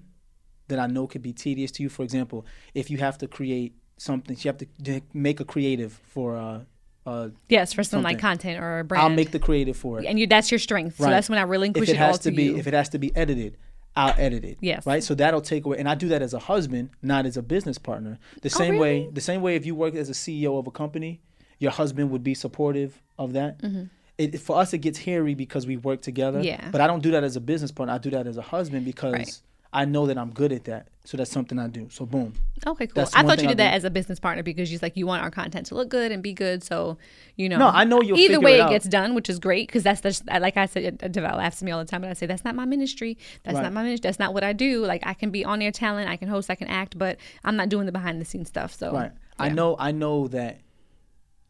[0.68, 1.88] that I know could be tedious to you.
[1.88, 6.36] For example, if you have to create something, you have to make a creative for.
[6.36, 6.60] Uh,
[7.06, 9.02] uh, yes, for some like content or a brand.
[9.02, 10.98] I'll make the creative for it, and you that's your strength.
[10.98, 11.06] Right.
[11.06, 12.56] So that's when I relinquish if it, it has to, be, you.
[12.56, 13.58] If it has to be edited,
[13.96, 14.58] I'll edit it.
[14.60, 14.86] Yes.
[14.86, 15.02] Right.
[15.02, 17.78] So that'll take away, and I do that as a husband, not as a business
[17.78, 18.18] partner.
[18.42, 19.04] The oh, same really?
[19.04, 21.20] way, the same way, if you work as a CEO of a company,
[21.58, 23.62] your husband would be supportive of that.
[23.62, 23.84] Mm-hmm.
[24.18, 26.40] It, for us, it gets hairy because we work together.
[26.40, 26.70] Yeah.
[26.70, 27.94] But I don't do that as a business partner.
[27.94, 29.40] I do that as a husband because Right.
[29.74, 30.86] I know that I'm good at that.
[31.06, 31.88] So that's something I do.
[31.90, 32.32] So boom.
[32.66, 33.02] Okay, cool.
[33.02, 33.76] I thought you I did that do.
[33.76, 36.22] as a business partner because you're like you want our content to look good and
[36.22, 36.64] be good.
[36.64, 36.96] So
[37.36, 37.58] you know.
[37.58, 40.00] No, I know you'll Either way, it it gets done, which is great because that's
[40.00, 40.98] the like I said.
[41.00, 43.18] Devale at me all the time, and I say that's not my ministry.
[43.42, 43.64] That's Right.
[43.64, 44.08] not my ministry.
[44.08, 44.86] That's not what I do.
[44.86, 47.56] Like I can be on air talent, I can host, I can act, but I'm
[47.56, 48.72] not doing the behind the scenes stuff.
[48.72, 49.12] So Right.
[49.38, 49.76] I know.
[49.78, 50.58] I know that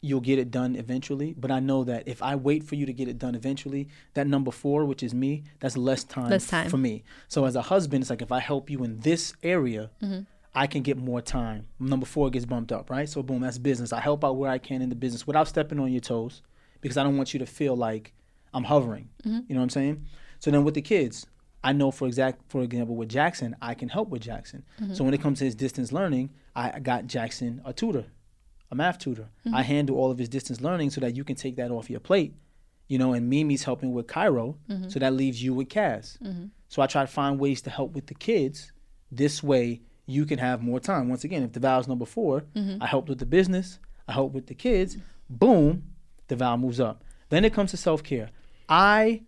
[0.05, 1.33] you'll get it done eventually.
[1.43, 3.83] But I know that if I wait for you to get it done eventually,
[4.13, 6.69] that number four, which is me, that's less time, Less time.
[6.69, 7.03] for me.
[7.27, 10.21] So as a husband, it's like if I help you in this area, Mm-hmm.
[10.57, 11.67] I can get more time.
[11.79, 13.09] Number four gets bumped up, right?
[13.09, 13.91] So boom, that's business.
[13.91, 16.41] I help out where I can in the business without stepping on your toes,
[16.79, 18.13] because I don't want you to feel like
[18.53, 19.09] I'm hovering.
[19.25, 19.39] Mm-hmm.
[19.47, 20.05] You know what I'm saying?
[20.39, 21.27] So then with the kids,
[21.61, 24.63] I know for exact for example with Jackson, I can help with Jackson.
[24.79, 24.93] Mm-hmm.
[24.93, 28.05] So when it comes to his distance learning, I I got Jackson a tutor,
[28.71, 29.29] a math tutor.
[29.45, 29.55] Mm-hmm.
[29.55, 31.99] I handle all of his distance learning so that you can take that off your
[31.99, 32.33] plate.
[32.87, 34.89] You know, and Mimi's helping with Cairo, Mm-hmm.
[34.89, 36.17] so that leaves you with Cass.
[36.67, 38.71] So I try to find ways to help with the kids.
[39.11, 41.09] This way, you can have more time.
[41.09, 42.83] Once again, if Devale is number 4 Mm-hmm.
[42.83, 44.97] I helped with the business, I help with the kids.
[45.29, 45.83] Boom,
[46.27, 47.03] Devale moves up.
[47.29, 48.29] Then it comes to self care.
[48.69, 49.23] I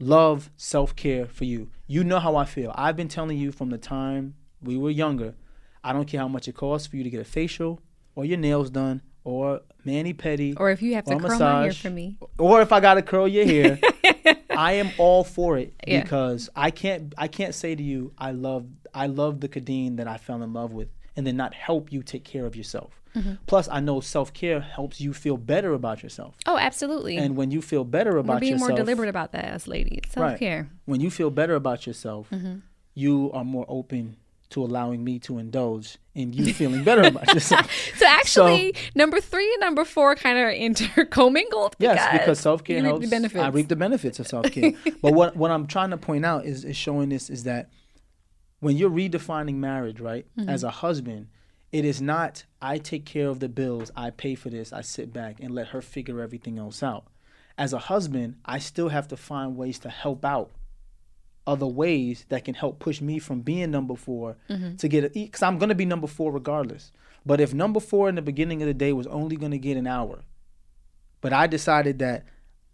[0.00, 1.70] love self care for you.
[1.86, 2.72] You know how I feel.
[2.74, 5.34] I've been telling you from the time we were younger.
[5.82, 7.80] I don't care how much it costs for you to get a facial
[8.14, 11.72] or your nails done or mani pedi Or if you have to curl my hair
[11.72, 12.16] for me.
[12.38, 13.78] or if I gotta curl your hair,
[14.50, 16.02] I am all for it Yeah.
[16.02, 20.06] because I can't I can't say to you I love I love the Khadeen that
[20.08, 23.00] I fell in love with and then not help you take care of yourself.
[23.16, 23.34] Mm-hmm.
[23.46, 27.16] Plus, I know self care helps you feel better about yourself, Oh, absolutely.
[27.16, 30.00] and when you feel better about We're being yourself, more deliberate about that as ladies.
[30.10, 30.68] Self care.
[30.84, 32.56] when you feel better about yourself, Mm-hmm.
[32.94, 34.16] you are more open
[34.54, 37.70] to allowing me to indulge in you feeling better about yourself.
[37.96, 41.74] So actually, number three and number four kind of intercommingled.
[41.78, 43.34] Yes, because self care reap helps.
[43.36, 44.72] I reap the benefits of self care.
[45.02, 47.68] but what what I'm trying to point out is is showing this is that
[48.60, 50.48] when you're redefining marriage, right, Mm-hmm.
[50.48, 51.28] as a husband,
[51.72, 55.12] it is not I take care of the bills, I pay for this, I sit
[55.12, 57.04] back and let her figure everything else out.
[57.58, 60.50] As a husband, I still have to find ways to help out
[61.46, 64.76] other ways that can help push me from being number 4 Mm-hmm.
[64.76, 66.90] to get a because I'm gonna be number four regardless.
[67.26, 69.86] But if number four in the beginning of the day was only gonna get an
[69.86, 70.20] hour,
[71.20, 72.24] but I decided that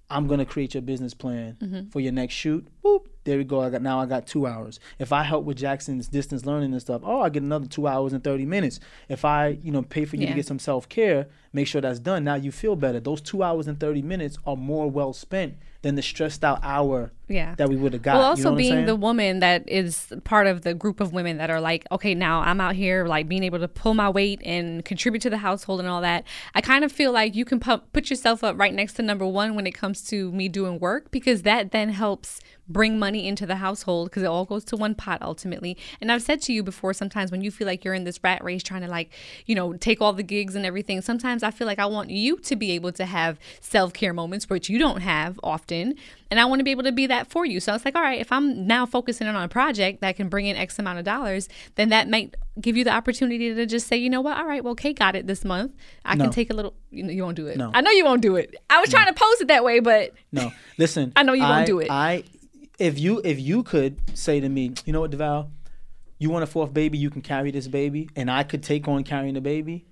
[0.08, 1.88] I'm gonna create your business plan Mm-hmm.
[1.90, 2.66] for your next shoot.
[2.84, 3.60] Boop, there we go.
[3.60, 4.80] I got now I got two hours.
[4.98, 8.12] If I help with Jackson's distance learning and stuff, oh, I get another two hours
[8.12, 8.80] and thirty minutes.
[9.08, 11.98] If I, you know, pay for you to get some self care, make sure that's
[11.98, 12.24] done.
[12.24, 12.98] Now you feel better.
[13.00, 17.10] Those two hours and thirty minutes are more well spent than the stressed out hour
[17.26, 17.54] Yeah.
[17.54, 18.16] that we would have got.
[18.16, 21.00] well, You also know what I'm being the woman that is part of the group
[21.00, 23.94] of women that are like, okay, now I'm out here like being able to pull
[23.94, 26.24] my weight and contribute to the household and all that.
[26.54, 29.26] I kind of feel like you can pu- put yourself up right next to number
[29.26, 32.40] one when it comes to me doing work because that then helps
[32.70, 35.76] bring money into the household because it all goes to one pot ultimately.
[36.00, 38.42] And I've said to you before, sometimes when you feel like you're in this rat
[38.42, 39.10] race trying to like,
[39.44, 42.38] you know, take all the gigs and everything, sometimes I feel like I want you
[42.38, 45.94] to be able to have self care moments, which you don't have often.
[46.30, 47.58] And I want to be able to be that for you.
[47.58, 50.46] So it's like, all right, if I'm now focusing on a project that can bring
[50.46, 53.96] in X amount of dollars, then that might give you the opportunity to just say,
[53.96, 55.72] you know what, all right, well, Kate got it this month.
[56.04, 56.24] I No.
[56.26, 57.56] can take a little, you know, you won't do it.
[57.56, 57.72] No.
[57.74, 58.54] I know you won't do it.
[58.70, 61.12] I was trying to pose it that way, but No, listen.
[61.16, 61.90] I know you won't I- do it.
[61.90, 62.22] I,
[62.80, 65.48] if you if you could say to me, you know what, Devale,
[66.18, 69.04] you want a fourth baby, you can carry this baby, and I could take on
[69.04, 69.84] carrying the baby,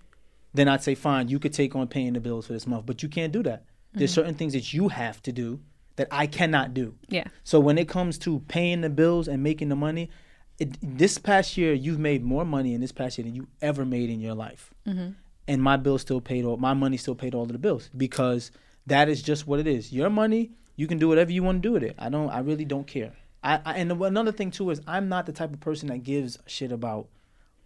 [0.54, 3.02] then I'd say fine, you could take on paying the bills for this month, but
[3.02, 3.64] you can't do that.
[3.94, 4.20] There's Mm-hmm.
[4.20, 5.60] certain things that you have to do
[5.96, 6.94] that I cannot do.
[7.08, 7.24] yeah.
[7.44, 10.10] So when it comes to paying the bills and making the money,
[10.58, 13.84] it, this past year you've made more money in this past year than you ever
[13.84, 16.56] made in your life, and my bills still paid all.
[16.56, 18.50] My money still paid all of the bills because
[18.86, 19.92] that is just what it is.
[19.92, 21.96] Your money, you can do whatever you want to do with it.
[21.98, 22.30] I don't.
[22.30, 23.12] I really don't care.
[23.42, 26.38] I, I and another thing too is I'm not the type of person that gives
[26.46, 27.08] shit about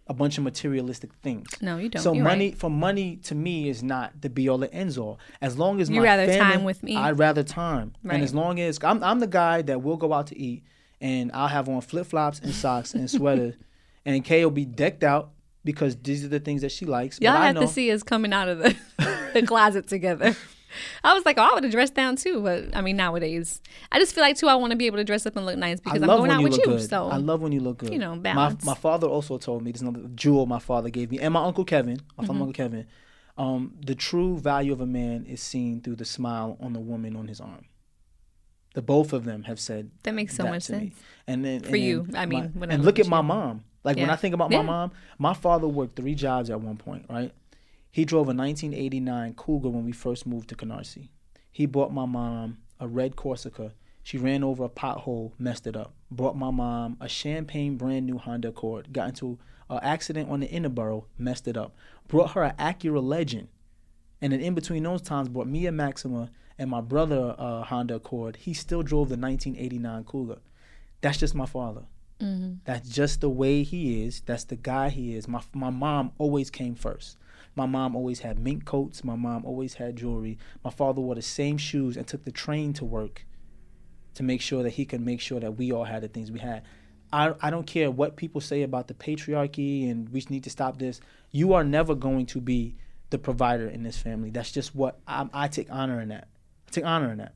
[0.07, 1.47] a bunch of materialistic things.
[1.61, 2.01] No, you don't.
[2.01, 2.57] So You're money right.
[2.57, 5.19] for money to me is not the be all that ends all.
[5.41, 6.95] As long as You my rather family, time with me.
[6.95, 7.93] I'd rather time.
[8.03, 8.15] Right.
[8.15, 10.63] And as long as I'm I'm the guy that will go out to eat
[10.99, 13.53] and I'll have on flip flops and socks and sweater,
[14.05, 15.29] and Kay will be decked out
[15.63, 17.21] because these are the things that she likes.
[17.21, 18.75] Y'all but I have know, to see us coming out of the,
[19.33, 20.35] the closet together.
[21.03, 23.61] I was like, oh, I would have dressed down too, but I mean, nowadays,
[23.91, 25.57] I just feel like too, I want to be able to dress up and look
[25.57, 26.63] nice because I'm going out you with you.
[26.65, 26.89] good.
[26.89, 27.91] So I love when you look good.
[27.93, 28.65] you know, My, balance.
[28.65, 31.43] my father also told me this is another jewel my father gave me, and my
[31.43, 32.31] uncle Kevin, my Mm-hmm.
[32.41, 32.85] Uncle Kevin.
[33.37, 37.15] Um, the true value of a man is seen through the smile on the woman
[37.15, 37.65] on his arm.
[38.75, 40.79] The both of them have said That makes so that much to me.
[40.89, 40.95] sense.
[41.27, 43.21] And then For and you, I mean, my- when I and look at at my
[43.21, 43.63] mom.
[43.83, 47.05] Like when I think about my mom, my father worked three jobs at one point.
[47.09, 47.33] Right,
[47.93, 51.09] he drove a 1989 Cougar when we first moved to Canarsie.
[51.51, 53.73] He bought my mom a red Corsica.
[54.01, 55.93] She ran over a pothole, messed it up.
[56.09, 58.91] Brought my mom a champagne brand new Honda Accord.
[58.91, 59.37] Got into
[59.69, 61.75] an accident on the Interboro, messed it up.
[62.07, 63.47] Brought her an Acura Legend.
[64.23, 67.95] And then in between those times, brought me a Maxima and my brother a Honda
[67.97, 68.37] Accord.
[68.37, 70.39] He still drove the 1989 Cougar.
[71.01, 71.83] That's just my father.
[72.19, 72.53] Mm-hmm.
[72.65, 74.23] That's just the way he is.
[74.25, 75.27] That's the guy he is.
[75.27, 77.17] My my mom always came first.
[77.55, 79.03] My mom always had mink coats.
[79.03, 80.37] My mom always had jewelry.
[80.63, 83.25] My father wore the same shoes and took the train to work
[84.15, 86.39] to make sure that he could make sure that we all had the things we
[86.39, 86.63] had.
[87.11, 90.79] I, I don't care what people say about the patriarchy and we need to stop
[90.79, 90.99] this.
[91.31, 92.75] You are never going to be
[93.11, 94.31] the provider in this family.
[94.31, 96.27] That's just what I, I take honor in that.
[96.67, 97.35] I take honor in that.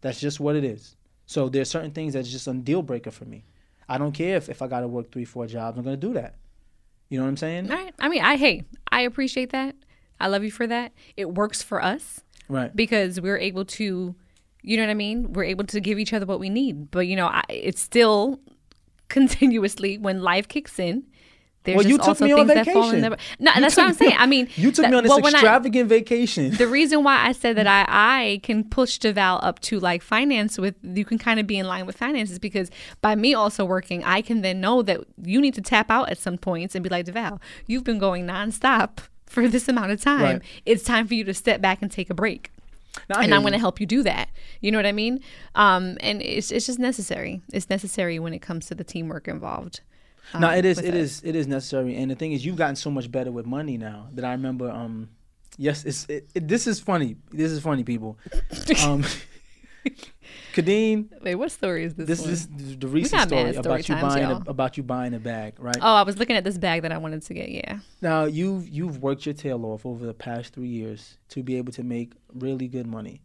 [0.00, 0.96] That's just what it is.
[1.26, 3.44] So there's certain things that's just a deal breaker for me.
[3.88, 5.78] I don't care if, if I got to work three, four jobs.
[5.78, 6.34] I'm going to do that.
[7.12, 7.70] You know what I'm saying?
[7.70, 7.94] All right.
[8.00, 9.76] I mean, I hey, I appreciate that.
[10.18, 10.92] I love you for that.
[11.14, 12.74] It works for us Right.
[12.74, 14.14] because we're able to,
[14.62, 15.34] you know what I mean?
[15.34, 16.90] We're able to give each other what we need.
[16.90, 18.40] But you know, I, it's still
[19.08, 21.04] continuously when life kicks in.
[21.64, 23.02] There's Well, you took me on that vacation.
[23.02, 23.10] the.
[23.38, 24.16] No, You that's what I'm saying.
[24.18, 26.50] I mean, You took that- me on this well, when I- extravagant vacation.
[26.56, 30.58] the reason why I said that I, I can push Devale up to like finance
[30.58, 34.02] with you can kind of be in line with finances because by me also working,
[34.02, 36.88] I can then know that you need to tap out at some points and be
[36.90, 40.20] like, Devale, you've been going nonstop for this amount of time.
[40.22, 40.42] Right.
[40.66, 42.50] It's time for you to step back and take a break.
[43.08, 44.28] Now, and I'm going to help you do that.
[44.60, 45.20] You know what I mean?
[45.54, 47.40] Um, and it's it's just necessary.
[47.52, 49.80] It's necessary when it comes to the teamwork involved.
[50.38, 50.78] No, it is.
[50.78, 51.00] It us.
[51.00, 51.22] is.
[51.24, 51.96] It is necessary.
[51.96, 54.70] And the thing is, you've gotten so much better with money now that I remember.
[54.70, 55.08] Um,
[55.58, 56.06] yes, it's.
[56.06, 57.16] It, it, this is funny.
[57.30, 58.18] This is funny, people.
[58.84, 59.04] Um,
[60.54, 62.06] Khadeen, Wait, what story is this?
[62.06, 65.18] this is the recent story story about you times, buying a, about you buying a
[65.18, 65.78] bag, right?
[65.80, 67.48] Oh, I was looking at this bag that I wanted to get.
[67.50, 67.78] Yeah.
[68.00, 71.72] Now you've you've worked your tail off over the past three years to be able
[71.72, 73.22] to make really good money,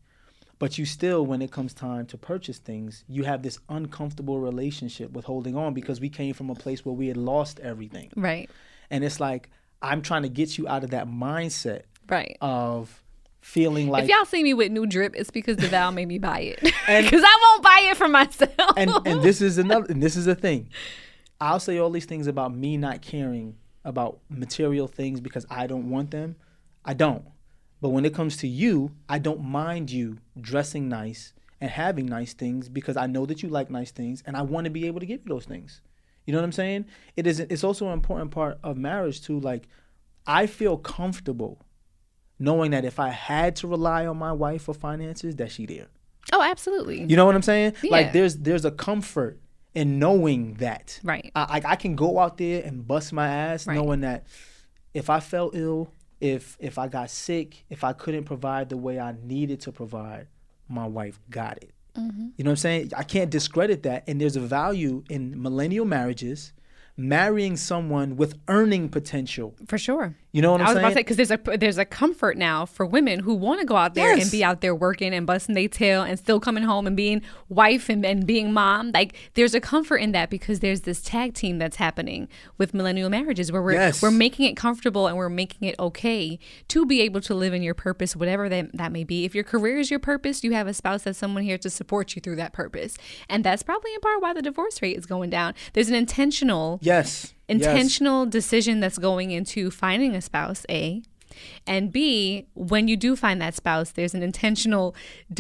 [0.60, 5.12] but you still, when it comes time to purchase things, you have this uncomfortable relationship
[5.12, 8.50] with holding on because we came from a place where we had lost everything, Right.
[8.90, 9.50] and it's like
[9.82, 12.36] I'm trying to get you out of that mindset Right.
[12.42, 13.04] of
[13.42, 16.40] feeling like if y'all see me with new drip, it's because Devale made me buy
[16.40, 16.60] it.
[16.88, 18.52] Because I won't buy it for myself.
[18.78, 20.70] and and this is another and this is the thing.
[21.40, 23.56] I'll say all these things about me not caring
[23.86, 26.36] about material things because I don't want them.
[26.84, 27.24] I don't.
[27.82, 32.34] But when it comes to you, I don't mind you dressing nice and having nice
[32.34, 35.00] things because I know that you like nice things and I want to be able
[35.00, 35.82] to give you those things.
[36.26, 36.86] You know what I'm saying?
[37.16, 39.68] It is it's also an important part of marriage too like
[40.26, 41.66] I feel comfortable
[42.40, 45.88] knowing that if I had to rely on my wife for finances that she there.
[46.34, 47.04] oh, absolutely.
[47.04, 47.74] You know what I'm saying?
[47.82, 47.92] Yeah.
[47.92, 49.40] Like there's there's a comfort
[49.74, 51.00] in knowing that.
[51.04, 51.32] Right.
[51.36, 53.76] I I, I can go out there and bust my ass Right.
[53.76, 54.26] knowing that
[54.94, 59.00] if I fell ill, if if I got sick, if I couldn't provide the way
[59.00, 60.28] I needed to provide,
[60.68, 61.72] my wife got it.
[61.98, 62.28] Mm-hmm.
[62.38, 62.92] You know what I'm saying?
[62.96, 64.04] I can't discredit that.
[64.08, 66.54] And there's a value in millennial marriages,
[66.98, 69.56] marrying someone with earning potential.
[69.68, 70.16] For sure.
[70.34, 70.84] You know what I'm I was saying?
[70.86, 73.66] about to say because there's a there's a comfort now for women who want to
[73.66, 74.24] go out there Yes.
[74.24, 77.22] and be out there working and busting their tail and still coming home and being
[77.50, 78.92] wife and, and being mom.
[78.94, 82.28] Like there's a comfort in that because there's this tag team that's happening
[82.58, 84.02] with millennial marriages where we're Yes.
[84.02, 86.38] we're making it comfortable and we're making it okay
[86.68, 89.26] to be able to live in your purpose, whatever that that may be.
[89.26, 92.16] If your career is your purpose, you have a spouse that's someone here to support
[92.16, 92.96] you through that purpose,
[93.30, 95.54] and that's probably in part why the divorce rate is going down.
[95.74, 97.34] There's an intentional yes.
[97.50, 97.56] Yes.
[97.58, 101.02] intentional decision that's going into finding a spouse a
[101.66, 102.02] and b
[102.56, 104.94] when you do find that spouse there's an intentional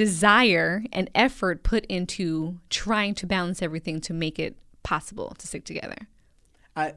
[0.03, 5.63] desire and effort put into trying to balance everything to make it possible to stick
[5.65, 5.97] together
[6.75, 6.93] I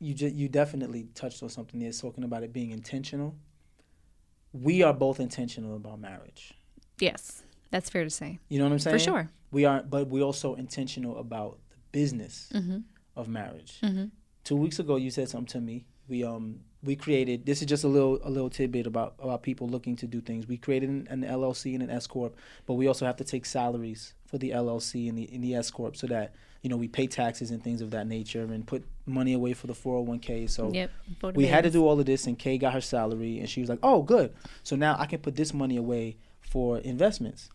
[0.00, 3.34] you ju- you definitely touched on something there, talking about it being intentional.
[4.52, 6.42] We are both intentional about marriage.
[7.00, 7.42] yes
[7.72, 8.94] that's fair to say You know what I'm saying?
[8.98, 9.24] For sure.
[9.50, 12.78] We are, but we also intentional about the business Mm-hmm.
[13.16, 13.80] Of marriage.
[14.44, 15.86] Two weeks ago, you said something to me.
[16.08, 17.46] We um we created.
[17.46, 20.46] This is just a little a little tidbit about about people looking to do things.
[20.46, 22.36] We created an, an LLC and an S corp,
[22.66, 25.70] but we also have to take salaries for the LLC and the and the S
[25.70, 28.84] corp so that you know we pay taxes and things of that nature and put
[29.06, 30.50] money away for the 401k.
[30.50, 30.90] So yep
[31.36, 33.70] we had to do all of this and Kay got her salary and she was
[33.70, 34.34] like, "Oh, good.
[34.62, 37.48] So now I can put this money away for investments."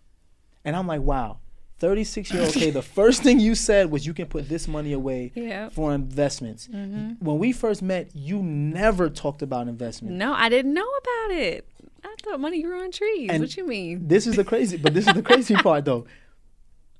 [0.65, 1.37] And I'm like, "Wow.
[1.79, 4.93] 36 year old okay the first thing you said was you can put this money
[4.93, 5.69] away Yeah.
[5.69, 6.67] for investments.
[6.67, 7.23] Mm-hmm.
[7.25, 10.15] When we first met, you never talked about investment.
[10.15, 11.67] no i didn't know about it
[12.03, 14.93] i thought money grew on trees And what you mean This is the crazy, but
[14.93, 16.05] this is the crazy part though.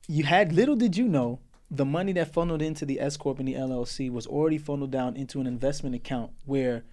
[0.07, 1.39] You had little did you know
[1.71, 5.15] the money that funneled into the S corp and the LLC was already funneled down
[5.15, 6.83] into an investment account where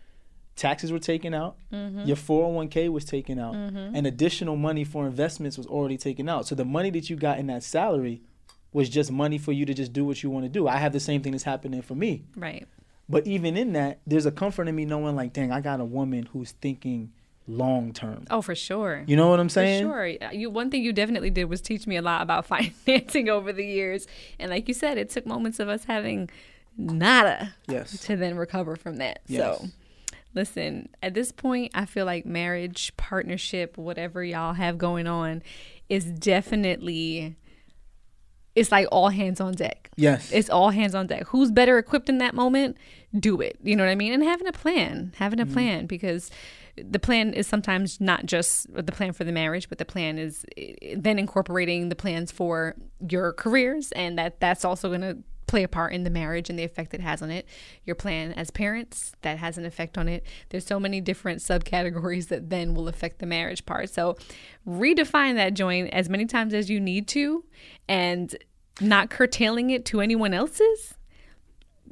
[0.57, 2.01] taxes were taken out, mm-hmm.
[2.07, 3.95] your 401k was taken out, mm-hmm.
[3.95, 6.47] and additional money for investments was already taken out.
[6.47, 8.23] So the money that you got in that salary
[8.73, 10.67] was just money for you to just do what you want to do.
[10.67, 12.25] I have the same thing that's happening for me.
[12.37, 12.67] right
[13.09, 15.85] But even in that, there's a comfort in me knowing like, dang, I got a
[15.85, 17.13] woman who's thinking
[17.49, 18.25] long term.
[18.29, 19.85] oh for sure You know what I'm saying?
[19.85, 20.33] For sure.
[20.33, 22.45] You one thing you definitely did was teach me a lot about
[22.87, 24.07] financing over the years.
[24.39, 26.29] And like you said, it took moments of us having
[26.77, 28.01] nada Yes.
[28.07, 29.21] to then recover from that.
[29.29, 29.59] Yes.
[29.61, 29.69] So
[30.37, 35.43] Listen, at this point, I feel like marriage, partnership, whatever y'all have going on
[35.89, 37.35] is definitely
[38.55, 39.91] it's like all hands on deck.
[39.97, 40.31] Yes.
[40.33, 41.27] It's all hands on deck.
[41.29, 42.77] Who's better equipped in that moment?
[43.19, 43.59] Do it.
[43.63, 44.13] You know what I mean?
[44.15, 45.53] And having a plan, having a Mm-hmm.
[45.55, 46.31] plan because
[46.77, 50.45] the plan is sometimes not just the plan for the marriage, but the plan is
[50.57, 52.75] eh, then incorporating the plans for
[53.07, 56.59] your careers and that that's also going to play a part in the marriage and
[56.59, 57.47] the effect it has on it.
[57.85, 60.25] Your plan as parents, that has an effect on it.
[60.49, 63.91] There's so many different subcategories that then will affect the marriage part.
[63.91, 64.17] So
[64.67, 67.45] redefine that joint as many times as you need to
[67.89, 68.37] and
[68.81, 70.95] not curtailing it to anyone else's.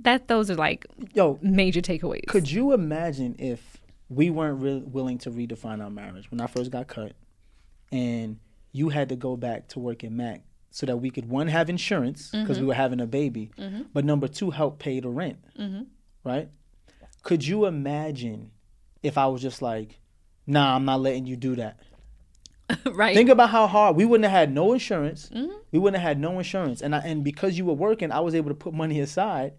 [0.01, 2.27] That those are like Yo, major takeaways.
[2.27, 6.73] could you imagine if we weren't really willing to redefine our marriage when I first
[6.73, 7.13] got cut,
[7.93, 8.39] and
[8.73, 10.43] you had to go back to work in Mac
[10.75, 12.63] so that we could one have insurance because mm-hmm.
[12.63, 13.83] we were having a baby, mm-hmm.
[13.93, 15.83] but number two help pay the rent, mm-hmm.
[16.25, 16.49] right?
[17.23, 18.51] Could you imagine
[19.01, 20.01] if I was just like,
[20.49, 21.79] Nah, I'm not letting you do that.
[22.93, 23.15] right?
[23.15, 25.31] Think about how hard we wouldn't have had no insurance.
[25.71, 28.35] We wouldn't have had no insurance, and I, and because you were working, I was
[28.35, 29.53] able to put money aside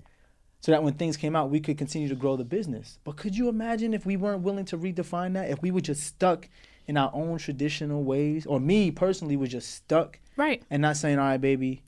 [0.60, 3.00] so that when things came out, we could continue to grow the business.
[3.06, 5.50] But could you imagine if we weren't willing to redefine that?
[5.50, 6.50] If we were just stuck
[6.88, 10.64] in our own traditional ways, or me personally was just stuck right.
[10.70, 11.82] and not saying, "All right, baby,"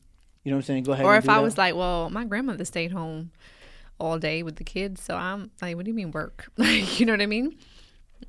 [0.48, 0.84] you know what I'm saying?
[0.84, 1.06] Go ahead.
[1.06, 1.44] Or if I that.
[1.44, 3.32] was like, well, my grandmother stayed home
[4.00, 6.50] all day with the kids, so I'm like, what do you mean work?
[6.58, 7.58] Like, you know what I mean?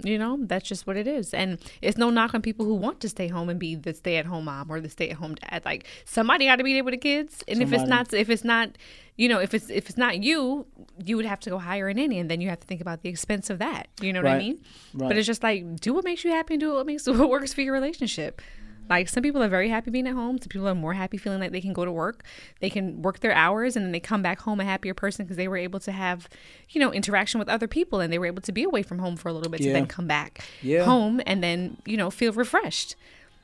[0.02, 1.32] You know, that's just what it is.
[1.32, 4.16] And it's no knock on people who want to stay home and be the stay
[4.16, 5.64] at home mom or the stay at home dad.
[5.64, 7.44] Like somebody got to be there with the kids.
[7.46, 8.76] And if it's not if it's not
[9.16, 10.66] you know, if it's if it's not you,
[11.04, 13.02] you would have to go hire a nanny and then you have to think about
[13.02, 13.86] the expense of that.
[14.00, 14.58] You know what I mean?
[14.92, 15.08] Right.
[15.08, 17.54] But it's just like do what makes you happy and do what makes what works
[17.54, 18.42] for your relationship.
[18.89, 20.39] Like some people are very happy being at home.
[20.39, 22.24] Some people are more happy feeling like they can go to work.
[22.61, 25.36] They can work their hours and then they come back home a happier person because
[25.36, 26.28] they were able to have,
[26.70, 29.16] you know, interaction with other people and they were able to be away from home
[29.16, 30.84] for a little bit to then come back Yeah.
[30.84, 32.97] home and then, you know, feel refreshed.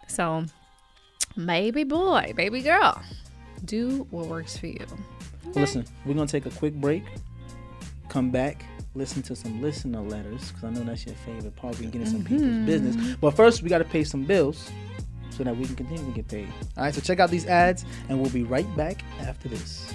[0.08, 0.44] So
[1.36, 3.02] maybe boy, baby girl,
[3.64, 4.86] do what works for you.
[5.44, 7.04] Well, listen, we're gonna take a quick break.
[8.08, 8.64] Come back,
[8.94, 11.78] listen to some listener letters because I know that's your favorite part.
[11.78, 12.66] We get in some people's mm-hmm.
[12.66, 14.70] business, but first we got to pay some bills
[15.36, 16.48] so that we can continue to get paid.
[16.76, 19.92] All right, so check out these ads, and we'll be right back after this.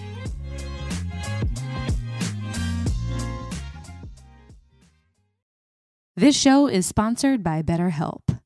[6.15, 8.39] This show is sponsored by BetterHelp.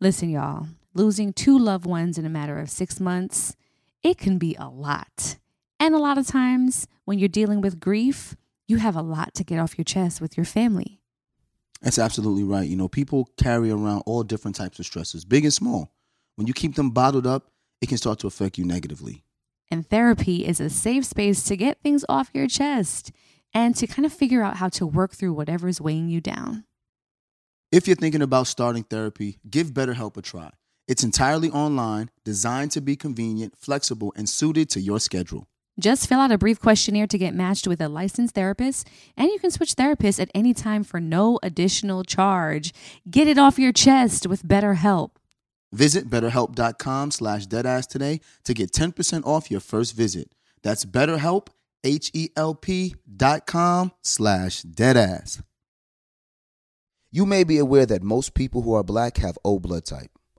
[0.00, 3.54] Listen, y'all, losing two loved ones in a matter of six months,
[4.02, 5.36] it can be a lot.
[5.78, 8.34] And a lot of times when you're dealing with grief,
[8.66, 11.00] you have a lot to get off your chest with your family.
[11.82, 12.66] That's absolutely right.
[12.66, 15.92] You know, people carry around all different types of stresses, big and small.
[16.36, 19.24] When you keep them bottled up, it can start to affect you negatively.
[19.70, 23.10] And therapy is a safe space to get things off your chest
[23.52, 26.64] and to kind of figure out how to work through whatever is weighing you down.
[27.72, 30.50] If you're thinking about starting therapy, give BetterHelp a try.
[30.86, 35.48] It's entirely online, designed to be convenient, flexible, and suited to your schedule.
[35.80, 39.38] Just fill out a brief questionnaire to get matched with a licensed therapist, and you
[39.38, 42.72] can switch therapists at any time for no additional charge.
[43.10, 45.10] Get it off your chest with BetterHelp.
[45.76, 50.32] Visit betterhelp.com slash deadass today to get 10% off your first visit.
[50.62, 51.48] That's betterhelp,
[51.84, 55.42] H-E-L-P dot com slash deadass.
[57.12, 60.15] You may be aware that most people who are black have O blood type.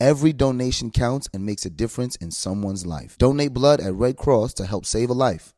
[0.00, 3.18] Every donation counts and makes a difference in someone's life.
[3.18, 5.52] Donate blood at Red Cross to help save a life.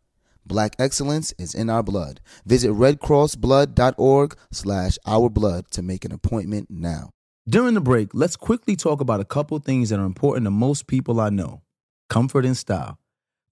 [0.45, 2.21] Black excellence is in our blood.
[2.45, 7.11] Visit redcrossblood.org slash our blood to make an appointment now.
[7.49, 10.89] During the break, let's quickly talk about a couple things that are important to most
[10.89, 11.63] people I know
[12.11, 12.99] comfort and style.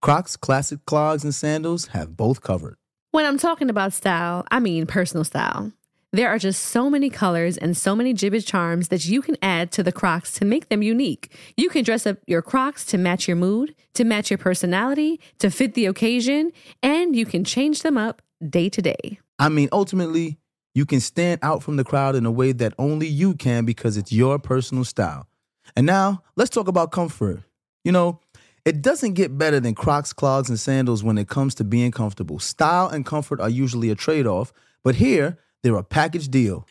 [0.02, 2.74] Crocs classic clogs and sandals have both covered.
[3.12, 5.72] When I'm talking about style, I mean personal style.
[6.12, 9.70] There are just so many colors and so many Jibbitz charms that you can add
[9.72, 11.32] to the Crocs to make them unique.
[11.56, 15.52] You can dress up your Crocs to match your mood, to match your personality, to
[15.52, 16.50] fit the occasion,
[16.82, 19.20] and you can change them up day to day.
[19.38, 20.38] I mean, ultimately,
[20.74, 23.96] you can stand out from the crowd in a way that only you can because
[23.96, 25.28] it's your personal style.
[25.76, 27.44] And now, let's talk about comfort.
[27.84, 28.18] You know,
[28.64, 32.40] it doesn't get better than Crocs, clogs, and sandals when it comes to being comfortable.
[32.40, 34.52] Style and comfort are usually a trade off,
[34.82, 36.66] but here, they're a package deal.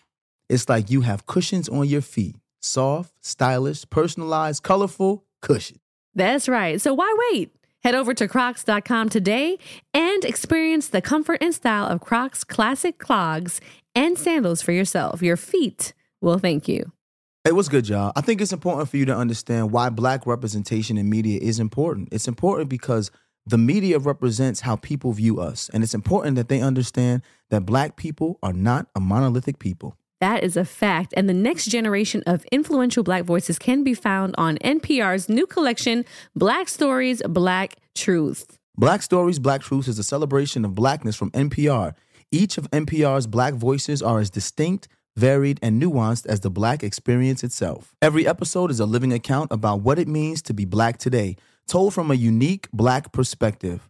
[0.49, 5.79] It's like you have cushions on your feet, Soft, stylish, personalized, colorful, cushion.
[6.15, 6.81] That's right.
[6.81, 7.51] So why wait?
[7.83, 9.57] Head over to crocs.com today
[9.93, 13.61] and experience the comfort and style of Crocs classic clogs
[13.95, 15.21] and sandals for yourself.
[15.21, 16.91] Your feet will thank you.
[17.45, 18.11] Hey, what's good, y'all?
[18.17, 22.09] I think it's important for you to understand why black representation in media is important.
[22.11, 23.11] It's important because
[23.45, 27.95] the media represents how people view us, and it's important that they understand that black
[27.95, 29.95] people are not a monolithic people.
[30.21, 31.13] That is a fact.
[31.15, 36.03] And the next generation of influential Black voices can be found on NPR's new collection,
[36.35, 38.57] Black Stories, Black Truth.
[38.77, 41.93] Black Stories, Black Truths is a celebration of blackness from NPR.
[42.31, 47.43] Each of NPR's black voices are as distinct, varied, and nuanced as the black experience
[47.43, 47.95] itself.
[48.01, 51.37] Every episode is a living account about what it means to be black today,
[51.67, 53.89] told from a unique black perspective.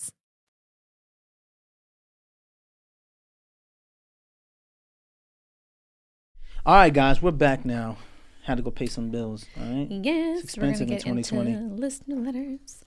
[6.65, 7.97] All right, guys, we're back now.
[8.43, 9.45] Had to go pay some bills.
[9.59, 9.87] All right.
[9.89, 11.51] Yes, It's we're gonna expensive in get 2020.
[11.51, 12.85] into listener letters.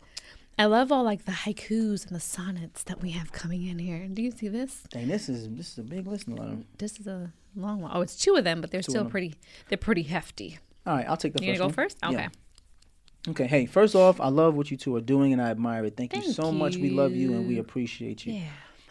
[0.59, 4.07] I love all like the haikus and the sonnets that we have coming in here.
[4.07, 4.85] Do you see this?
[4.91, 6.59] Dang, this is this is a big listener letter.
[6.79, 7.91] This is a long one.
[7.93, 9.35] Oh, it's two of them, but they're Two still pretty.
[9.69, 10.59] They're pretty hefty.
[10.87, 11.75] All right, I'll take the You first go one.
[11.75, 11.99] first?
[12.05, 12.15] Okay.
[12.15, 12.29] Yeah.
[13.29, 13.47] Okay.
[13.49, 15.97] Hey, first off, I love what you two are doing and I admire it.
[15.97, 16.77] Thank, you Thank so much.
[16.77, 18.35] We love you and we appreciate you.
[18.35, 18.43] Yeah.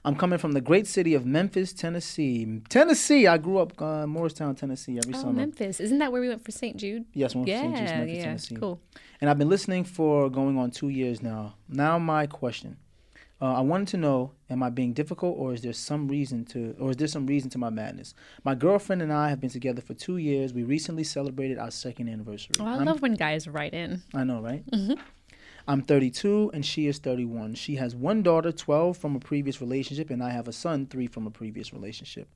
[0.06, 2.62] I'm coming from the great city of Memphis, Tennessee.
[2.68, 3.26] Tennessee.
[3.26, 5.34] I grew up uh, Morristown, Tennessee every Oh, summer.
[5.34, 5.80] Memphis.
[5.80, 6.76] Isn't that where we went for St.
[6.76, 7.06] Jude?
[7.14, 7.76] Yes, one Yeah, St.
[7.78, 8.24] Jude's, Memphis, yeah.
[8.26, 8.56] Tennessee.
[8.58, 8.82] Cool.
[9.22, 11.56] And I've been listening for going on two years now.
[11.70, 12.76] Now, my question:
[13.42, 16.76] uh, I wanted to know, am I being difficult, or is there some reason to,
[16.80, 18.14] or is there some reason to my madness?
[18.44, 20.54] My girlfriend and I have been together for two years.
[20.54, 22.56] We recently celebrated our second anniversary.
[22.60, 24.02] Oh, I I'm- love when guys write in.
[24.14, 24.66] I know, right?
[25.68, 27.56] I'm 32 and she is 31.
[27.56, 31.08] She has one daughter, 12 from a previous relationship, and I have a son, 3
[31.08, 32.28] from a previous relationship.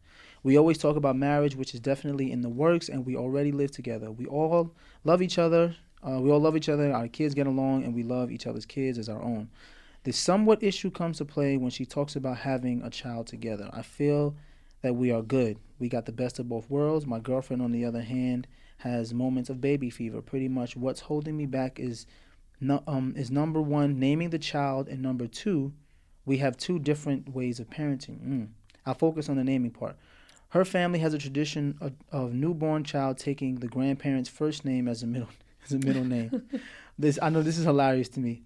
[0.44, 3.72] We always talk about marriage, which is definitely in the works, and we already live
[3.72, 4.12] together.
[4.12, 4.74] We all
[5.04, 5.76] love each other.
[6.08, 6.94] Uh, we all love each other.
[6.94, 9.50] Our kids get along, and we love each other's kids as our own.
[10.04, 13.70] The somewhat issue comes to play when she talks about having a child together.
[13.74, 14.36] I feel
[14.84, 15.58] that we are good.
[15.80, 17.06] We got the best of both worlds.
[17.06, 18.48] My girlfriend, on the other hand,
[18.78, 20.22] has moments of baby fever.
[20.22, 22.06] Pretty much what's holding me back is
[22.60, 25.74] no, um, is number one naming the child, and number two,
[26.26, 28.20] we have two different ways of parenting.
[28.20, 28.48] Mm.
[28.86, 29.96] I'll focus on the naming part.
[30.50, 35.04] Her family has a tradition of, of newborn child taking the grandparent's first name as
[35.04, 35.30] a middle
[35.66, 36.50] as a middle name.
[37.00, 38.44] this I know this is hilarious to me.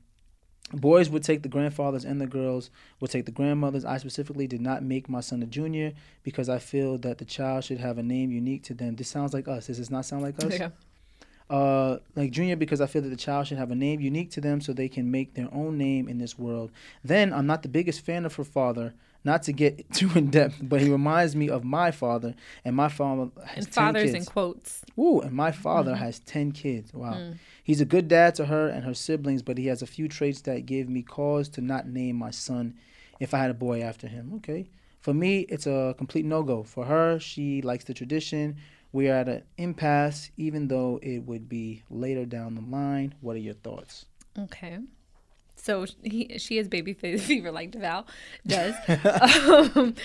[0.73, 3.83] Boys would take the grandfathers and the girls would take the grandmothers.
[3.83, 5.91] I specifically did not make my son a junior
[6.23, 8.95] because I feel that the child should have a name unique to them.
[8.95, 9.67] This sounds like us.
[9.67, 10.57] Does this not sound like us?
[10.57, 10.69] Yeah.
[11.51, 14.41] Uh, like junior because I feel that the child should have a name unique to
[14.41, 16.71] them so they can make their own name in this world.
[17.03, 18.93] Then I'm not the biggest fan of her father,
[19.23, 22.33] not to get too in depth, but he reminds me of my father,
[22.65, 24.15] and my father has And 10 fathers kids.
[24.15, 24.85] in quotes.
[24.97, 26.93] Ooh, and my father has 10 kids.
[26.93, 27.33] Wow.
[27.63, 30.41] He's a good dad to her and her siblings, but he has a few traits
[30.41, 32.75] that give me cause to not name my son
[33.19, 34.31] if I had a boy after him.
[34.37, 34.67] Okay.
[34.99, 36.63] For me, it's a complete no go.
[36.63, 38.55] For her, she likes the tradition.
[38.93, 43.15] We are at an impasse, even though it would be later down the line.
[43.21, 44.05] What are your thoughts?
[44.37, 44.79] Okay.
[45.55, 48.05] So he, she has baby fe- fever like Devale
[48.45, 48.75] does.
[49.75, 49.95] um,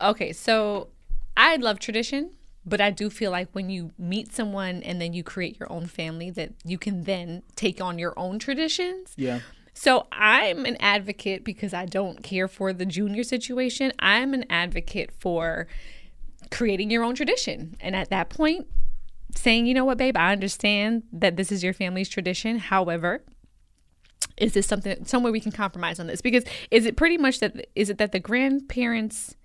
[0.00, 0.88] okay, so
[1.36, 2.30] I love tradition,
[2.64, 5.86] but I do feel like when you meet someone and then you create your own
[5.86, 9.12] family, that you can then take on your own traditions.
[9.16, 9.40] Yeah.
[9.72, 13.92] So I'm an advocate because I don't care for the junior situation.
[13.98, 15.68] I'm an advocate for
[16.50, 17.76] creating your own tradition.
[17.80, 18.66] And at that point,
[19.34, 22.58] saying, you know what, babe, I understand that this is your family's tradition.
[22.58, 23.22] However,
[24.36, 26.20] is this something some way we can compromise on this?
[26.20, 29.36] Because is it pretty much that is it that the grandparents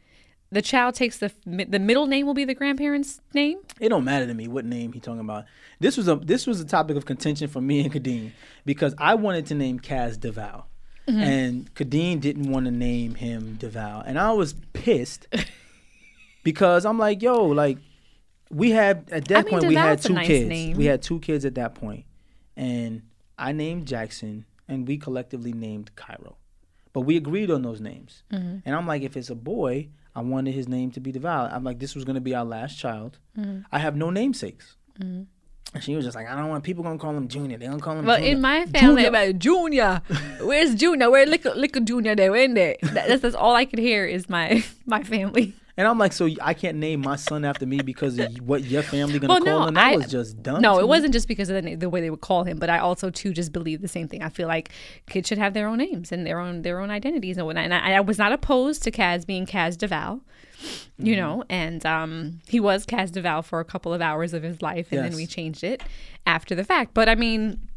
[0.52, 3.60] the child takes the the middle name will be the grandparents' name?
[3.80, 5.46] It don't matter to me what name he talking about.
[5.80, 8.32] This was a this was a topic of contention for me and Khadeen
[8.66, 10.64] because I wanted to name Kaz Devale.
[11.08, 11.22] Mm-hmm.
[11.22, 14.04] And Khadeen didn't want to name him Devale.
[14.06, 15.28] And I was pissed
[16.46, 17.80] because I'm like, yo, like
[18.50, 20.48] we had at that I mean, point we had two nice kids.
[20.48, 20.78] name.
[20.78, 21.78] We had two kids at that.
[22.56, 23.02] And
[23.38, 26.38] I named Jackson and we collectively named Cairo.
[26.94, 28.24] But we agreed on those names.
[28.32, 28.60] Mm-hmm.
[28.64, 31.52] And I'm like, if it's a boy, I wanted his name to be Devale.
[31.52, 33.18] I'm like, this was going to be our last child.
[33.38, 33.62] Mm-hmm.
[33.72, 34.78] I have no namesakes.
[35.76, 37.58] And she was just like, I don't want people gonna call him Junior.
[37.58, 38.06] They gonna call him.
[38.06, 38.32] Well, Junior.
[38.32, 39.10] in my family, Junior.
[39.10, 40.02] about Junior.
[40.42, 41.12] Where's Junior?
[41.12, 42.32] Where little little Junior there?
[42.32, 42.78] Where in there?
[42.82, 45.54] That- That's, that's all I could hear is my my family.
[45.78, 48.82] And I'm like, so I can't name my son after me because of what your
[48.82, 49.74] family gonna Well, call no, him?
[49.74, 50.62] That I- was just dumb.
[50.62, 50.88] No, it me.
[50.88, 53.34] wasn't just because of the, the way they would call him, but I also too
[53.34, 54.24] just believe the same thing.
[54.24, 54.70] I feel like
[55.10, 57.66] kids should have their own names and their own their own identities and whatnot.
[57.66, 60.22] And I, I was not opposed to Kaz being Kaz Devale,
[60.56, 61.06] Mm-hmm.
[61.08, 64.62] you know, and um, he was Kaz Devale for a couple of hours of his
[64.62, 65.84] life, and then we changed it
[66.26, 66.94] after the fact.
[66.94, 67.68] But I mean,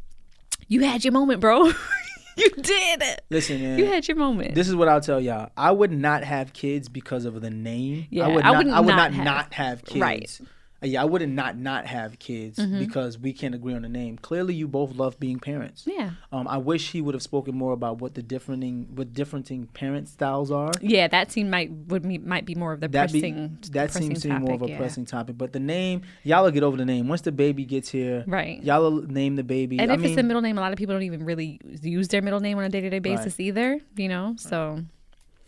[0.68, 1.72] you had your moment, bro.
[2.56, 3.02] you did.
[3.02, 3.22] It.
[3.30, 3.78] Listen, man.
[3.78, 4.54] You had your moment.
[4.54, 5.50] This is what I'll tell y'all.
[5.56, 8.06] I would not have kids because of the name.
[8.10, 8.56] Yeah, I would I not.
[8.58, 10.00] wouldn't I would not not have- not have kids.
[10.00, 10.40] Right.
[10.82, 10.92] Mm-hmm.
[10.92, 14.16] Yeah, I wouldn't not not have kids because we can't agree on the name.
[14.16, 15.84] Clearly, you both love being parents.
[15.86, 16.10] yeah.
[16.30, 20.08] Um, I wish he would have spoken more about what the differing, what differenting parent
[20.08, 20.70] styles are.
[20.80, 23.58] Yeah, that seemed might would be might be more of the That be, pressing.
[23.72, 24.76] that pressing seems to be more of a yeah.
[24.78, 25.36] pressing topic.
[25.36, 28.22] But the name, y'all will get over the name once the baby gets here.
[28.26, 28.62] Right.
[28.62, 29.78] Y'all will name the baby.
[29.80, 31.60] And I if mean, it's a middle name, a lot of people don't even really
[31.82, 33.80] use their middle name on a day to day basis either.
[33.96, 34.84] You know, so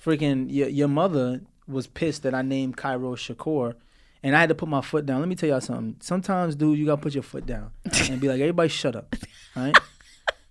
[0.04, 3.74] freaking your, your mother was pissed that I named Cairo Shakur.
[4.22, 5.20] And I had to put my foot down.
[5.20, 5.96] Let me tell y'all something.
[6.00, 7.70] Sometimes, dude, you gotta put your foot down
[8.10, 9.14] and be like, everybody shut up.
[9.56, 9.76] Right?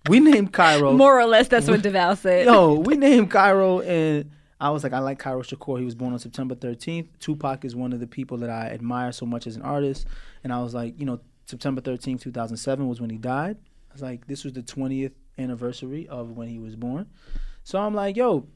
[0.08, 0.92] we named Cairo.
[0.96, 2.46] more or less that's what Devale said.
[2.46, 5.78] Yo, we named Cairo and I was like, I like Cairo Shakur.
[5.78, 7.08] He was born on September 13th.
[7.18, 10.06] Tupac is one of the people that I admire so much as an artist.
[10.44, 13.56] And I was like, you know, September 13th, 2007 was when he died.
[13.90, 17.06] I was like, this was the 20th anniversary of when he was born.
[17.64, 18.46] So I'm like, yo,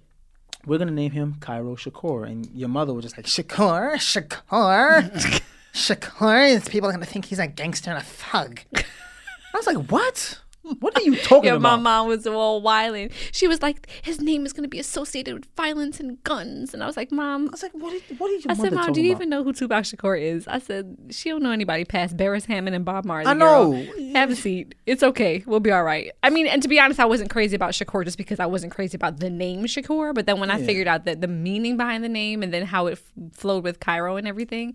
[0.66, 2.26] we're going to name him Cairo Shakur.
[2.26, 5.42] And your mother was just like, Shakur, Shakur,
[5.74, 6.70] Shakur.
[6.70, 8.60] People are going to think he's a gangster and a thug.
[8.76, 10.40] I was like, what?
[10.80, 13.10] What are you talking Yeah, my mom was all wilding.
[13.32, 16.82] She was like, "His name is going to be associated with violence and guns," and
[16.82, 18.92] I was like, "Mom." I was like, what are, what are you I said, "Mom,
[18.92, 19.18] do you about?
[19.18, 22.74] even know who Tupac Shakur is?" I said, "She don't know anybody past Barris Hammond
[22.74, 23.72] and Bob Marley." I girl.
[23.72, 24.12] know.
[24.14, 24.74] Have a seat.
[24.86, 25.44] It's okay.
[25.46, 26.10] We'll be all right.
[26.22, 28.72] I mean, and to be honest, I wasn't crazy about Shakur just because I wasn't
[28.72, 30.14] crazy about the name Shakur.
[30.14, 32.86] But then when I figured out that the meaning behind the name and then how
[32.86, 34.74] it f- flowed with Cairo and everything,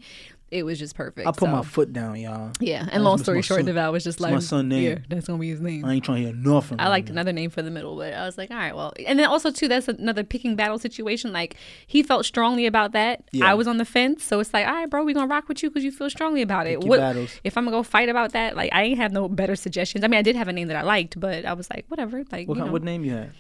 [0.52, 1.28] it was just perfect.
[1.28, 2.52] I put So, my foot down, y'all.
[2.60, 2.88] yeah.
[2.92, 4.84] And long story short, Devale was just like, my son name.
[4.84, 6.80] "Yeah, that's gonna be his name." I ain't trying to hear nothing.
[6.80, 9.20] I liked another name for the middle, but I was like, all right, well, and
[9.20, 11.32] then also too, that's another picking battle situation.
[11.32, 11.56] Like
[11.88, 13.24] he felt strongly about that.
[13.32, 13.50] Yeah.
[13.50, 15.62] I was on the fence, so it's like, all right, bro, we gonna rock with
[15.64, 16.84] you because you feel strongly about it.
[16.84, 17.40] What battles.
[17.44, 18.56] if I'm gonna go fight about that?
[18.56, 20.04] Like I ain't have no better suggestions.
[20.04, 22.24] I mean, I did have a name that I liked, but I was like, whatever.
[22.32, 23.32] Like, What, you kind, know, what name you had?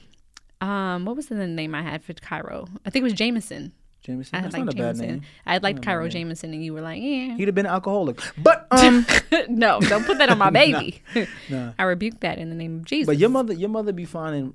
[0.61, 2.67] um, what was the name I had for Cairo?
[2.85, 3.71] I think it was Jameson.
[4.01, 4.35] Jameson.
[4.35, 5.07] I had That's like not a bad Jameson.
[5.07, 5.21] name.
[5.45, 7.35] I had liked Cairo Jameson, and you were like, yeah.
[7.35, 8.21] He'd have been an alcoholic.
[8.37, 9.05] But um,
[9.49, 11.01] no, don't put that on my baby.
[11.49, 11.73] nah.
[11.79, 13.07] I rebuke that in the name of Jesus.
[13.07, 14.53] but your mother, your mother be finding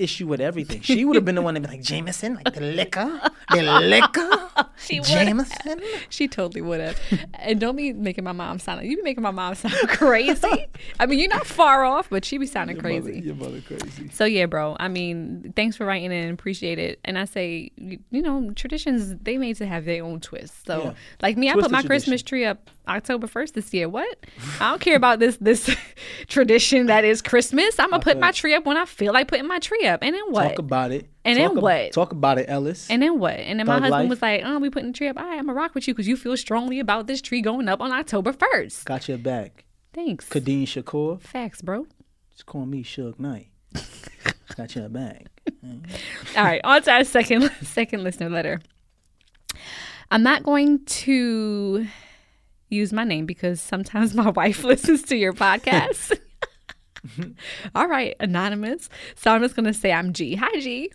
[0.00, 0.80] issue with everything.
[0.80, 3.20] She would have been the one to be like Jameson, like the liquor,
[3.52, 5.08] the liquor, She would.
[5.08, 5.80] Jameson.
[6.08, 6.98] She totally would have.
[7.34, 8.84] And don't be making my mom sound.
[8.86, 10.66] You be making my mom sound crazy.
[10.98, 13.20] I mean, you're not far off, but she be sounding crazy.
[13.20, 14.08] Your mother crazy.
[14.12, 14.76] So yeah, bro.
[14.80, 16.98] I mean, thanks for writing and Appreciate it.
[17.04, 20.66] And I say, you, know, traditions they made to have their own twist.
[20.66, 20.92] So Yeah.
[21.22, 21.86] like me, I put my tradition.
[21.88, 23.88] Christmas tree up October first this year.
[23.88, 24.18] What?
[24.60, 25.74] I don't care about this this
[26.28, 27.78] tradition that is Christmas.
[27.78, 30.00] I'm gonna put my tree up when I feel like putting my tree up.
[30.02, 30.48] And then what?
[30.50, 31.06] Talk about it.
[31.24, 31.92] And talk then ab- what?
[31.92, 32.88] Talk about it, Ellis.
[32.90, 33.34] And then what?
[33.34, 34.10] And then my Thug husband life.
[34.10, 35.18] was like, "Oh, we putting the tree up.
[35.18, 37.68] All right, I'm gonna rock with you because you feel strongly about this tree going
[37.68, 38.84] up on October 1st.
[38.84, 39.64] Got your back.
[39.92, 40.28] Thanks.
[40.28, 41.20] Khadeen Shakur.
[41.20, 41.86] Facts, bro.
[42.30, 43.48] Just call me Suge Knight.
[44.56, 45.26] Got your back.
[46.36, 48.60] All right, on to our second second listener letter.
[50.10, 51.86] I'm not going to
[52.70, 56.18] use my name because sometimes my wife listens to your podcast.
[57.74, 58.88] All right, anonymous.
[59.16, 60.34] So I'm just gonna say I'm G.
[60.36, 60.90] Hi G.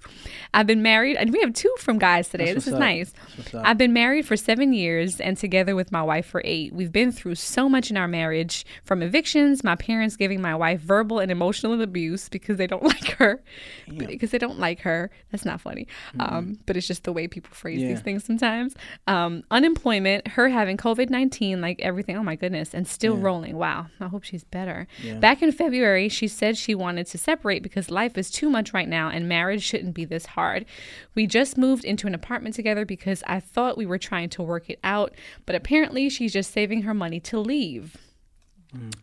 [0.54, 2.46] I've been married, and we have two from guys today.
[2.46, 2.80] That's this is up.
[2.80, 3.12] nice.
[3.12, 3.64] That's what's up.
[3.66, 6.74] I've been married for seven years and together with my wife for eight.
[6.74, 10.82] We've been through so much in our marriage from evictions, my parents giving my wife
[10.82, 13.44] verbal and emotional abuse because they don't like her.
[13.88, 15.10] Because they don't like her.
[15.32, 15.88] That's not funny.
[16.20, 17.90] Um, but it's just the way people phrase Yeah.
[17.90, 18.76] these things sometimes.
[19.08, 22.18] Um, unemployment, her having COVID 19, like everything.
[22.18, 22.74] Oh my goodness.
[22.74, 23.56] And still rolling.
[23.58, 23.88] Wow.
[24.00, 24.88] I hope she's better.
[25.20, 28.88] Back in February, she said she wanted to separate because life is too much right
[28.88, 30.66] now and marriage shouldn't be this hard.
[31.14, 34.70] We just moved into an apartment together because I thought we were trying to work
[34.70, 35.14] it out,
[35.46, 37.98] but apparently she's just saving her money to leave.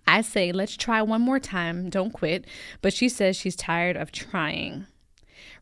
[0.06, 2.44] I say, let's try one more time, don't quit,
[2.82, 4.86] but she says she's tired of trying.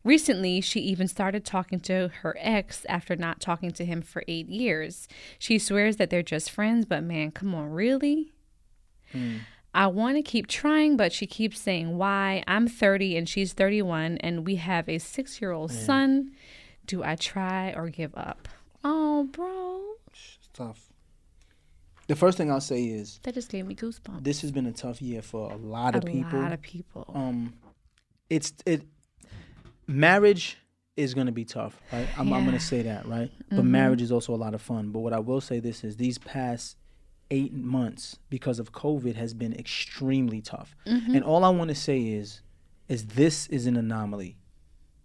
[0.03, 4.49] Recently, she even started talking to her ex after not talking to him for eight
[4.49, 5.07] years.
[5.37, 8.31] She swears that they're just friends, but man, come on, really?
[9.11, 9.37] Hmm.
[9.73, 12.43] I want to keep trying, but she keeps saying why.
[12.47, 16.31] I'm 30 and she's 31, and we have a six year old son.
[16.85, 18.49] Do I try or give up?
[18.83, 19.81] Oh, bro.
[20.07, 20.89] It's tough.
[22.07, 24.23] the first thing I'll say is That just gave me goosebumps.
[24.23, 26.39] this has been a tough year for a lot of a people.
[26.39, 27.05] A lot of people.
[27.13, 27.53] um,
[28.29, 28.81] it's it.
[29.87, 30.57] Marriage
[30.97, 32.07] is gonna be tough, right?
[32.17, 33.31] I'm, I'm gonna say that, right?
[33.49, 33.69] But Mhm.
[33.69, 34.91] marriage is also a lot of fun.
[34.91, 36.75] But what I will say this is these past
[37.31, 40.75] eight months because of COVID has been extremely tough.
[40.85, 41.15] Mhm.
[41.15, 42.41] And all I want to say is,
[42.87, 44.37] is this is an anomaly.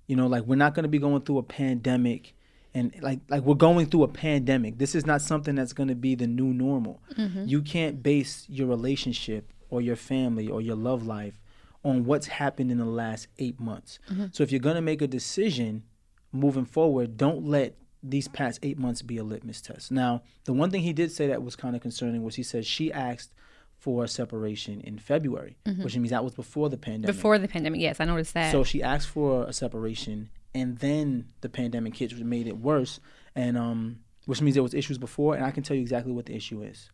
[0.07, 2.35] You know, like we're not gonna be going through a pandemic.
[2.75, 4.77] And like like we're going through a pandemic.
[4.77, 7.01] This is not something that's going to be the new normal.
[7.17, 7.49] Mhm.
[7.49, 11.41] You can't base your relationship or your family or your love life
[11.83, 13.99] on what's happened in the last eight months.
[14.11, 14.35] Mhm.
[14.35, 15.85] So if you're going to make a decision
[16.33, 19.91] moving forward, don't let these past eight months be a litmus test.
[19.91, 22.65] Now, the one thing he did say that was kind of concerning was he said
[22.67, 23.33] she asked
[23.79, 27.15] for a separation in February, which means that was before the pandemic.
[27.15, 28.51] Before the pandemic, yes, I noticed that.
[28.53, 33.01] So she asked for a separation, and then the pandemic hit, which made it worse.
[33.35, 36.27] And um, which means there was issues before, and I can tell you exactly what
[36.27, 36.91] the issue is.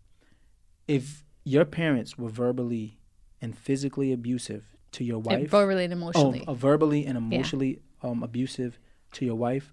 [0.86, 2.98] If your parents were verbally
[3.40, 6.44] and physically abusive to your wife, verbally and oh, emotionally.
[6.46, 8.78] uh, verbally and emotionally um, abusive
[9.12, 9.72] to your wife,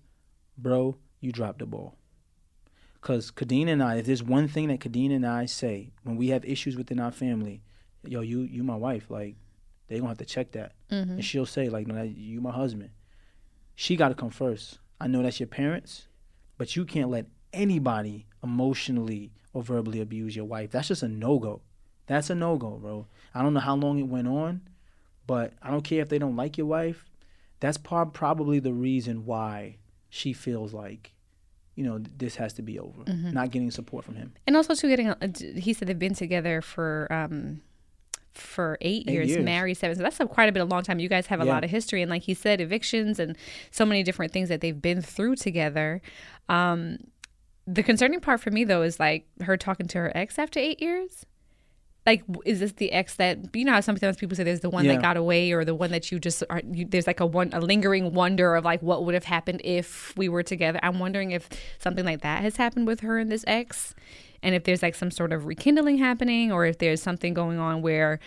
[0.58, 1.96] bro, you dropped the ball.
[3.02, 6.30] Cause Khadeen and I, if there's one thing that Khadeen and I say when we
[6.30, 7.62] have issues within our family,
[8.06, 9.36] yo, you you my wife, like
[9.88, 11.10] they gonna have to check that, Mhm.
[11.12, 12.90] and she'll say like, no, that, you my husband.
[13.76, 14.80] She got to come first.
[15.00, 16.08] I know that's your parents,
[16.58, 20.72] but you can't let anybody emotionally or verbally abuse your wife.
[20.72, 21.62] That's just a no go.
[22.08, 23.08] That's a no go, bro.
[23.34, 24.62] I don't know how long it went on,
[25.26, 27.06] but I don't care if they don't like your wife.
[27.62, 29.78] That's prob- probably the reason why
[30.10, 31.14] she feels like,
[31.76, 33.04] you know, this has to be over.
[33.04, 33.32] Mm-hmm.
[33.32, 34.34] Not getting support from him.
[34.48, 35.14] and also too getting.
[35.58, 37.62] He said they've been together for um
[38.34, 39.44] for eight, Eight years, years.
[39.44, 39.98] married seven.
[39.98, 41.00] So that's a, quite a bit of long time.
[41.00, 41.54] You guys have a Yeah.
[41.54, 43.36] lot of history, and like he said, evictions and
[43.72, 46.02] so many different things that they've been through together.
[46.48, 47.00] Um,
[47.68, 50.82] the concerning part for me though is like her talking to her ex after eight
[50.82, 51.26] years.
[52.06, 54.86] Like, is this the ex that you know how sometimes people say there's the one
[54.86, 54.94] Yeah.
[54.94, 56.62] that got away or the one that you just are?
[56.72, 60.16] You, there's like a one a lingering wonder of like what would have happened if
[60.18, 60.80] we were together.
[60.82, 63.94] I'm wondering if something like that has happened with her and this ex,
[64.42, 67.82] and if there's like some sort of rekindling happening, or if there's something going on
[67.82, 68.20] where,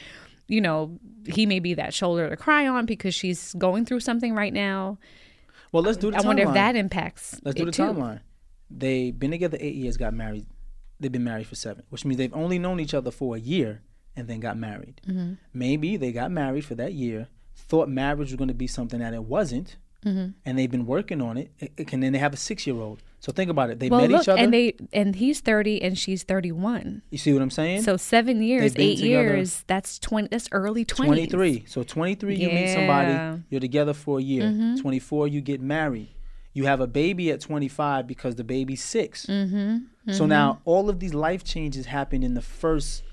[0.48, 4.34] you know, he may be that shoulder to cry on because she's going through something
[4.34, 4.98] right now.
[5.72, 7.40] Well, let's do the I wonder if that impacts.
[7.42, 8.20] Let's do the timeline.
[8.70, 10.46] They've been together eight years, got married.
[11.02, 13.82] They've been married for seven, which means they've only known each other for a year
[14.16, 15.00] and then got married.
[15.06, 15.34] Mm-hmm.
[15.52, 19.12] Maybe they got married for that year, thought marriage was going to be something that
[19.14, 20.30] it wasn't, Mm-hmm.
[20.44, 21.52] and they've been working on it.
[21.92, 23.00] And then they have a six year old.
[23.20, 23.78] So think about it.
[23.78, 24.40] They Well, met look, each other.
[24.42, 27.02] and they and he's 30 and she's 31.
[27.10, 27.82] you see what I'm saying?
[27.82, 29.62] So seven years, eight together years.
[29.68, 30.26] That's 20.
[30.26, 31.06] That's early 20s.
[31.06, 31.64] 23.
[31.68, 34.42] So 23, you meet somebody, you're together for a year.
[34.42, 34.80] Mhm.
[34.80, 36.08] 24, you get married.
[36.54, 40.12] You have a baby at 25 because the baby's 6 Mm-hmm.
[40.12, 43.04] So now all of these life changes happen in the first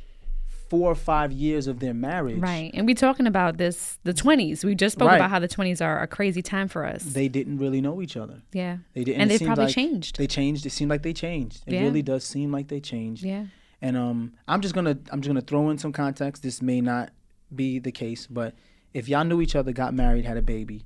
[0.69, 2.39] four or five years of their marriage.
[2.39, 2.69] Right.
[2.73, 4.63] And we're talking about this, the 20s.
[4.63, 5.15] We just spoke Right.
[5.15, 7.03] about how the 20s are a crazy time for us.
[7.03, 8.41] They didn't really know each other.
[8.53, 8.77] yeah.
[8.93, 9.21] They didn't.
[9.21, 10.17] And it they've probably like changed.
[10.17, 10.65] They changed.
[10.65, 11.63] It seemed like they changed.
[11.65, 11.81] It Yeah.
[11.81, 13.23] really does seem like they changed.
[13.23, 13.45] Yeah.
[13.81, 16.43] And um, I'm just gonna I'm just gonna throw in some context.
[16.43, 17.11] This may not
[17.55, 18.53] be the case, but
[18.93, 20.85] if y'all knew each other, got married, had a baby,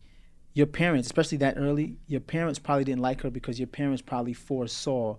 [0.54, 4.34] your parents, especially that early, your parents probably didn't like her because your parents probably
[4.34, 5.18] foresaw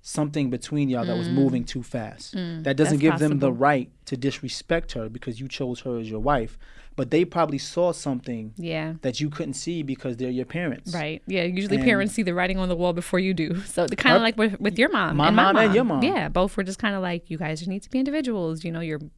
[0.00, 2.32] something between y'all that was moving too fast.
[2.34, 3.00] that doesn't Mm.
[3.00, 6.58] give them the right to disrespect her because you chose her as your wife.
[6.98, 8.94] But they probably saw something Yeah.
[9.02, 10.92] that you couldn't see because they're your parents.
[10.92, 11.22] Right.
[11.28, 11.44] Yeah.
[11.44, 13.48] Usually And- parents see the writing on the wall before you do.
[13.74, 15.16] So the kind of like with, with your mom.
[15.16, 16.02] My and mom my and your mom.
[16.02, 16.28] Yeah.
[16.28, 18.64] Both were just kind of like, you guys just need to be individuals.
[18.64, 19.12] You know, you're moving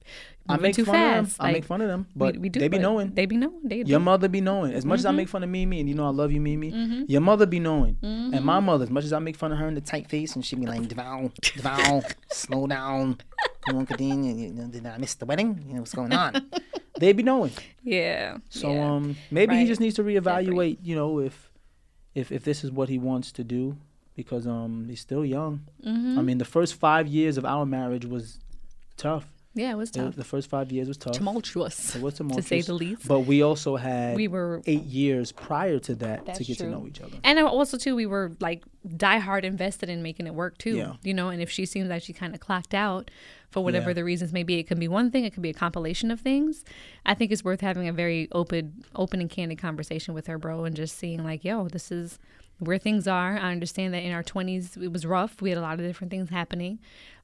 [0.48, 1.32] I make too fun fast.
[1.32, 1.47] of them.
[1.47, 3.15] I make fun of them, but we, we do, they be knowing.
[3.15, 3.61] They be knowing.
[3.65, 4.73] They Your mother be knowing.
[4.74, 5.16] As much as I Mm-hmm.
[5.16, 7.05] make fun of Mimi, and you know I love you, Mimi.
[7.09, 8.85] Your mother be knowing, and my mother.
[8.85, 10.66] As much as I make fun of her in the tight face, and she be
[10.66, 12.02] like, "Devale, Devale,
[12.32, 13.19] slow down.
[13.66, 14.73] Come on, Khadeen.
[14.73, 15.62] Did I miss the wedding?
[15.69, 16.32] You know what's going on?"
[17.01, 17.52] they be knowing.
[17.82, 18.39] Yeah.
[18.51, 18.90] So yeah.
[18.90, 20.78] um, maybe he just needs to reevaluate.
[20.82, 21.51] You know, if
[22.14, 23.77] if if this is what he wants to do,
[24.14, 25.66] because um, he's still young.
[25.85, 26.18] Mm-hmm.
[26.18, 28.39] I mean, the first five years of our marriage was
[28.97, 29.27] tough.
[29.55, 30.14] Yeah, it was tough.
[30.14, 31.14] the first five years was tough.
[31.14, 31.97] Tumultuous.
[31.97, 33.09] It was to say the least.
[33.09, 36.66] But we also had We were eight years prior to that to get true.
[36.66, 37.16] to know each other.
[37.24, 40.77] And also too, we were like diehard invested in making it work too.
[40.77, 40.93] Yeah.
[41.02, 43.10] You know, and if she seems like she kind of clocked out
[43.51, 43.94] for whatever Yeah.
[43.94, 46.20] the reasons may be, it could be one thing, it could be a compilation of
[46.20, 46.64] things.
[47.05, 50.64] I think it's worth having a very open, open and candid conversation with her, bro,
[50.64, 52.18] and just seeing like, yo, this is
[52.60, 53.36] where things are.
[53.36, 55.43] I understand that in our twenties it was rough.
[55.43, 56.78] We had a lot of different things happening.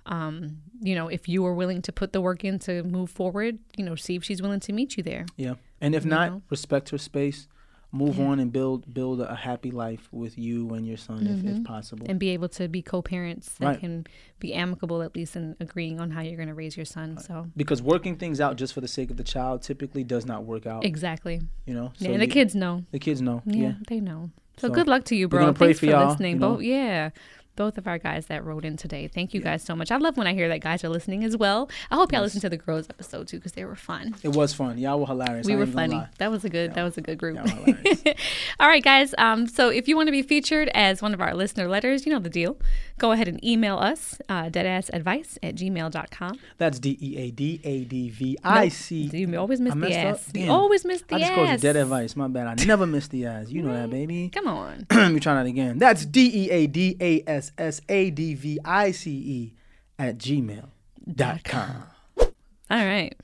[0.06, 3.58] Um, you know, if you are willing to put the work in to move forward,
[3.76, 5.26] you know, see if she's willing to meet you there.
[5.36, 5.54] Yeah.
[5.80, 6.42] And if You not, know?
[6.50, 7.48] respect her space.
[7.92, 8.26] move Yeah.
[8.26, 11.64] on and build build a happy life with you and your son if, if Mhm.
[11.64, 12.04] possible.
[12.10, 13.78] and be able to be co-parents that Right.
[13.80, 14.04] can
[14.40, 17.16] be amicable at least in agreeing on how you're going to raise your son.
[17.16, 20.44] So because working things out just for the sake of the child typically does not
[20.44, 20.84] work out.
[20.84, 21.40] exactly.
[21.64, 22.84] You know, yeah, and the you- kids know.
[22.90, 23.40] the kids know.
[23.46, 24.30] Yeah, Yeah, they know.
[24.58, 25.52] So, So, good luck to you, we're bro.
[25.54, 26.34] pray Thanks for y'all, listening.
[26.34, 26.54] you know.
[26.56, 27.10] Both, yeah.
[27.56, 29.08] Both of our guys that wrote in today.
[29.08, 29.90] Thank you guys so much.
[29.90, 31.68] I love when I hear that guys are listening as well.
[31.90, 32.34] I hope y'all Yes.
[32.34, 34.14] listen to the girls episode too because they were fun.
[34.22, 34.78] it was fun.
[34.78, 35.46] Y'all were hilarious.
[35.46, 36.00] we I were funny.
[36.18, 36.70] That was a good.
[36.70, 36.74] Yeah.
[36.74, 37.36] That was a good group.
[37.36, 38.14] Y'all were.
[38.60, 39.14] All right, guys.
[39.18, 42.12] Um, so if you want to be featured as one of our listener letters, you
[42.12, 42.56] know the deal.
[42.98, 46.38] Go ahead and email us uh, deadassadvice at gmail.com.
[46.56, 49.10] That's D E A D A D V I C.
[49.12, 50.30] You always miss I the ass.
[50.32, 51.36] You always miss the I just ass.
[51.36, 52.16] called you dead advice.
[52.16, 52.46] My bad.
[52.46, 53.50] I never miss the ass.
[53.50, 54.30] You know that, baby.
[54.34, 54.86] Come on.
[54.90, 55.78] Let me try that again.
[55.78, 59.54] That's D E A D A S S A D V I C E
[59.98, 60.68] at gmail
[61.14, 61.84] dot com.
[62.18, 63.14] All right.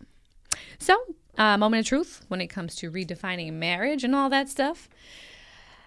[0.79, 0.97] So,
[1.39, 4.89] uh, moment of truth when it comes to redefining marriage and all that stuff.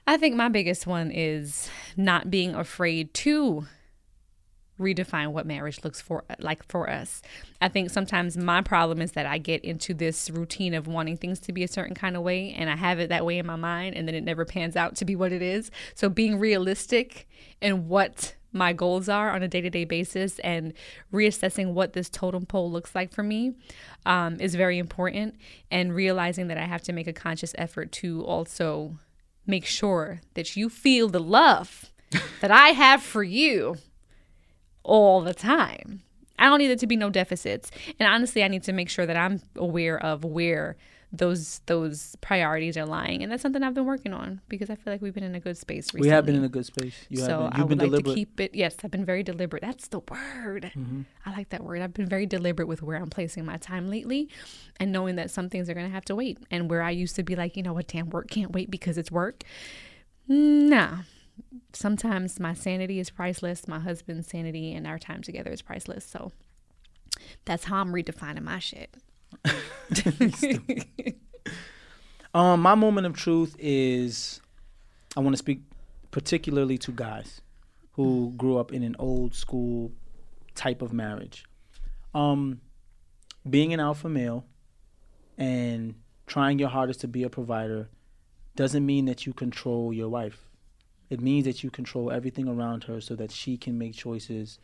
[0.07, 3.65] I think my biggest one is not being afraid to
[4.79, 7.21] redefine what marriage looks for like for us.
[7.61, 11.39] I think sometimes my problem is that I get into this routine of wanting things
[11.41, 13.55] to be a certain kind of way and I have it that way in my
[13.55, 15.71] mind and then it never pans out to be what it is.
[15.93, 17.27] So being realistic
[17.61, 20.73] in what my goals are on a day-to-day basis and
[21.13, 23.53] reassessing what this totem pole looks like for me
[24.05, 25.35] um, is very important
[25.69, 28.97] and realizing that I have to make a conscious effort to also
[29.45, 31.91] make sure that you feel the love
[32.41, 33.77] that I have for you
[34.85, 36.01] all the time.
[36.37, 37.71] I don't need there to be no deficits.
[37.99, 40.75] And honestly, I need to make sure that I'm aware of where
[41.11, 43.23] those those priorities are lying.
[43.23, 45.39] And that's something I've been working on because I feel like we've been in a
[45.39, 46.09] good space recently.
[46.09, 47.05] We have been in a good space.
[47.09, 47.61] You so have been.
[47.61, 48.11] I would like deliberate.
[48.11, 48.53] to keep it.
[48.53, 49.61] Yes, I've been very deliberate.
[49.61, 50.71] That's the word.
[50.75, 51.01] Mm-hmm.
[51.25, 51.81] I like that word.
[51.81, 54.29] I've been very deliberate with where I'm placing my time lately,
[54.79, 56.37] and knowing that some things are going to have to wait.
[56.51, 58.97] And where I used to be like, you know what, damn, work can't wait because
[58.97, 59.43] it's work.
[60.27, 61.03] Nah.
[61.73, 63.67] Sometimes my sanity is priceless.
[63.67, 66.05] My husband's sanity and our time together is priceless.
[66.05, 66.31] So
[67.45, 68.95] that's how I'm redefining my shit.
[72.35, 74.41] Um, my moment of truth is
[75.15, 75.61] I want to speak
[76.11, 77.39] particularly to guys
[77.93, 79.93] who grew up in an old school
[80.53, 81.45] type of marriage.
[82.13, 82.59] Um,
[83.49, 84.45] being an alpha male
[85.37, 85.95] and
[86.27, 87.87] trying your hardest to be a provider
[88.57, 90.45] doesn't mean that you control your wife.
[91.09, 94.59] It means that you control everything around her so that she can make choices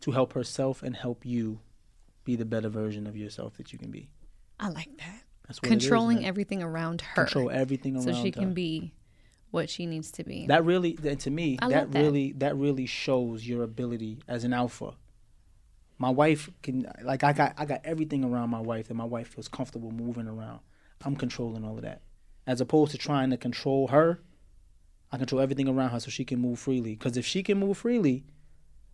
[0.00, 1.60] to help herself and help you
[2.24, 4.08] be the better version of yourself that you can be.
[4.60, 5.22] I like that.
[5.46, 7.24] That's what it is, Controlling everything around her.
[7.24, 8.12] Control everything around her.
[8.12, 8.32] so she her.
[8.32, 8.92] can be
[9.50, 10.46] what she needs to be.
[10.46, 12.02] That really, that, to me, I that, love that.
[12.02, 14.94] really, that really shows your ability as an alpha.
[15.98, 19.28] My wife can, like, I got, I got everything around my wife, and my wife
[19.28, 20.60] feels comfortable moving around.
[21.02, 22.02] I'm controlling all of that,
[22.46, 24.20] as opposed to trying to control her.
[25.12, 26.94] I control everything around her so she can move freely.
[26.96, 28.24] Because if she can move freely,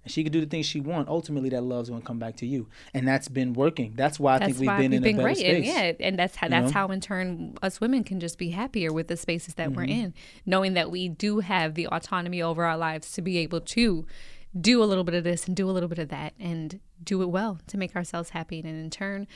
[0.05, 2.47] and she can do the things she wants, ultimately that love's gonna come back to
[2.47, 3.93] you, and that's been working.
[3.95, 5.37] That's why I that's think we've why been we've in been a better great.
[5.39, 5.55] space.
[5.57, 6.73] And yeah, and that's how You that's know?
[6.81, 10.01] how in turn us women can just be happier with the spaces that we're Mm-hmm.
[10.07, 10.15] in,
[10.45, 14.05] knowing that we do have the autonomy over our lives to be able to
[14.61, 17.23] do a little bit of this and do a little bit of that and do
[17.23, 19.27] it well to make ourselves happy and in turn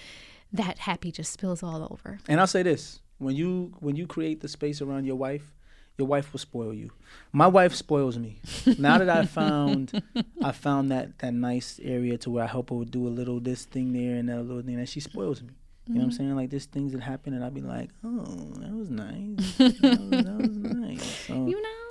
[0.53, 2.19] that happy just spills all over.
[2.29, 5.55] And I'll say this: when you when you create the space around your wife,
[5.99, 6.91] your wife will spoil you.
[7.33, 8.41] My wife spoils me.
[8.79, 10.03] now that I found
[10.43, 13.65] I found that that nice area to where I help her do a little this
[13.65, 15.51] thing there and that little thing, and she spoils me.
[15.89, 16.17] You know what I'm Mm-hmm.
[16.17, 16.37] saying?
[16.37, 18.25] Like there's things that happen, and I'd be like, "Oh,
[18.59, 19.57] that was nice.
[19.59, 21.85] That was, that was nice." So, You know,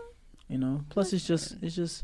[0.49, 0.81] you know.
[0.89, 2.03] Plus, it's just it's just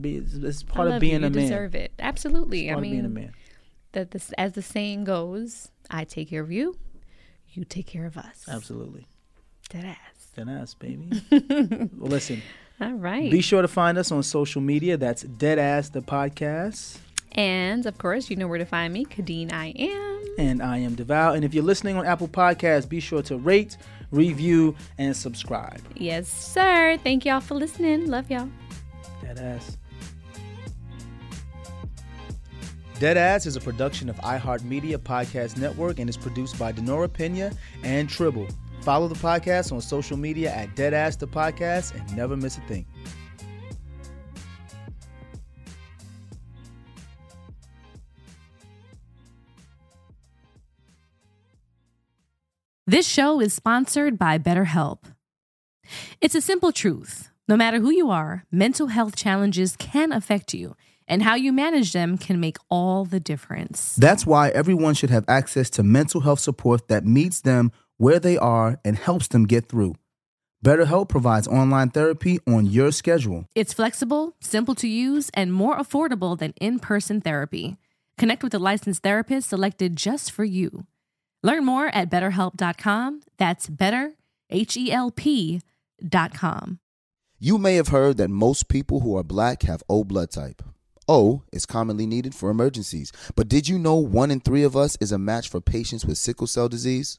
[0.00, 1.26] be it's, it's part of being you.
[1.26, 1.42] a you man.
[1.42, 1.92] deserve it.
[1.98, 2.70] Absolutely.
[2.70, 3.32] I of being a mean, man.
[3.92, 6.76] that this as the saying goes, I take care of you,
[7.52, 8.44] you take care of us.
[8.48, 9.06] Absolutely.
[9.70, 10.13] Dead ass.
[10.34, 11.08] Then ass, baby.
[11.30, 12.42] well, listen.
[12.80, 13.30] All right.
[13.30, 14.96] Be sure to find us on social media.
[14.96, 16.98] That's Dead Ass the podcast.
[17.32, 20.24] And of course, you know where to find me, Khadeen I am.
[20.38, 21.36] And I am Devale.
[21.36, 23.76] And if you're listening on Apple Podcasts, be sure to rate,
[24.10, 25.80] review, and subscribe.
[25.94, 26.98] Yes, sir.
[27.02, 28.08] Thank y'all for listening.
[28.08, 28.48] Love y'all.
[29.22, 29.78] Dead ass.
[33.00, 37.52] Dead Ass is a production of iHeartMedia Podcast Network and is produced by Denora Pena
[37.82, 38.46] and Tribble.
[38.84, 42.84] Follow the podcast on social media at Deadass the Podcast and never miss a thing.
[52.86, 54.98] This show is sponsored by BetterHelp.
[56.20, 57.30] It's a simple truth.
[57.48, 60.76] No matter who you are, mental health challenges can affect you,
[61.08, 63.96] and how you manage them can make all the difference.
[63.96, 68.38] That's why everyone should have access to mental health support that meets them where they
[68.38, 69.94] are and helps them get through.
[70.64, 73.46] BetterHelp provides online therapy on your schedule.
[73.54, 77.76] It's flexible, simple to use, and more affordable than in person therapy.
[78.16, 80.86] Connect with a licensed therapist selected just for you.
[81.42, 83.20] Learn more at betterhelp.com.
[83.36, 84.14] That's better,
[84.48, 86.78] H E L P.com.
[87.38, 90.62] You may have heard that most people who are black have O blood type.
[91.06, 94.96] O is commonly needed for emergencies, but did you know one in three of us
[95.00, 97.18] is a match for patients with sickle cell disease?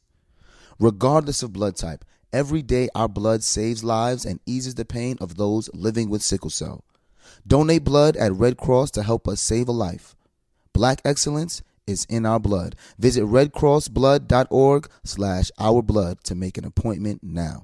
[0.80, 2.04] Regardless of blood type,
[2.34, 6.50] every day our blood saves lives and eases the pain of those living with sickle
[6.50, 6.84] cell.
[7.48, 10.16] Donate blood at Red Cross to help us save a life.
[10.74, 12.76] Black excellence is in our blood.
[12.98, 17.64] Visit redcrossblood.org slash our blood to make an appointment now.